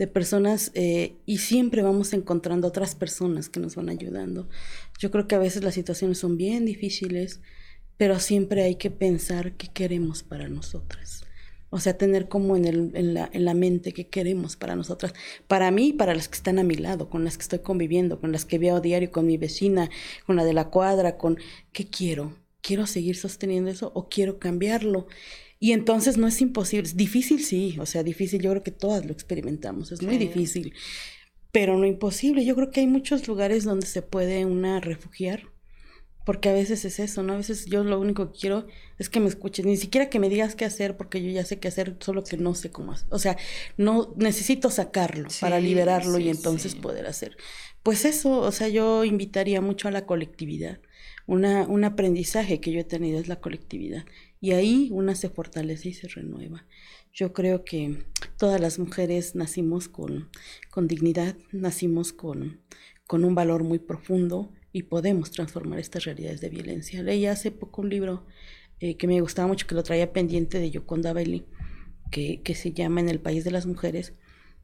de 0.00 0.06
personas 0.06 0.72
eh, 0.72 1.18
y 1.26 1.38
siempre 1.38 1.82
vamos 1.82 2.14
encontrando 2.14 2.66
otras 2.66 2.94
personas 2.94 3.50
que 3.50 3.60
nos 3.60 3.76
van 3.76 3.90
ayudando. 3.90 4.48
Yo 4.98 5.10
creo 5.10 5.26
que 5.28 5.34
a 5.34 5.38
veces 5.38 5.62
las 5.62 5.74
situaciones 5.74 6.16
son 6.16 6.38
bien 6.38 6.64
difíciles, 6.64 7.42
pero 7.98 8.18
siempre 8.18 8.62
hay 8.62 8.76
que 8.76 8.90
pensar 8.90 9.58
qué 9.58 9.68
queremos 9.68 10.22
para 10.22 10.48
nosotras. 10.48 11.26
O 11.68 11.80
sea, 11.80 11.98
tener 11.98 12.28
como 12.28 12.56
en, 12.56 12.64
el, 12.64 12.92
en, 12.94 13.12
la, 13.12 13.28
en 13.30 13.44
la 13.44 13.52
mente 13.52 13.92
qué 13.92 14.08
queremos 14.08 14.56
para 14.56 14.74
nosotras. 14.74 15.12
Para 15.46 15.70
mí 15.70 15.92
para 15.92 16.14
las 16.14 16.28
que 16.28 16.36
están 16.36 16.58
a 16.58 16.64
mi 16.64 16.76
lado, 16.76 17.10
con 17.10 17.22
las 17.22 17.36
que 17.36 17.42
estoy 17.42 17.58
conviviendo, 17.58 18.22
con 18.22 18.32
las 18.32 18.46
que 18.46 18.58
veo 18.58 18.76
a 18.76 18.80
diario, 18.80 19.10
con 19.10 19.26
mi 19.26 19.36
vecina, 19.36 19.90
con 20.24 20.34
la 20.34 20.44
de 20.44 20.54
la 20.54 20.70
cuadra, 20.70 21.18
con 21.18 21.36
qué 21.72 21.90
quiero. 21.90 22.38
¿Quiero 22.62 22.86
seguir 22.86 23.16
sosteniendo 23.16 23.70
eso 23.70 23.92
o 23.94 24.08
quiero 24.08 24.38
cambiarlo? 24.38 25.08
Y 25.62 25.72
entonces 25.72 26.16
no 26.16 26.26
es 26.26 26.40
imposible, 26.40 26.88
es 26.88 26.96
difícil 26.96 27.44
sí, 27.44 27.76
o 27.78 27.84
sea, 27.84 28.02
difícil, 28.02 28.40
yo 28.40 28.50
creo 28.50 28.62
que 28.62 28.70
todas 28.70 29.04
lo 29.04 29.12
experimentamos, 29.12 29.92
es 29.92 30.02
muy 30.02 30.16
difícil, 30.16 30.72
pero 31.52 31.76
no 31.76 31.84
imposible. 31.84 32.46
Yo 32.46 32.54
creo 32.54 32.70
que 32.70 32.80
hay 32.80 32.86
muchos 32.86 33.28
lugares 33.28 33.64
donde 33.64 33.86
se 33.86 34.00
puede 34.00 34.46
una 34.46 34.80
refugiar, 34.80 35.50
porque 36.24 36.48
a 36.48 36.54
veces 36.54 36.86
es 36.86 36.98
eso, 36.98 37.22
¿no? 37.22 37.34
A 37.34 37.36
veces 37.36 37.66
yo 37.66 37.84
lo 37.84 38.00
único 38.00 38.32
que 38.32 38.38
quiero 38.38 38.68
es 38.98 39.10
que 39.10 39.20
me 39.20 39.28
escuches, 39.28 39.66
ni 39.66 39.76
siquiera 39.76 40.08
que 40.08 40.18
me 40.18 40.30
digas 40.30 40.54
qué 40.54 40.64
hacer, 40.64 40.96
porque 40.96 41.22
yo 41.22 41.30
ya 41.30 41.44
sé 41.44 41.58
qué 41.58 41.68
hacer, 41.68 41.96
solo 42.00 42.24
que 42.24 42.38
no 42.38 42.54
sé 42.54 42.70
cómo 42.70 42.92
hacer. 42.92 43.08
O 43.10 43.18
sea, 43.18 43.36
no 43.76 44.14
necesito 44.16 44.70
sacarlo 44.70 45.28
para 45.42 45.60
liberarlo 45.60 46.18
y 46.18 46.30
entonces 46.30 46.74
poder 46.74 47.06
hacer. 47.06 47.36
Pues 47.82 48.06
eso, 48.06 48.40
o 48.40 48.52
sea, 48.52 48.68
yo 48.68 49.04
invitaría 49.04 49.60
mucho 49.60 49.88
a 49.88 49.90
la 49.90 50.06
colectividad. 50.06 50.80
Una, 51.26 51.66
un 51.66 51.84
aprendizaje 51.84 52.60
que 52.60 52.72
yo 52.72 52.80
he 52.80 52.84
tenido 52.84 53.20
es 53.20 53.28
la 53.28 53.40
colectividad 53.40 54.04
y 54.40 54.52
ahí 54.52 54.88
una 54.92 55.14
se 55.14 55.28
fortalece 55.28 55.90
y 55.90 55.94
se 55.94 56.08
renueva. 56.08 56.66
Yo 57.12 57.32
creo 57.32 57.64
que 57.64 58.04
todas 58.38 58.60
las 58.60 58.78
mujeres 58.78 59.34
nacimos 59.34 59.88
con, 59.88 60.30
con 60.70 60.88
dignidad, 60.88 61.36
nacimos 61.52 62.12
con, 62.12 62.60
con 63.06 63.24
un 63.24 63.34
valor 63.34 63.64
muy 63.64 63.78
profundo 63.78 64.52
y 64.72 64.84
podemos 64.84 65.30
transformar 65.30 65.78
estas 65.78 66.04
realidades 66.04 66.40
de 66.40 66.48
violencia. 66.48 67.02
Leí 67.02 67.26
hace 67.26 67.50
poco 67.50 67.82
un 67.82 67.90
libro 67.90 68.24
eh, 68.78 68.96
que 68.96 69.06
me 69.06 69.20
gustaba 69.20 69.48
mucho, 69.48 69.66
que 69.66 69.74
lo 69.74 69.82
traía 69.82 70.12
pendiente 70.12 70.58
de 70.58 70.70
Yoconda 70.70 71.12
Belli, 71.12 71.44
que, 72.10 72.42
se 72.54 72.72
llama 72.72 73.00
En 73.00 73.08
el 73.08 73.20
País 73.20 73.44
de 73.44 73.50
las 73.50 73.66
Mujeres, 73.66 74.14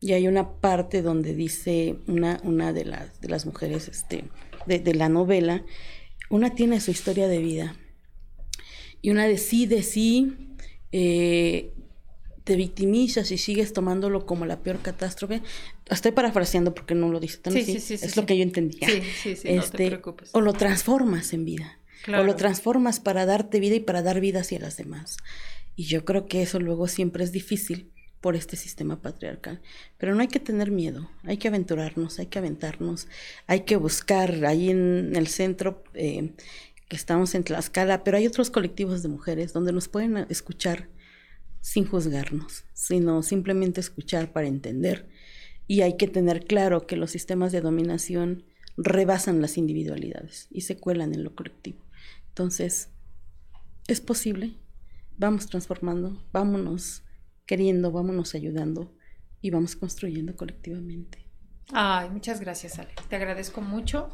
y 0.00 0.12
hay 0.12 0.26
una 0.26 0.60
parte 0.60 1.02
donde 1.02 1.34
dice 1.34 1.98
una, 2.06 2.40
una 2.42 2.72
de, 2.72 2.84
las, 2.84 3.20
de 3.20 3.28
las 3.28 3.46
mujeres 3.46 3.88
este, 3.88 4.24
de, 4.66 4.94
la 4.94 5.08
novela, 5.08 5.64
una 6.30 6.54
tiene 6.54 6.80
su 6.80 6.90
historia 6.90 7.28
de 7.28 7.38
vida 7.38 7.76
y 9.06 9.10
una 9.10 9.28
decide 9.28 9.84
si 9.84 10.32
eh, 10.90 11.70
te 12.42 12.56
victimizas 12.56 13.30
y 13.30 13.38
sigues 13.38 13.72
tomándolo 13.72 14.26
como 14.26 14.46
la 14.46 14.58
peor 14.58 14.80
catástrofe. 14.80 15.42
Estoy 15.88 16.10
parafraseando 16.10 16.74
porque 16.74 16.96
no 16.96 17.08
lo 17.08 17.20
dice 17.20 17.38
tan 17.38 17.56
así. 17.56 17.76
es 17.76 18.16
lo 18.16 18.26
que 18.26 18.36
yo 18.36 18.42
entendía. 18.42 18.88
Este, 19.24 20.00
o 20.32 20.40
lo 20.40 20.52
transformas 20.54 21.32
en 21.34 21.44
vida. 21.44 21.78
O 22.08 22.24
lo 22.24 22.34
transformas 22.34 22.98
para 22.98 23.26
darte 23.26 23.60
vida 23.60 23.76
y 23.76 23.80
para 23.80 24.02
dar 24.02 24.18
vida 24.18 24.40
hacia 24.40 24.58
las 24.58 24.76
demás. 24.76 25.18
Y 25.76 25.84
yo 25.84 26.04
creo 26.04 26.26
que 26.26 26.42
eso 26.42 26.58
luego 26.58 26.88
siempre 26.88 27.22
es 27.22 27.30
difícil 27.30 27.92
por 28.20 28.34
este 28.34 28.56
sistema 28.56 29.00
patriarcal. 29.02 29.60
Pero 29.98 30.16
no 30.16 30.20
hay 30.20 30.28
que 30.28 30.40
tener 30.40 30.72
miedo, 30.72 31.08
hay 31.22 31.36
que 31.36 31.46
aventurarnos, 31.46 32.18
hay 32.18 32.26
que 32.26 32.40
aventarnos, 32.40 33.06
hay 33.46 33.60
que 33.60 33.76
buscar 33.76 34.44
ahí 34.46 34.70
en 34.70 35.14
el 35.14 35.28
centro 35.28 35.84
eh, 35.94 36.32
que 36.88 36.96
estamos 36.96 37.34
en 37.34 37.44
Tlaxcala, 37.44 38.04
pero 38.04 38.16
hay 38.16 38.26
otros 38.26 38.50
colectivos 38.50 39.02
de 39.02 39.08
mujeres 39.08 39.52
donde 39.52 39.72
nos 39.72 39.88
pueden 39.88 40.16
escuchar 40.28 40.88
sin 41.60 41.86
juzgarnos, 41.86 42.64
sino 42.74 43.22
simplemente 43.22 43.80
escuchar 43.80 44.32
para 44.32 44.46
entender. 44.46 45.08
Y 45.66 45.80
hay 45.80 45.96
que 45.96 46.06
tener 46.06 46.44
claro 46.44 46.86
que 46.86 46.96
los 46.96 47.10
sistemas 47.10 47.50
de 47.50 47.60
dominación 47.60 48.44
rebasan 48.76 49.40
las 49.40 49.58
individualidades 49.58 50.46
y 50.50 50.60
se 50.60 50.76
cuelan 50.76 51.12
en 51.12 51.24
lo 51.24 51.34
colectivo. 51.34 51.80
Entonces, 52.28 52.90
es 53.88 54.00
posible, 54.00 54.54
vamos 55.18 55.46
transformando, 55.46 56.22
vámonos 56.32 57.02
queriendo, 57.46 57.90
vámonos 57.90 58.34
ayudando 58.34 58.94
y 59.40 59.50
vamos 59.50 59.74
construyendo 59.74 60.36
colectivamente. 60.36 61.26
Ay, 61.72 62.10
muchas 62.10 62.40
gracias, 62.40 62.78
Ale. 62.78 62.90
Te 63.08 63.16
agradezco 63.16 63.60
mucho. 63.60 64.10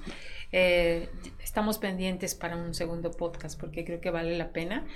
Eh, 0.53 1.09
estamos 1.43 1.79
pendientes 1.79 2.35
para 2.35 2.57
un 2.57 2.75
segundo 2.75 3.11
podcast 3.11 3.59
porque 3.59 3.85
creo 3.85 4.01
que 4.01 4.11
vale 4.11 4.37
la 4.37 4.53
pena 4.53 4.87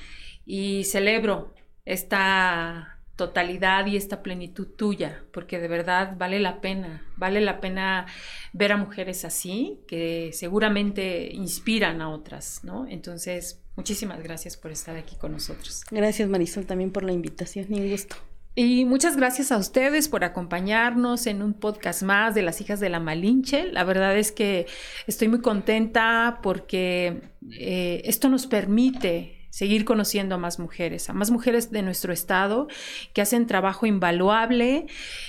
y 0.44 0.84
celebro 0.84 1.54
esta 1.84 2.96
totalidad 3.16 3.86
y 3.86 3.96
esta 3.96 4.22
plenitud 4.22 4.68
tuya, 4.76 5.24
porque 5.32 5.58
de 5.58 5.68
verdad 5.68 6.16
vale 6.18 6.38
la 6.38 6.60
pena, 6.60 7.02
vale 7.16 7.40
la 7.40 7.60
pena 7.60 8.06
ver 8.52 8.72
a 8.72 8.76
mujeres 8.76 9.24
así, 9.24 9.80
que 9.88 10.30
seguramente 10.34 11.30
inspiran 11.32 12.02
a 12.02 12.10
otras, 12.10 12.60
¿no? 12.62 12.86
Entonces, 12.86 13.62
muchísimas 13.74 14.22
gracias 14.22 14.58
por 14.58 14.70
estar 14.70 14.96
aquí 14.96 15.16
con 15.16 15.32
nosotros. 15.32 15.82
Gracias 15.90 16.28
Marisol 16.28 16.66
también 16.66 16.92
por 16.92 17.04
la 17.04 17.12
invitación 17.12 17.66
y 17.70 17.80
un 17.80 17.90
gusto. 17.90 18.16
Y 18.58 18.86
muchas 18.86 19.18
gracias 19.18 19.52
a 19.52 19.58
ustedes 19.58 20.08
por 20.08 20.24
acompañarnos 20.24 21.26
en 21.26 21.42
un 21.42 21.52
podcast 21.52 22.02
más 22.02 22.34
de 22.34 22.40
las 22.40 22.62
hijas 22.62 22.80
de 22.80 22.88
la 22.88 23.00
Malinche. 23.00 23.70
La 23.70 23.84
verdad 23.84 24.16
es 24.16 24.32
que 24.32 24.66
estoy 25.06 25.28
muy 25.28 25.42
contenta 25.42 26.40
porque 26.42 27.20
eh, 27.52 28.00
esto 28.06 28.30
nos 28.30 28.46
permite 28.46 29.35
seguir 29.56 29.86
conociendo 29.86 30.34
a 30.34 30.38
más 30.38 30.58
mujeres, 30.58 31.08
a 31.08 31.14
más 31.14 31.30
mujeres 31.30 31.70
de 31.70 31.80
nuestro 31.80 32.12
estado 32.12 32.68
que 33.14 33.22
hacen 33.22 33.46
trabajo 33.46 33.86
invaluable, 33.86 34.84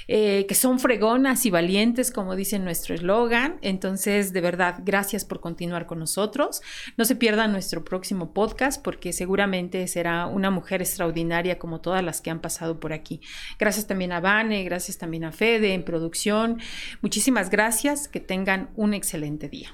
eh, 0.09 0.45
que 0.49 0.53
son 0.53 0.81
fregonas 0.81 1.45
y 1.45 1.49
valientes, 1.49 2.11
como 2.11 2.35
dice 2.35 2.59
nuestro 2.59 2.93
eslogan. 2.93 3.57
Entonces, 3.61 4.33
de 4.33 4.41
verdad, 4.41 4.81
gracias 4.83 5.23
por 5.23 5.39
continuar 5.39 5.85
con 5.85 5.99
nosotros. 5.99 6.61
No 6.97 7.05
se 7.05 7.15
pierdan 7.15 7.53
nuestro 7.53 7.85
próximo 7.85 8.33
podcast 8.33 8.83
porque 8.83 9.13
seguramente 9.13 9.87
será 9.87 10.25
una 10.25 10.51
mujer 10.51 10.81
extraordinaria 10.81 11.57
como 11.57 11.79
todas 11.79 12.03
las 12.03 12.19
que 12.19 12.29
han 12.29 12.41
pasado 12.41 12.81
por 12.81 12.91
aquí. 12.91 13.21
Gracias 13.57 13.87
también 13.87 14.11
a 14.11 14.19
Vane, 14.19 14.65
gracias 14.65 14.97
también 14.97 15.23
a 15.23 15.31
Fede 15.31 15.73
en 15.73 15.83
producción. 15.85 16.59
Muchísimas 17.01 17.49
gracias, 17.49 18.09
que 18.09 18.19
tengan 18.19 18.71
un 18.75 18.93
excelente 18.93 19.47
día. 19.47 19.73